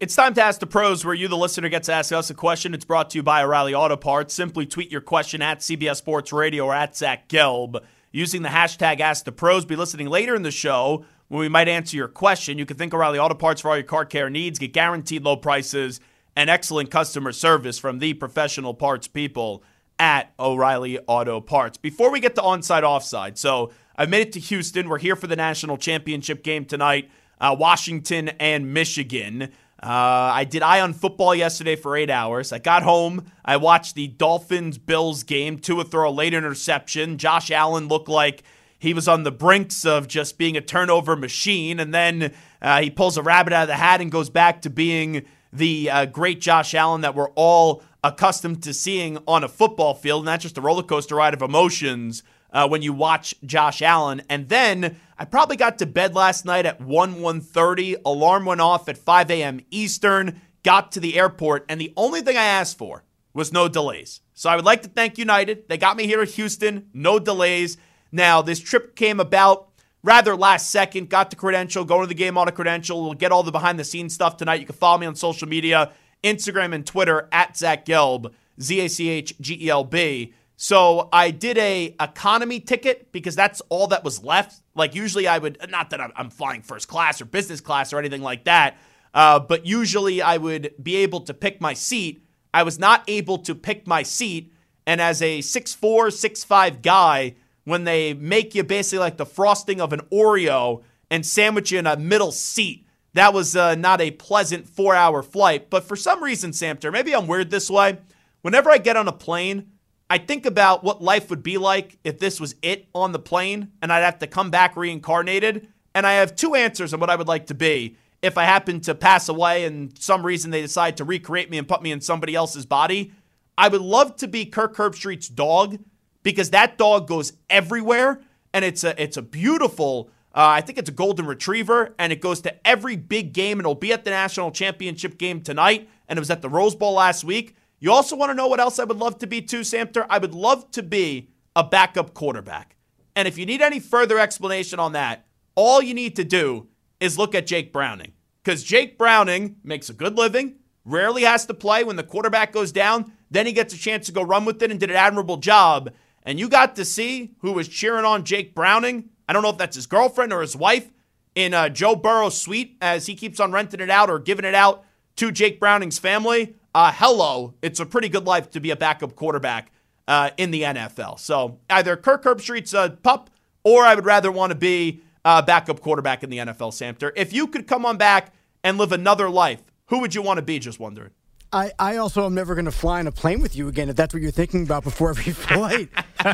It's 0.00 0.16
time 0.16 0.32
to 0.34 0.42
ask 0.42 0.58
the 0.58 0.66
pros, 0.66 1.04
where 1.04 1.14
you, 1.14 1.28
the 1.28 1.36
listener, 1.36 1.68
gets 1.68 1.86
to 1.86 1.92
ask 1.92 2.12
us 2.12 2.30
a 2.30 2.34
question. 2.34 2.72
It's 2.72 2.84
brought 2.86 3.10
to 3.10 3.18
you 3.18 3.22
by 3.22 3.44
O'Reilly 3.44 3.74
Auto 3.74 3.96
Parts. 3.96 4.32
Simply 4.32 4.64
tweet 4.64 4.90
your 4.90 5.02
question 5.02 5.42
at 5.42 5.60
CBS 5.60 5.96
Sports 5.96 6.32
Radio 6.32 6.64
or 6.64 6.74
at 6.74 6.96
Zach 6.96 7.28
Gelb 7.28 7.78
using 8.10 8.42
the 8.42 8.48
hashtag 8.48 9.00
Ask 9.00 9.24
the 9.24 9.32
Pros. 9.32 9.64
Be 9.64 9.76
listening 9.76 10.08
later 10.08 10.34
in 10.34 10.42
the 10.42 10.50
show 10.50 11.04
when 11.28 11.40
we 11.40 11.48
might 11.48 11.68
answer 11.68 11.96
your 11.96 12.08
question. 12.08 12.58
You 12.58 12.66
can 12.66 12.76
think 12.76 12.92
O'Reilly 12.94 13.18
Auto 13.18 13.34
Parts 13.34 13.60
for 13.60 13.70
all 13.70 13.76
your 13.76 13.84
car 13.84 14.04
care 14.04 14.30
needs. 14.30 14.58
Get 14.58 14.72
guaranteed 14.72 15.22
low 15.22 15.36
prices 15.36 16.00
and 16.36 16.50
excellent 16.50 16.90
customer 16.90 17.32
service 17.32 17.78
from 17.78 17.98
the 17.98 18.14
professional 18.14 18.74
parts 18.74 19.06
people 19.06 19.62
at 19.98 20.32
O'Reilly 20.38 20.98
Auto 21.06 21.40
Parts. 21.40 21.78
Before 21.78 22.10
we 22.10 22.20
get 22.20 22.34
to 22.34 22.40
onside 22.40 22.82
offside, 22.82 23.38
so 23.38 23.72
I've 23.96 24.10
made 24.10 24.22
it 24.28 24.32
to 24.32 24.40
Houston. 24.40 24.88
We're 24.88 24.98
here 24.98 25.16
for 25.16 25.26
the 25.26 25.36
national 25.36 25.78
championship 25.78 26.42
game 26.42 26.64
tonight, 26.64 27.10
uh, 27.40 27.54
Washington 27.58 28.30
and 28.40 28.74
Michigan. 28.74 29.52
Uh, 29.82 30.32
I 30.32 30.44
did 30.44 30.62
Ion 30.62 30.94
football 30.94 31.34
yesterday 31.34 31.76
for 31.76 31.96
eight 31.96 32.10
hours. 32.10 32.52
I 32.52 32.58
got 32.58 32.82
home. 32.82 33.26
I 33.44 33.58
watched 33.58 33.94
the 33.94 34.08
Dolphins 34.08 34.78
Bills 34.78 35.22
game. 35.22 35.58
Tua 35.58 35.84
throw 35.84 36.08
a 36.08 36.10
late 36.10 36.32
interception. 36.32 37.18
Josh 37.18 37.50
Allen 37.50 37.88
looked 37.88 38.08
like 38.08 38.42
he 38.84 38.94
was 38.94 39.08
on 39.08 39.22
the 39.22 39.32
brinks 39.32 39.84
of 39.84 40.06
just 40.06 40.38
being 40.38 40.56
a 40.56 40.60
turnover 40.60 41.16
machine. 41.16 41.80
And 41.80 41.92
then 41.92 42.34
uh, 42.60 42.82
he 42.82 42.90
pulls 42.90 43.16
a 43.16 43.22
rabbit 43.22 43.52
out 43.52 43.62
of 43.62 43.68
the 43.68 43.74
hat 43.74 44.00
and 44.00 44.12
goes 44.12 44.30
back 44.30 44.62
to 44.62 44.70
being 44.70 45.24
the 45.52 45.90
uh, 45.90 46.06
great 46.06 46.40
Josh 46.40 46.74
Allen 46.74 47.00
that 47.00 47.14
we're 47.14 47.30
all 47.30 47.82
accustomed 48.02 48.62
to 48.64 48.74
seeing 48.74 49.18
on 49.26 49.42
a 49.42 49.48
football 49.48 49.94
field. 49.94 50.22
And 50.22 50.28
that's 50.28 50.42
just 50.42 50.58
a 50.58 50.60
roller 50.60 50.82
coaster 50.82 51.16
ride 51.16 51.32
of 51.34 51.42
emotions 51.42 52.22
uh, 52.52 52.68
when 52.68 52.82
you 52.82 52.92
watch 52.92 53.34
Josh 53.44 53.80
Allen. 53.80 54.22
And 54.28 54.48
then 54.48 54.96
I 55.18 55.24
probably 55.24 55.56
got 55.56 55.78
to 55.78 55.86
bed 55.86 56.14
last 56.14 56.44
night 56.44 56.66
at 56.66 56.80
1 56.80 57.16
1.30. 57.16 58.02
Alarm 58.04 58.44
went 58.44 58.60
off 58.60 58.88
at 58.88 58.98
5 58.98 59.30
a.m. 59.30 59.60
Eastern. 59.70 60.42
Got 60.62 60.92
to 60.92 61.00
the 61.00 61.18
airport, 61.18 61.66
and 61.68 61.78
the 61.78 61.92
only 61.94 62.22
thing 62.22 62.38
I 62.38 62.44
asked 62.44 62.78
for 62.78 63.04
was 63.34 63.52
no 63.52 63.68
delays. 63.68 64.22
So 64.32 64.48
I 64.48 64.56
would 64.56 64.64
like 64.64 64.80
to 64.82 64.88
thank 64.88 65.18
United. 65.18 65.68
They 65.68 65.76
got 65.76 65.94
me 65.94 66.06
here 66.06 66.22
at 66.22 66.30
Houston, 66.30 66.88
no 66.94 67.18
delays. 67.18 67.76
Now, 68.14 68.42
this 68.42 68.60
trip 68.60 68.94
came 68.94 69.18
about 69.18 69.70
rather 70.04 70.36
last 70.36 70.70
second. 70.70 71.10
Got 71.10 71.30
the 71.30 71.36
credential, 71.36 71.84
going 71.84 72.02
to 72.02 72.06
the 72.06 72.14
game 72.14 72.38
on 72.38 72.46
a 72.46 72.52
credential. 72.52 73.02
We'll 73.02 73.14
get 73.14 73.32
all 73.32 73.42
the 73.42 73.50
behind 73.50 73.76
the 73.76 73.84
scenes 73.84 74.14
stuff 74.14 74.36
tonight. 74.36 74.60
You 74.60 74.66
can 74.66 74.76
follow 74.76 74.98
me 74.98 75.06
on 75.06 75.16
social 75.16 75.48
media 75.48 75.90
Instagram 76.22 76.72
and 76.72 76.86
Twitter 76.86 77.28
at 77.32 77.56
Zach 77.56 77.84
Gelb, 77.84 78.32
Z 78.62 78.80
A 78.80 78.88
C 78.88 79.08
H 79.08 79.34
G 79.40 79.66
E 79.66 79.68
L 79.68 79.82
B. 79.82 80.32
So 80.56 81.08
I 81.12 81.32
did 81.32 81.58
a 81.58 81.96
economy 82.00 82.60
ticket 82.60 83.10
because 83.10 83.34
that's 83.34 83.60
all 83.68 83.88
that 83.88 84.04
was 84.04 84.22
left. 84.22 84.62
Like 84.76 84.94
usually 84.94 85.26
I 85.26 85.38
would 85.38 85.58
not 85.68 85.90
that 85.90 86.00
I'm 86.14 86.30
flying 86.30 86.62
first 86.62 86.86
class 86.86 87.20
or 87.20 87.24
business 87.24 87.60
class 87.60 87.92
or 87.92 87.98
anything 87.98 88.22
like 88.22 88.44
that, 88.44 88.78
uh, 89.12 89.40
but 89.40 89.66
usually 89.66 90.22
I 90.22 90.36
would 90.36 90.72
be 90.80 90.96
able 90.98 91.22
to 91.22 91.34
pick 91.34 91.60
my 91.60 91.74
seat. 91.74 92.22
I 92.54 92.62
was 92.62 92.78
not 92.78 93.02
able 93.08 93.38
to 93.38 93.56
pick 93.56 93.88
my 93.88 94.04
seat, 94.04 94.52
and 94.86 95.00
as 95.00 95.20
a 95.20 95.40
six 95.40 95.74
four 95.74 96.12
six 96.12 96.44
five 96.44 96.80
guy, 96.80 97.34
when 97.64 97.84
they 97.84 98.14
make 98.14 98.54
you 98.54 98.62
basically 98.62 98.98
like 98.98 99.16
the 99.16 99.26
frosting 99.26 99.80
of 99.80 99.92
an 99.92 100.00
Oreo 100.12 100.82
and 101.10 101.24
sandwich 101.24 101.72
you 101.72 101.78
in 101.78 101.86
a 101.86 101.96
middle 101.96 102.32
seat, 102.32 102.86
that 103.14 103.32
was 103.32 103.56
uh, 103.56 103.74
not 103.74 104.00
a 104.00 104.10
pleasant 104.10 104.68
four 104.68 104.94
hour 104.94 105.22
flight. 105.22 105.70
But 105.70 105.84
for 105.84 105.96
some 105.96 106.22
reason, 106.22 106.50
Samter, 106.50 106.92
maybe 106.92 107.14
I'm 107.14 107.26
weird 107.26 107.50
this 107.50 107.70
way. 107.70 107.98
Whenever 108.42 108.70
I 108.70 108.78
get 108.78 108.96
on 108.96 109.08
a 109.08 109.12
plane, 109.12 109.70
I 110.10 110.18
think 110.18 110.44
about 110.44 110.84
what 110.84 111.02
life 111.02 111.30
would 111.30 111.42
be 111.42 111.56
like 111.56 111.98
if 112.04 112.18
this 112.18 112.38
was 112.38 112.54
it 112.60 112.86
on 112.94 113.12
the 113.12 113.18
plane 113.18 113.72
and 113.80 113.92
I'd 113.92 114.04
have 114.04 114.18
to 114.18 114.26
come 114.26 114.50
back 114.50 114.76
reincarnated. 114.76 115.68
And 115.94 116.06
I 116.06 116.14
have 116.14 116.36
two 116.36 116.54
answers 116.54 116.92
on 116.92 117.00
what 117.00 117.08
I 117.08 117.16
would 117.16 117.28
like 117.28 117.46
to 117.46 117.54
be 117.54 117.96
if 118.20 118.36
I 118.36 118.44
happen 118.44 118.80
to 118.80 118.94
pass 118.94 119.28
away 119.28 119.64
and 119.64 119.96
some 119.98 120.26
reason 120.26 120.50
they 120.50 120.60
decide 120.60 120.96
to 120.96 121.04
recreate 121.04 121.50
me 121.50 121.58
and 121.58 121.68
put 121.68 121.82
me 121.82 121.92
in 121.92 122.00
somebody 122.00 122.34
else's 122.34 122.66
body. 122.66 123.12
I 123.56 123.68
would 123.68 123.80
love 123.80 124.16
to 124.16 124.28
be 124.28 124.44
Kirk 124.44 124.76
Herbstreit's 124.76 125.28
dog 125.28 125.78
because 126.24 126.50
that 126.50 126.76
dog 126.76 127.06
goes 127.06 127.34
everywhere 127.48 128.20
and 128.52 128.64
it's 128.64 128.82
a 128.82 129.00
it's 129.00 129.16
a 129.16 129.22
beautiful 129.22 130.10
uh, 130.34 130.58
I 130.58 130.62
think 130.62 130.78
it's 130.78 130.88
a 130.88 130.92
golden 130.92 131.26
retriever 131.26 131.94
and 131.96 132.12
it 132.12 132.20
goes 132.20 132.40
to 132.40 132.66
every 132.66 132.96
big 132.96 133.32
game 133.32 133.60
and 133.60 133.60
it'll 133.60 133.76
be 133.76 133.92
at 133.92 134.04
the 134.04 134.10
national 134.10 134.50
championship 134.50 135.16
game 135.16 135.40
tonight 135.40 135.88
and 136.08 136.18
it 136.18 136.20
was 136.20 136.30
at 136.30 136.42
the 136.42 136.48
Rose 136.48 136.74
Bowl 136.74 136.94
last 136.94 137.22
week. 137.22 137.54
You 137.78 137.92
also 137.92 138.16
want 138.16 138.30
to 138.30 138.34
know 138.34 138.48
what 138.48 138.58
else 138.58 138.80
I 138.80 138.84
would 138.84 138.96
love 138.96 139.18
to 139.18 139.28
be 139.28 139.40
too, 139.42 139.60
Samter? 139.60 140.04
I 140.10 140.18
would 140.18 140.34
love 140.34 140.70
to 140.72 140.82
be 140.82 141.28
a 141.54 141.62
backup 141.62 142.14
quarterback. 142.14 142.76
And 143.14 143.28
if 143.28 143.38
you 143.38 143.46
need 143.46 143.62
any 143.62 143.78
further 143.78 144.18
explanation 144.18 144.80
on 144.80 144.92
that, 144.92 145.26
all 145.54 145.80
you 145.80 145.94
need 145.94 146.16
to 146.16 146.24
do 146.24 146.66
is 146.98 147.16
look 147.16 147.34
at 147.34 147.46
Jake 147.46 147.72
Browning. 147.72 148.12
Because 148.42 148.64
Jake 148.64 148.98
Browning 148.98 149.56
makes 149.62 149.88
a 149.88 149.94
good 149.94 150.16
living, 150.16 150.56
rarely 150.84 151.22
has 151.22 151.46
to 151.46 151.54
play 151.54 151.84
when 151.84 151.96
the 151.96 152.02
quarterback 152.02 152.52
goes 152.52 152.72
down. 152.72 153.12
Then 153.30 153.46
he 153.46 153.52
gets 153.52 153.72
a 153.72 153.78
chance 153.78 154.06
to 154.06 154.12
go 154.12 154.22
run 154.22 154.44
with 154.44 154.62
it 154.62 154.70
and 154.70 154.80
did 154.80 154.90
an 154.90 154.96
admirable 154.96 155.36
job. 155.36 155.90
And 156.24 156.38
you 156.38 156.48
got 156.48 156.76
to 156.76 156.84
see 156.84 157.32
who 157.40 157.52
was 157.52 157.68
cheering 157.68 158.04
on 158.04 158.24
Jake 158.24 158.54
Browning. 158.54 159.10
I 159.28 159.32
don't 159.32 159.42
know 159.42 159.50
if 159.50 159.58
that's 159.58 159.76
his 159.76 159.86
girlfriend 159.86 160.32
or 160.32 160.40
his 160.40 160.56
wife 160.56 160.90
in 161.34 161.52
uh, 161.52 161.68
Joe 161.68 161.96
Burrow's 161.96 162.40
suite 162.40 162.76
as 162.80 163.06
he 163.06 163.14
keeps 163.14 163.40
on 163.40 163.52
renting 163.52 163.80
it 163.80 163.90
out 163.90 164.10
or 164.10 164.18
giving 164.18 164.44
it 164.44 164.54
out 164.54 164.84
to 165.16 165.30
Jake 165.30 165.60
Browning's 165.60 165.98
family 165.98 166.54
uh, 166.74 166.92
hello, 166.92 167.54
it's 167.62 167.78
a 167.78 167.86
pretty 167.86 168.08
good 168.08 168.24
life 168.24 168.50
to 168.50 168.60
be 168.60 168.70
a 168.70 168.76
backup 168.76 169.14
quarterback 169.14 169.70
uh, 170.08 170.30
in 170.36 170.50
the 170.50 170.62
NFL. 170.62 171.20
So 171.20 171.58
either 171.70 171.96
Kirk 171.96 172.24
Herbstreit's 172.24 172.74
a 172.74 172.98
pup, 173.02 173.30
or 173.62 173.84
I 173.84 173.94
would 173.94 174.04
rather 174.04 174.32
want 174.32 174.50
to 174.50 174.58
be 174.58 175.02
a 175.24 175.42
backup 175.42 175.80
quarterback 175.80 176.24
in 176.24 176.30
the 176.30 176.38
NFL, 176.38 176.72
Samter. 176.72 177.12
If 177.16 177.32
you 177.32 177.46
could 177.46 177.66
come 177.66 177.86
on 177.86 177.96
back 177.96 178.34
and 178.64 178.76
live 178.76 178.92
another 178.92 179.30
life, 179.30 179.62
who 179.86 180.00
would 180.00 180.14
you 180.14 180.22
want 180.22 180.38
to 180.38 180.42
be? 180.42 180.58
Just 180.58 180.80
wondering. 180.80 181.10
I, 181.54 181.72
I 181.78 181.96
also 181.98 182.26
am 182.26 182.34
never 182.34 182.56
going 182.56 182.64
to 182.64 182.72
fly 182.72 182.98
in 182.98 183.06
a 183.06 183.12
plane 183.12 183.40
with 183.40 183.54
you 183.54 183.68
again 183.68 183.88
if 183.88 183.94
that's 183.94 184.12
what 184.12 184.20
you're 184.22 184.32
thinking 184.32 184.64
about 184.64 184.82
before 184.82 185.10
every 185.10 185.32
flight. 185.32 185.88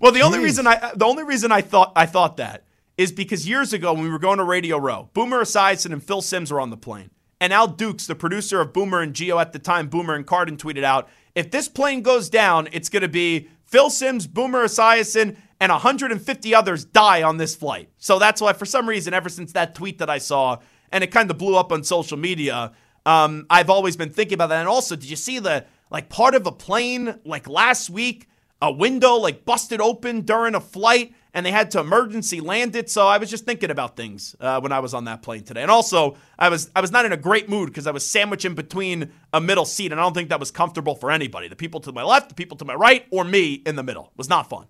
well, 0.00 0.12
the 0.12 0.20
Jeez. 0.20 0.22
only 0.22 0.38
reason 0.38 0.66
I 0.66 0.92
the 0.96 1.04
only 1.04 1.24
reason 1.24 1.52
I 1.52 1.60
thought 1.60 1.92
I 1.94 2.06
thought 2.06 2.38
that 2.38 2.64
is 2.96 3.12
because 3.12 3.46
years 3.46 3.74
ago 3.74 3.92
when 3.92 4.02
we 4.02 4.08
were 4.10 4.18
going 4.18 4.38
to 4.38 4.44
Radio 4.44 4.78
Row, 4.78 5.10
Boomer 5.12 5.42
Esiason 5.42 5.92
and 5.92 6.02
Phil 6.02 6.22
Simms 6.22 6.50
were 6.50 6.60
on 6.60 6.70
the 6.70 6.76
plane. 6.76 7.10
And 7.40 7.52
Al 7.52 7.68
Dukes, 7.68 8.06
the 8.06 8.14
producer 8.14 8.60
of 8.60 8.72
Boomer 8.72 9.00
and 9.00 9.14
Gio 9.14 9.40
at 9.40 9.52
the 9.52 9.58
time, 9.58 9.88
Boomer 9.88 10.14
and 10.14 10.26
Carton 10.26 10.58
tweeted 10.58 10.84
out, 10.84 11.08
if 11.34 11.50
this 11.50 11.68
plane 11.68 12.02
goes 12.02 12.28
down, 12.28 12.68
it's 12.72 12.90
going 12.90 13.02
to 13.02 13.08
be 13.08 13.48
Phil 13.64 13.88
Simms, 13.88 14.26
Boomer 14.26 14.64
Esiason, 14.64 15.36
and 15.58 15.72
150 15.72 16.54
others 16.54 16.84
die 16.84 17.22
on 17.22 17.38
this 17.38 17.56
flight. 17.56 17.88
So 17.96 18.18
that's 18.18 18.42
why, 18.42 18.52
for 18.52 18.66
some 18.66 18.86
reason, 18.86 19.14
ever 19.14 19.30
since 19.30 19.52
that 19.52 19.74
tweet 19.74 19.98
that 19.98 20.10
I 20.10 20.18
saw, 20.18 20.58
and 20.92 21.02
it 21.02 21.08
kind 21.08 21.30
of 21.30 21.38
blew 21.38 21.56
up 21.56 21.72
on 21.72 21.84
social 21.84 22.18
media. 22.18 22.72
Um, 23.06 23.46
I've 23.48 23.70
always 23.70 23.96
been 23.96 24.10
thinking 24.10 24.34
about 24.34 24.48
that. 24.48 24.60
And 24.60 24.68
also, 24.68 24.96
did 24.96 25.10
you 25.10 25.16
see 25.16 25.38
the 25.38 25.64
like 25.90 26.08
part 26.08 26.34
of 26.34 26.46
a 26.46 26.52
plane 26.52 27.18
like 27.24 27.48
last 27.48 27.90
week? 27.90 28.26
A 28.62 28.70
window 28.70 29.14
like 29.14 29.46
busted 29.46 29.80
open 29.80 30.20
during 30.20 30.54
a 30.54 30.60
flight, 30.60 31.14
and 31.32 31.46
they 31.46 31.50
had 31.50 31.70
to 31.70 31.80
emergency 31.80 32.40
land 32.40 32.76
it. 32.76 32.90
So 32.90 33.06
I 33.06 33.16
was 33.16 33.30
just 33.30 33.46
thinking 33.46 33.70
about 33.70 33.96
things 33.96 34.36
uh, 34.38 34.60
when 34.60 34.70
I 34.70 34.80
was 34.80 34.92
on 34.92 35.04
that 35.04 35.22
plane 35.22 35.44
today. 35.44 35.62
And 35.62 35.70
also, 35.70 36.18
I 36.38 36.50
was 36.50 36.70
I 36.76 36.82
was 36.82 36.90
not 36.90 37.06
in 37.06 37.12
a 37.12 37.16
great 37.16 37.48
mood 37.48 37.70
because 37.70 37.86
I 37.86 37.90
was 37.90 38.04
sandwiched 38.06 38.44
in 38.44 38.54
between 38.54 39.12
a 39.32 39.40
middle 39.40 39.64
seat, 39.64 39.92
and 39.92 40.00
I 40.00 40.04
don't 40.04 40.12
think 40.12 40.28
that 40.28 40.40
was 40.40 40.50
comfortable 40.50 40.94
for 40.94 41.10
anybody. 41.10 41.48
The 41.48 41.56
people 41.56 41.80
to 41.80 41.92
my 41.92 42.02
left, 42.02 42.28
the 42.28 42.34
people 42.34 42.58
to 42.58 42.66
my 42.66 42.74
right, 42.74 43.06
or 43.10 43.24
me 43.24 43.54
in 43.54 43.76
the 43.76 43.82
middle 43.82 44.04
it 44.12 44.18
was 44.18 44.28
not 44.28 44.50
fun. 44.50 44.66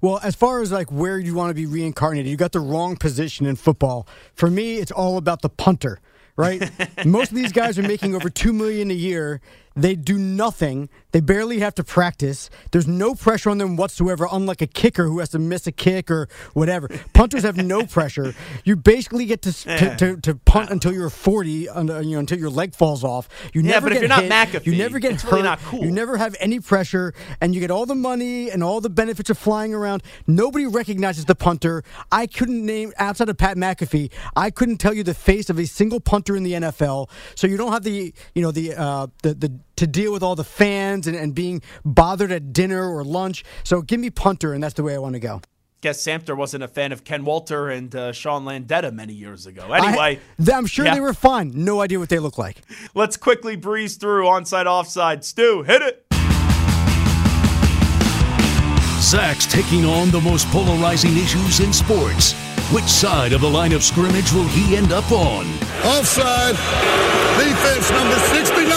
Well, 0.00 0.20
as 0.22 0.34
far 0.34 0.60
as 0.60 0.70
like 0.70 0.92
where 0.92 1.18
you 1.18 1.34
want 1.34 1.50
to 1.50 1.54
be 1.54 1.66
reincarnated, 1.66 2.30
you 2.30 2.36
got 2.36 2.52
the 2.52 2.60
wrong 2.60 2.96
position 2.96 3.46
in 3.46 3.56
football. 3.56 4.06
For 4.34 4.50
me, 4.50 4.76
it's 4.76 4.90
all 4.90 5.16
about 5.16 5.40
the 5.40 5.48
punter, 5.48 5.98
right? 6.36 6.70
Most 7.04 7.30
of 7.30 7.36
these 7.36 7.52
guys 7.52 7.78
are 7.78 7.82
making 7.82 8.14
over 8.14 8.30
2 8.30 8.52
million 8.52 8.90
a 8.90 8.94
year. 8.94 9.40
They 9.76 9.94
do 9.96 10.18
nothing. 10.18 10.88
They 11.12 11.20
barely 11.20 11.58
have 11.60 11.74
to 11.76 11.84
practice. 11.84 12.48
There's 12.70 12.86
no 12.86 13.14
pressure 13.14 13.50
on 13.50 13.58
them 13.58 13.76
whatsoever, 13.76 14.28
unlike 14.30 14.62
a 14.62 14.66
kicker 14.66 15.06
who 15.06 15.18
has 15.18 15.30
to 15.30 15.38
miss 15.38 15.66
a 15.66 15.72
kick 15.72 16.10
or 16.10 16.28
whatever. 16.52 16.88
Punters 17.12 17.42
have 17.42 17.56
no 17.56 17.84
pressure. 17.84 18.34
You 18.64 18.76
basically 18.76 19.26
get 19.26 19.42
to 19.42 19.52
to, 19.52 19.96
to, 19.96 20.16
to 20.18 20.34
punt 20.36 20.70
until 20.70 20.92
you're 20.92 21.10
40, 21.10 21.68
uh, 21.68 22.00
you 22.00 22.12
know, 22.12 22.18
until 22.20 22.38
your 22.38 22.50
leg 22.50 22.74
falls 22.74 23.02
off. 23.04 23.28
You 23.52 23.62
Yeah, 23.62 23.72
never 23.72 23.88
but 23.88 23.96
if 23.96 24.00
you're 24.00 24.08
not. 24.08 24.24
McAfee, 24.24 24.66
you 24.66 24.76
never 24.76 24.98
get 24.98 25.20
hurt. 25.20 25.32
really 25.32 25.42
not 25.42 25.58
cool. 25.60 25.84
You 25.84 25.90
never 25.90 26.16
have 26.16 26.36
any 26.40 26.60
pressure, 26.60 27.12
and 27.40 27.54
you 27.54 27.60
get 27.60 27.70
all 27.70 27.86
the 27.86 27.94
money 27.94 28.50
and 28.50 28.62
all 28.62 28.80
the 28.80 28.90
benefits 28.90 29.30
of 29.30 29.38
flying 29.38 29.74
around. 29.74 30.02
Nobody 30.26 30.66
recognizes 30.66 31.24
the 31.24 31.34
punter. 31.34 31.82
I 32.12 32.26
couldn't 32.26 32.64
name 32.64 32.92
outside 32.98 33.28
of 33.28 33.36
Pat 33.36 33.56
McAfee. 33.56 34.10
I 34.36 34.50
couldn't 34.50 34.78
tell 34.78 34.94
you 34.94 35.02
the 35.02 35.14
face 35.14 35.50
of 35.50 35.58
a 35.58 35.66
single 35.66 36.00
punter 36.00 36.36
in 36.36 36.42
the 36.42 36.52
NFL. 36.52 37.08
So 37.34 37.46
you 37.46 37.56
don't 37.56 37.72
have 37.72 37.82
the 37.82 38.14
you 38.34 38.42
know 38.42 38.50
the 38.50 38.74
uh, 38.74 39.06
the 39.22 39.34
the 39.34 39.52
to 39.76 39.86
deal 39.86 40.12
with 40.12 40.22
all 40.22 40.34
the 40.34 40.44
fans 40.44 41.06
and, 41.06 41.16
and 41.16 41.34
being 41.34 41.62
bothered 41.84 42.32
at 42.32 42.52
dinner 42.52 42.94
or 42.94 43.04
lunch. 43.04 43.44
So 43.62 43.82
give 43.82 44.00
me 44.00 44.10
punter, 44.10 44.52
and 44.52 44.62
that's 44.62 44.74
the 44.74 44.82
way 44.82 44.94
I 44.94 44.98
want 44.98 45.14
to 45.14 45.20
go. 45.20 45.40
Guess 45.80 46.02
Samter 46.02 46.34
wasn't 46.34 46.64
a 46.64 46.68
fan 46.68 46.92
of 46.92 47.04
Ken 47.04 47.26
Walter 47.26 47.68
and 47.68 47.94
uh, 47.94 48.10
Sean 48.12 48.46
Landeta 48.46 48.90
many 48.90 49.12
years 49.12 49.44
ago. 49.44 49.70
Anyway, 49.70 50.18
I'm 50.50 50.64
sure 50.64 50.86
yeah. 50.86 50.94
they 50.94 51.00
were 51.00 51.12
fine. 51.12 51.52
No 51.54 51.82
idea 51.82 51.98
what 51.98 52.08
they 52.08 52.18
look 52.18 52.38
like. 52.38 52.62
let's 52.94 53.18
quickly 53.18 53.54
breeze 53.54 53.96
through 53.96 54.24
onside 54.24 54.64
offside. 54.64 55.24
Stu, 55.24 55.62
hit 55.62 55.82
it. 55.82 56.06
Zach's 59.02 59.44
taking 59.44 59.84
on 59.84 60.10
the 60.10 60.22
most 60.22 60.48
polarizing 60.48 61.14
issues 61.18 61.60
in 61.60 61.74
sports. 61.74 62.32
Which 62.72 62.84
side 62.84 63.34
of 63.34 63.42
the 63.42 63.50
line 63.50 63.72
of 63.74 63.82
scrimmage 63.82 64.32
will 64.32 64.48
he 64.48 64.78
end 64.78 64.90
up 64.90 65.12
on? 65.12 65.44
Offside. 65.84 66.56
Defense 67.36 67.90
number 67.90 68.18
69. 68.32 68.70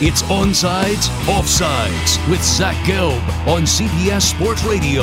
It's 0.00 0.22
Onsides, 0.22 1.08
Offsides 1.26 2.30
with 2.30 2.42
Zach 2.42 2.74
Gelb 2.86 3.20
on 3.46 3.64
CBS 3.64 4.22
Sports 4.22 4.64
Radio. 4.64 5.02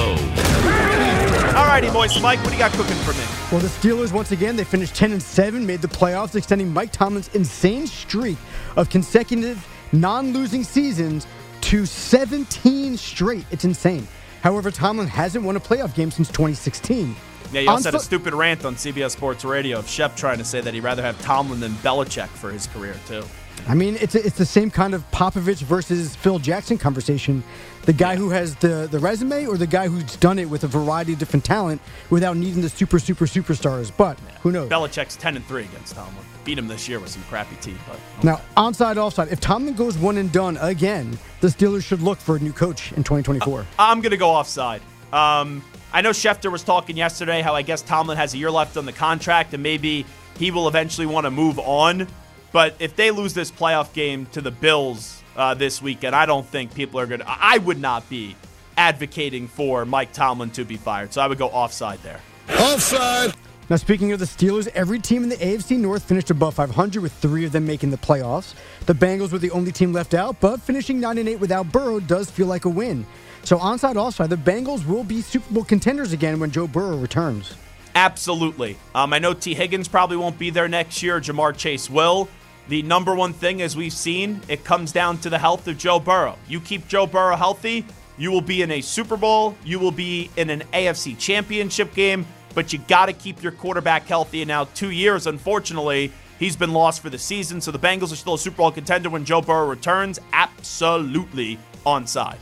All 1.56 1.68
righty, 1.68 1.92
boys. 1.92 2.20
Mike, 2.20 2.40
what 2.40 2.48
do 2.48 2.54
you 2.54 2.58
got 2.58 2.72
cooking 2.72 2.96
for 2.98 3.14
me? 3.14 3.24
Well, 3.52 3.62
the 3.62 3.68
Steelers 3.68 4.12
once 4.12 4.32
again 4.32 4.56
they 4.56 4.64
finished 4.64 4.96
10 4.96 5.12
and 5.12 5.22
7, 5.22 5.64
made 5.64 5.84
the 5.84 5.88
playoffs, 5.88 6.34
extending 6.34 6.74
Mike 6.74 6.92
Tomlin's 6.92 7.28
insane 7.36 7.86
streak 7.86 8.38
of 8.76 8.90
consecutive 8.90 9.64
non-losing 9.92 10.64
seasons 10.64 11.28
to 11.62 11.86
17 11.86 12.98
straight. 12.98 13.46
It's 13.52 13.66
insane. 13.66 14.08
However, 14.42 14.72
Tomlin 14.72 15.08
hasn't 15.08 15.46
won 15.46 15.58
a 15.58 15.60
playoff 15.60 15.94
game 15.94 16.10
since 16.10 16.28
2016. 16.30 17.16
Yeah, 17.52 17.62
you 17.62 17.70
also 17.70 17.92
had 17.92 17.96
a 17.96 18.04
stupid 18.04 18.34
rant 18.34 18.66
on 18.66 18.76
CBS 18.76 19.12
Sports 19.12 19.46
Radio 19.46 19.80
of 19.80 19.88
Shep 19.88 20.16
trying 20.16 20.38
to 20.40 20.46
say 20.46 20.62
that 20.62 20.74
he'd 20.74 20.82
rather 20.82 21.02
have 21.02 21.20
Tomlin 21.22 21.60
than 21.60 21.72
Belichick 21.76 22.28
for 22.28 22.52
his 22.52 22.68
career, 22.68 22.96
too. 23.08 23.24
I 23.68 23.74
mean, 23.74 23.98
it's 24.00 24.14
it's 24.14 24.38
the 24.38 24.46
same 24.46 24.70
kind 24.70 24.94
of 24.94 25.10
Popovich 25.12 25.62
versus 25.62 26.16
Phil 26.16 26.38
Jackson 26.38 26.78
conversation. 26.78 27.44
The 27.84 27.94
guy 27.94 28.16
who 28.16 28.30
has 28.30 28.56
the, 28.56 28.88
the 28.90 29.00
resume 29.00 29.46
or 29.46 29.58
the 29.58 29.68
guy 29.68 29.88
who's 29.88 30.16
done 30.18 30.40
it 30.40 30.50
with 30.50 30.64
a 30.64 30.68
variety 30.68 31.14
of 31.14 31.20
different 31.20 31.46
talent 31.46 31.82
without 32.10 32.36
needing 32.36 32.62
the 32.62 32.70
super, 32.70 33.00
super, 33.00 33.26
superstars. 33.26 33.92
But 33.96 34.20
who 34.42 34.52
knows? 34.52 34.70
Belichick's 34.70 35.16
10 35.16 35.36
and 35.38 35.46
3 35.46 35.64
against 35.64 35.96
Tomlin. 35.96 36.26
Beat 36.44 36.58
him 36.58 36.68
this 36.68 36.88
year 36.90 37.00
with 37.00 37.10
some 37.10 37.24
crappy 37.24 37.56
team, 37.58 37.78
but 37.88 38.00
Now, 38.24 38.42
onside, 38.58 38.98
offside. 38.98 39.30
If 39.32 39.40
Tomlin 39.40 39.76
goes 39.76 39.98
one 39.98 40.18
and 40.18 40.32
done 40.32 40.58
again, 40.62 41.18
the 41.42 41.48
Steelers 41.48 41.84
should 41.84 42.02
look 42.02 42.20
for 42.20 42.36
a 42.36 42.40
new 42.40 42.54
coach 42.54 42.92
in 42.92 43.04
2024. 43.04 43.66
I'm 43.80 44.02
going 44.02 44.12
to 44.12 44.18
go 44.18 44.30
offside. 44.30 44.82
Um, 45.14 45.64
I 45.96 46.02
know 46.02 46.10
Schefter 46.10 46.52
was 46.52 46.62
talking 46.62 46.98
yesterday 46.98 47.42
how 47.42 47.56
I 47.56 47.62
guess 47.62 47.82
Tomlin 47.82 48.18
has 48.18 48.34
a 48.34 48.38
year 48.38 48.52
left 48.52 48.76
on 48.76 48.86
the 48.86 48.92
contract 48.92 49.54
and 49.54 49.64
maybe 49.64 50.06
he 50.38 50.52
will 50.52 50.68
eventually 50.68 51.08
want 51.08 51.24
to 51.24 51.32
move 51.32 51.58
on. 51.58 52.10
But 52.52 52.76
if 52.80 52.98
they 52.98 53.12
lose 53.12 53.34
this 53.34 53.50
playoff 53.50 53.94
game 53.94 54.26
to 54.34 54.42
the 54.42 54.52
Bills 54.52 55.24
uh, 55.38 55.54
this 55.54 55.82
weekend, 55.82 56.14
I 56.14 56.26
don't 56.26 56.46
think 56.46 56.74
people 56.74 57.00
are 57.00 57.06
going 57.06 57.22
to. 57.22 57.26
I 57.26 57.60
would 57.60 57.80
not 57.80 58.10
be 58.10 58.36
advocating 58.76 59.48
for 59.48 59.86
Mike 59.86 60.12
Tomlin 60.12 60.50
to 60.52 60.66
be 60.66 60.76
fired. 60.76 61.14
So 61.14 61.22
I 61.22 61.28
would 61.28 61.38
go 61.38 61.48
offside 61.48 62.00
there. 62.00 62.20
Offside. 62.50 63.34
Now, 63.70 63.78
speaking 63.78 64.12
of 64.12 64.20
the 64.20 64.26
Steelers, 64.26 64.68
every 64.76 65.00
team 65.00 65.24
in 65.24 65.30
the 65.30 65.38
AFC 65.38 65.78
North 65.78 66.04
finished 66.04 66.30
above 66.30 66.56
500, 66.56 67.02
with 67.02 67.14
three 67.14 67.46
of 67.46 67.54
them 67.54 67.66
making 67.66 67.92
the 67.92 67.98
playoffs. 67.98 68.54
The 68.86 68.94
Bengals 68.94 69.32
were 69.32 69.40
the 69.40 69.50
only 69.52 69.72
team 69.72 69.94
left 69.94 70.14
out, 70.14 70.42
but 70.42 70.62
finishing 70.62 71.00
9 71.00 71.18
8 71.18 71.40
without 71.40 71.72
Burrow 71.72 72.02
does 72.02 72.30
feel 72.30 72.48
like 72.48 72.66
a 72.66 72.70
win. 72.70 73.08
So, 73.46 73.60
onside, 73.60 73.96
offside, 73.96 74.32
the 74.32 74.36
Bengals 74.36 74.88
will 74.88 75.04
be 75.04 75.22
Super 75.22 75.54
Bowl 75.54 75.64
contenders 75.64 76.14
again 76.14 76.40
when 76.40 76.50
Joe 76.50 76.68
Burrow 76.68 76.98
returns. 76.98 77.56
Absolutely. 77.94 78.76
Um, 78.94 79.14
I 79.14 79.20
know 79.20 79.34
Tee 79.34 79.54
Higgins 79.54 79.88
probably 79.88 80.18
won't 80.18 80.38
be 80.38 80.50
there 80.50 80.68
next 80.68 81.02
year. 81.04 81.22
Ja'Marr 81.22 81.56
Chase 81.56 81.90
will. 81.90 82.28
The 82.68 82.82
number 82.82 83.14
one 83.14 83.34
thing, 83.34 83.62
as 83.62 83.78
we've 83.78 83.94
seen, 83.94 84.42
it 84.48 84.64
comes 84.64 84.92
down 84.92 85.20
to 85.20 85.30
the 85.30 85.38
health 85.38 85.68
of 85.68 85.78
Joe 85.78 86.00
Burrow. 86.00 86.38
You 86.48 86.60
keep 86.60 86.88
Joe 86.88 87.06
Burrow 87.06 87.36
healthy, 87.36 87.86
you 88.18 88.32
will 88.32 88.42
be 88.42 88.64
in 88.64 88.72
a 88.72 88.82
Super 88.82 89.16
Bowl, 89.16 89.56
you 89.64 89.78
will 89.78 89.92
be 89.92 90.32
in 90.36 90.50
an 90.50 90.64
AFC 90.74 91.18
championship 91.20 91.94
game, 91.94 92.26
but 92.56 92.74
you 92.74 92.80
got 92.88 93.06
to 93.06 93.14
keep 93.14 93.44
your 93.44 93.52
quarterback 93.52 94.08
healthy. 94.08 94.42
And 94.42 94.48
now, 94.48 94.64
two 94.74 94.90
years, 94.90 95.28
unfortunately, 95.28 96.12
he's 96.40 96.56
been 96.56 96.74
lost 96.74 97.04
for 97.04 97.12
the 97.12 97.20
season. 97.20 97.62
So 97.62 97.70
the 97.70 97.78
Bengals 97.78 98.12
are 98.12 98.16
still 98.16 98.34
a 98.34 98.40
Super 98.40 98.58
Bowl 98.58 98.72
contender 98.72 99.12
when 99.12 99.24
Joe 99.26 99.42
Burrow 99.42 99.68
returns. 99.68 100.20
Absolutely 100.34 101.60
onside. 101.86 102.38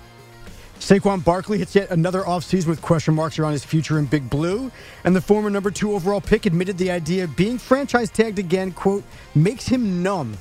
Saquon 0.79 1.23
Barkley 1.23 1.57
hits 1.59 1.75
yet 1.75 1.91
another 1.91 2.23
offseason 2.23 2.67
with 2.67 2.81
question 2.81 3.13
marks 3.13 3.39
around 3.39 3.53
his 3.53 3.63
future 3.63 3.99
in 3.99 4.05
Big 4.05 4.29
Blue, 4.29 4.69
and 5.05 5.15
the 5.15 5.21
former 5.21 5.49
number 5.49 5.71
two 5.71 5.93
overall 5.93 6.19
pick 6.19 6.45
admitted 6.45 6.77
the 6.77 6.91
idea 6.91 7.23
of 7.23 7.35
being 7.37 7.57
franchise 7.57 8.09
tagged 8.09 8.37
again, 8.37 8.71
quote, 8.71 9.03
makes 9.33 9.65
him 9.67 10.03
numb. 10.03 10.37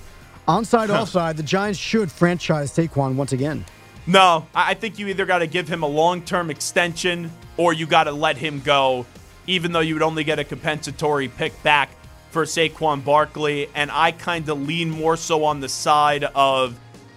Onside, 0.49 0.89
Huh. 0.89 1.03
offside, 1.03 1.37
the 1.37 1.43
Giants 1.45 1.79
should 1.79 2.11
franchise 2.11 2.73
Saquon 2.73 3.15
once 3.15 3.33
again. 3.33 3.65
No, 4.07 4.47
I 4.53 4.71
I 4.73 4.75
think 4.75 4.99
you 4.99 5.07
either 5.07 5.27
got 5.27 5.39
to 5.39 5.47
give 5.47 5.69
him 5.69 5.85
a 5.85 5.87
long 5.87 6.23
term 6.23 6.51
extension 6.51 7.31
or 7.57 7.73
you 7.73 7.87
got 7.87 8.05
to 8.05 8.13
let 8.13 8.37
him 8.37 8.61
go, 8.65 9.07
even 9.47 9.71
though 9.71 9.81
you 9.81 9.95
would 9.95 10.03
only 10.03 10.25
get 10.25 10.41
a 10.41 10.45
compensatory 10.45 11.29
pick 11.29 11.63
back 11.63 11.91
for 12.31 12.45
Saquon 12.45 13.05
Barkley. 13.05 13.69
And 13.77 13.93
I 13.93 14.11
kind 14.11 14.49
of 14.49 14.61
lean 14.67 14.91
more 14.91 15.17
so 15.17 15.45
on 15.45 15.61
the 15.61 15.69
side 15.69 16.25
of 16.25 16.75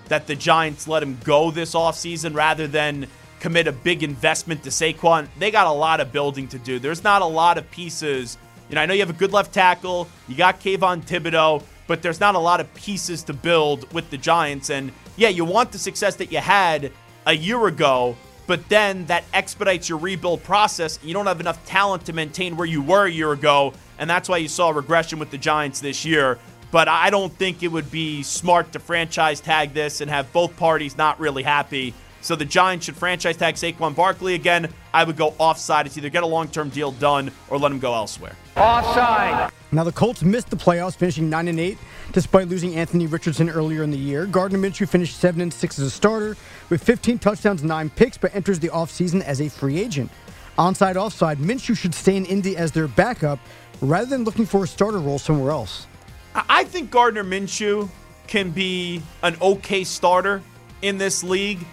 that 0.08 0.28
the 0.28 0.36
Giants 0.36 0.88
let 0.88 1.04
him 1.04 1.18
go 1.24 1.52
this 1.52 1.74
offseason 1.74 2.36
rather 2.36 2.68
than 2.68 3.08
commit 3.40 3.68
a 3.68 3.72
big 3.72 4.04
investment 4.04 4.64
to 4.64 4.70
Saquon. 4.70 5.28
They 5.38 5.52
got 5.52 5.68
a 5.68 5.72
lot 5.72 6.00
of 6.00 6.12
building 6.12 6.48
to 6.50 6.60
do. 6.60 6.80
There's 6.80 7.04
not 7.04 7.22
a 7.22 7.26
lot 7.26 7.58
of 7.58 7.70
pieces. 7.72 8.38
You 8.70 8.76
know, 8.76 8.82
I 8.82 8.86
know 8.86 8.94
you 8.94 9.02
have 9.02 9.10
a 9.10 9.14
good 9.14 9.34
left 9.34 9.54
tackle, 9.54 10.08
you 10.28 10.36
got 10.36 10.60
Kayvon 10.60 11.06
Thibodeaux, 11.06 11.64
but 11.88 12.02
there's 12.02 12.20
not 12.20 12.36
a 12.36 12.40
lot 12.40 12.60
of 12.60 12.74
pieces 12.74 13.24
to 13.24 13.34
build 13.34 13.92
with 13.94 14.10
the 14.10 14.18
Giants. 14.18 14.70
And 14.70 14.92
yeah, 15.18 15.30
you 15.30 15.46
want 15.46 15.72
the 15.72 15.78
success 15.78 16.16
that 16.16 16.32
you 16.32 16.40
had 16.40 16.92
a 17.28 17.34
year 17.34 17.68
ago, 17.68 18.16
but 18.48 18.68
then 18.70 19.06
that 19.06 19.24
expedites 19.34 19.90
your 19.90 20.00
rebuild 20.00 20.44
process. 20.44 21.00
You 21.04 21.14
don't 21.14 21.28
have 21.28 21.40
enough 21.40 21.64
talent 21.66 22.06
to 22.06 22.14
maintain 22.14 22.58
where 22.58 22.68
you 22.68 22.82
were 22.82 23.06
a 23.06 23.12
year 23.12 23.32
ago, 23.32 23.74
and 24.00 24.10
that's 24.10 24.28
why 24.30 24.38
you 24.38 24.48
saw 24.48 24.70
regression 24.70 25.20
with 25.20 25.32
the 25.32 25.38
Giants 25.38 25.80
this 25.80 26.06
year. 26.06 26.40
But 26.76 26.90
I 26.90 27.10
don't 27.10 27.32
think 27.32 27.64
it 27.64 27.70
would 27.70 27.90
be 27.90 28.22
smart 28.22 28.74
to 28.74 28.80
franchise 28.80 29.40
tag 29.40 29.74
this 29.74 30.02
and 30.02 30.12
have 30.12 30.34
both 30.34 30.58
parties 30.58 30.98
not 30.98 31.18
really 31.22 31.42
happy. 31.42 31.94
So 32.20 32.36
the 32.36 32.44
Giants 32.44 32.86
should 32.86 32.98
franchise 32.98 33.38
tag 33.38 33.56
Saquon 33.56 33.96
Barkley 33.96 34.36
again. 34.36 34.68
I 34.94 35.06
would 35.06 35.16
go 35.16 35.36
offside. 35.38 35.86
It's 35.86 35.98
either 35.98 36.10
get 36.10 36.24
a 36.24 36.28
long 36.28 36.50
term 36.50 36.68
deal 36.68 36.92
done 36.92 37.32
or 37.48 37.58
let 37.58 37.72
him 37.72 37.80
go 37.80 37.94
elsewhere. 37.94 38.36
Offside. 38.58 39.54
Now 39.72 39.86
the 39.86 39.94
Colts 39.94 40.22
missed 40.22 40.50
the 40.50 40.58
playoffs, 40.58 40.98
finishing 40.98 41.30
nine 41.30 41.48
and 41.48 41.62
eight, 41.62 41.78
despite 42.12 42.50
losing 42.50 42.76
Anthony 42.76 43.08
Richardson 43.08 43.50
earlier 43.50 43.82
in 43.82 43.90
the 43.90 43.98
year. 43.98 44.26
Gardner 44.26 44.60
Minshew 44.60 44.86
finished 44.86 45.18
seven 45.18 45.40
and 45.40 45.54
six 45.54 45.80
as 45.80 45.86
a 45.86 45.90
starter, 45.90 46.36
with 46.70 46.84
15 46.84 47.20
touchdowns, 47.20 47.64
nine 47.64 47.90
picks, 47.90 48.18
but 48.18 48.36
enters 48.36 48.60
the 48.60 48.68
offseason 48.68 49.22
as 49.22 49.40
a 49.40 49.50
free 49.50 49.80
agent. 49.80 50.12
Onside, 50.58 50.98
offside, 50.98 51.38
Minshew 51.38 51.78
should 51.78 51.96
stay 51.96 52.18
in 52.18 52.26
Indy 52.26 52.58
as 52.58 52.74
their 52.74 52.90
backup, 52.90 53.40
rather 53.80 54.08
than 54.08 54.26
looking 54.26 54.46
for 54.46 54.66
a 54.66 54.68
starter 54.68 55.00
role 55.00 55.20
somewhere 55.20 55.52
else. 55.52 55.88
I 56.36 56.66
think 56.66 56.92
Gardner 56.92 57.24
Minshew 57.24 57.90
can 58.28 58.52
be 58.52 59.02
an 59.24 59.38
okay 59.42 59.84
starter 59.84 60.42
in 60.82 60.98
this 60.98 61.24
league. 61.24 61.66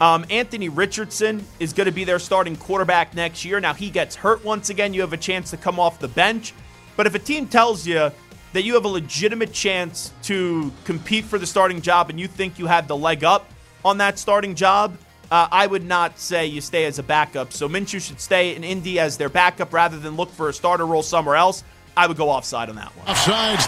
Um, 0.00 0.24
Anthony 0.30 0.68
Richardson 0.68 1.44
is 1.60 1.72
going 1.72 1.86
to 1.86 1.92
be 1.92 2.04
their 2.04 2.18
starting 2.18 2.56
quarterback 2.56 3.14
next 3.14 3.44
year. 3.44 3.60
Now, 3.60 3.74
he 3.74 3.90
gets 3.90 4.14
hurt 4.14 4.44
once 4.44 4.70
again. 4.70 4.94
You 4.94 5.00
have 5.02 5.12
a 5.12 5.18
chance 5.18 5.50
to 5.50 5.56
come 5.56 5.78
off 5.78 5.98
the 5.98 6.08
bench. 6.08 6.54
But 6.96 7.06
if 7.06 7.14
a 7.14 7.18
team 7.18 7.46
tells 7.46 7.86
you 7.86 8.10
that 8.52 8.62
you 8.62 8.74
have 8.74 8.84
a 8.84 8.88
legitimate 8.88 9.52
chance 9.52 10.12
to 10.24 10.72
compete 10.84 11.24
for 11.24 11.38
the 11.38 11.46
starting 11.46 11.82
job 11.82 12.10
and 12.10 12.18
you 12.18 12.26
think 12.26 12.58
you 12.58 12.66
have 12.66 12.88
the 12.88 12.96
leg 12.96 13.24
up 13.24 13.50
on 13.84 13.98
that 13.98 14.18
starting 14.18 14.54
job, 14.54 14.96
uh, 15.30 15.48
I 15.50 15.66
would 15.66 15.84
not 15.84 16.18
say 16.18 16.46
you 16.46 16.60
stay 16.60 16.84
as 16.84 16.98
a 16.98 17.02
backup. 17.02 17.52
So 17.52 17.68
Minshew 17.68 18.00
should 18.00 18.20
stay 18.20 18.54
in 18.54 18.64
Indy 18.64 18.98
as 18.98 19.16
their 19.16 19.28
backup 19.28 19.72
rather 19.72 19.98
than 19.98 20.16
look 20.16 20.30
for 20.30 20.48
a 20.48 20.52
starter 20.52 20.86
role 20.86 21.02
somewhere 21.02 21.36
else. 21.36 21.64
I 21.96 22.06
would 22.06 22.16
go 22.16 22.30
offside 22.30 22.68
on 22.68 22.76
that 22.76 22.96
one. 22.96 23.08
Offside. 23.08 23.66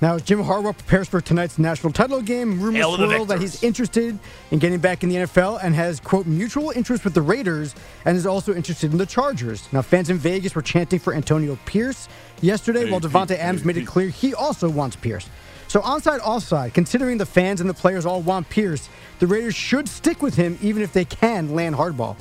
Now, 0.00 0.14
as 0.14 0.22
Jim 0.22 0.42
Harbaugh 0.42 0.76
prepares 0.76 1.08
for 1.08 1.20
tonight's 1.20 1.58
national 1.58 1.92
title 1.92 2.22
game, 2.22 2.58
rumors 2.58 2.82
swirl 2.82 3.26
that 3.26 3.38
he's 3.38 3.62
interested 3.62 4.18
in 4.50 4.58
getting 4.58 4.78
back 4.78 5.02
in 5.02 5.10
the 5.10 5.16
NFL 5.16 5.62
and 5.62 5.74
has, 5.74 6.00
quote, 6.00 6.24
mutual 6.24 6.70
interest 6.70 7.04
with 7.04 7.12
the 7.12 7.20
Raiders 7.20 7.74
and 8.06 8.16
is 8.16 8.24
also 8.24 8.54
interested 8.54 8.92
in 8.92 8.98
the 8.98 9.04
Chargers. 9.04 9.70
Now, 9.72 9.82
fans 9.82 10.08
in 10.08 10.16
Vegas 10.16 10.54
were 10.54 10.62
chanting 10.62 10.98
for 10.98 11.12
Antonio 11.12 11.58
Pierce 11.66 12.08
yesterday, 12.40 12.90
while 12.90 13.00
Davante 13.00 13.36
Adams 13.36 13.66
made 13.66 13.76
it 13.76 13.86
clear 13.86 14.08
he 14.08 14.32
also 14.32 14.70
wants 14.70 14.96
Pierce. 14.96 15.28
So, 15.68 15.80
onside, 15.82 16.20
offside, 16.20 16.72
considering 16.72 17.18
the 17.18 17.26
fans 17.26 17.60
and 17.60 17.68
the 17.68 17.74
players 17.74 18.06
all 18.06 18.22
want 18.22 18.48
Pierce, 18.48 18.88
the 19.18 19.26
Raiders 19.26 19.54
should 19.54 19.86
stick 19.86 20.22
with 20.22 20.34
him 20.34 20.58
even 20.62 20.82
if 20.82 20.94
they 20.94 21.04
can 21.04 21.54
land 21.54 21.76
Harbaugh. 21.76 22.16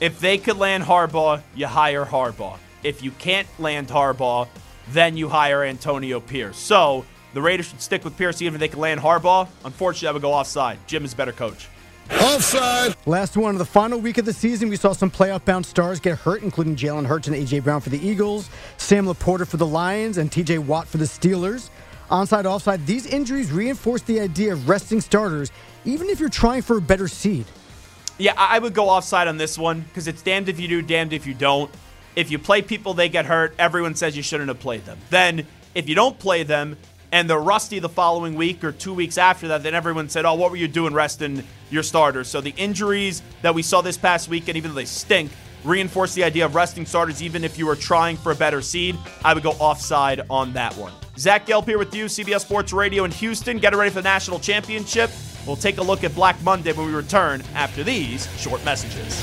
If 0.00 0.20
they 0.20 0.38
could 0.38 0.56
land 0.56 0.84
Harbaugh, 0.84 1.42
you 1.56 1.66
hire 1.66 2.04
Harbaugh. 2.04 2.58
If 2.84 3.02
you 3.02 3.10
can't 3.10 3.48
land 3.58 3.88
Harbaugh, 3.88 4.46
then 4.92 5.16
you 5.16 5.28
hire 5.28 5.64
Antonio 5.64 6.20
Pierce. 6.20 6.56
So 6.56 7.04
the 7.34 7.42
Raiders 7.42 7.68
should 7.68 7.80
stick 7.80 8.04
with 8.04 8.16
Pierce 8.16 8.42
even 8.42 8.54
if 8.54 8.60
they 8.60 8.68
can 8.68 8.80
land 8.80 9.00
Harbaugh. 9.00 9.48
Unfortunately, 9.64 10.08
I 10.08 10.12
would 10.12 10.22
go 10.22 10.32
offside. 10.32 10.78
Jim 10.86 11.04
is 11.04 11.12
a 11.12 11.16
better 11.16 11.32
coach. 11.32 11.68
Offside. 12.10 12.96
Last 13.06 13.36
one 13.36 13.54
of 13.54 13.58
the 13.58 13.66
final 13.66 13.98
week 14.00 14.16
of 14.18 14.24
the 14.24 14.32
season, 14.32 14.70
we 14.70 14.76
saw 14.76 14.92
some 14.92 15.10
playoff 15.10 15.44
bound 15.44 15.66
stars 15.66 16.00
get 16.00 16.18
hurt, 16.18 16.42
including 16.42 16.74
Jalen 16.74 17.04
Hurts 17.04 17.26
and 17.26 17.36
A.J. 17.36 17.60
Brown 17.60 17.80
for 17.80 17.90
the 17.90 17.98
Eagles, 17.98 18.48
Sam 18.78 19.06
LaPorta 19.06 19.46
for 19.46 19.58
the 19.58 19.66
Lions, 19.66 20.16
and 20.16 20.32
T.J. 20.32 20.58
Watt 20.58 20.88
for 20.88 20.96
the 20.96 21.04
Steelers. 21.04 21.68
Onside, 22.10 22.46
offside, 22.46 22.86
these 22.86 23.06
injuries 23.06 23.52
reinforce 23.52 24.00
the 24.02 24.20
idea 24.20 24.54
of 24.54 24.68
resting 24.68 25.02
starters, 25.02 25.52
even 25.84 26.08
if 26.08 26.18
you're 26.18 26.30
trying 26.30 26.62
for 26.62 26.78
a 26.78 26.80
better 26.80 27.08
seed. 27.08 27.44
Yeah, 28.16 28.32
I 28.36 28.56
I 28.56 28.58
would 28.58 28.74
go 28.74 28.88
offside 28.88 29.28
on 29.28 29.36
this 29.36 29.58
one 29.58 29.82
because 29.82 30.08
it's 30.08 30.22
damned 30.22 30.48
if 30.48 30.58
you 30.58 30.66
do, 30.66 30.82
damned 30.82 31.12
if 31.12 31.26
you 31.26 31.34
don't. 31.34 31.70
If 32.18 32.32
you 32.32 32.40
play 32.40 32.62
people, 32.62 32.94
they 32.94 33.08
get 33.08 33.26
hurt. 33.26 33.54
Everyone 33.60 33.94
says 33.94 34.16
you 34.16 34.24
shouldn't 34.24 34.48
have 34.48 34.58
played 34.58 34.84
them. 34.84 34.98
Then, 35.08 35.46
if 35.76 35.88
you 35.88 35.94
don't 35.94 36.18
play 36.18 36.42
them 36.42 36.76
and 37.12 37.30
they're 37.30 37.38
rusty 37.38 37.78
the 37.78 37.88
following 37.88 38.34
week 38.34 38.64
or 38.64 38.72
two 38.72 38.92
weeks 38.92 39.18
after 39.18 39.46
that, 39.46 39.62
then 39.62 39.72
everyone 39.72 40.08
said, 40.08 40.26
"Oh, 40.26 40.34
what 40.34 40.50
were 40.50 40.56
you 40.56 40.66
doing 40.66 40.92
resting 40.92 41.44
your 41.70 41.84
starters?" 41.84 42.26
So 42.26 42.40
the 42.40 42.52
injuries 42.56 43.22
that 43.42 43.54
we 43.54 43.62
saw 43.62 43.82
this 43.82 43.96
past 43.96 44.28
weekend, 44.28 44.56
even 44.56 44.72
though 44.72 44.74
they 44.74 44.84
stink, 44.84 45.30
reinforce 45.62 46.14
the 46.14 46.24
idea 46.24 46.44
of 46.44 46.56
resting 46.56 46.86
starters. 46.86 47.22
Even 47.22 47.44
if 47.44 47.56
you 47.56 47.68
are 47.70 47.76
trying 47.76 48.16
for 48.16 48.32
a 48.32 48.34
better 48.34 48.62
seed, 48.62 48.96
I 49.24 49.32
would 49.32 49.44
go 49.44 49.52
offside 49.52 50.22
on 50.28 50.54
that 50.54 50.76
one. 50.76 50.92
Zach 51.16 51.46
Gelb 51.46 51.66
here 51.66 51.78
with 51.78 51.94
you, 51.94 52.06
CBS 52.06 52.40
Sports 52.40 52.72
Radio 52.72 53.04
in 53.04 53.12
Houston. 53.12 53.58
Get 53.58 53.76
ready 53.76 53.90
for 53.90 54.02
the 54.02 54.08
national 54.08 54.40
championship. 54.40 55.12
We'll 55.46 55.54
take 55.54 55.78
a 55.78 55.82
look 55.82 56.02
at 56.02 56.16
Black 56.16 56.42
Monday 56.42 56.72
when 56.72 56.88
we 56.88 56.92
return 56.92 57.44
after 57.54 57.84
these 57.84 58.26
short 58.40 58.64
messages. 58.64 59.22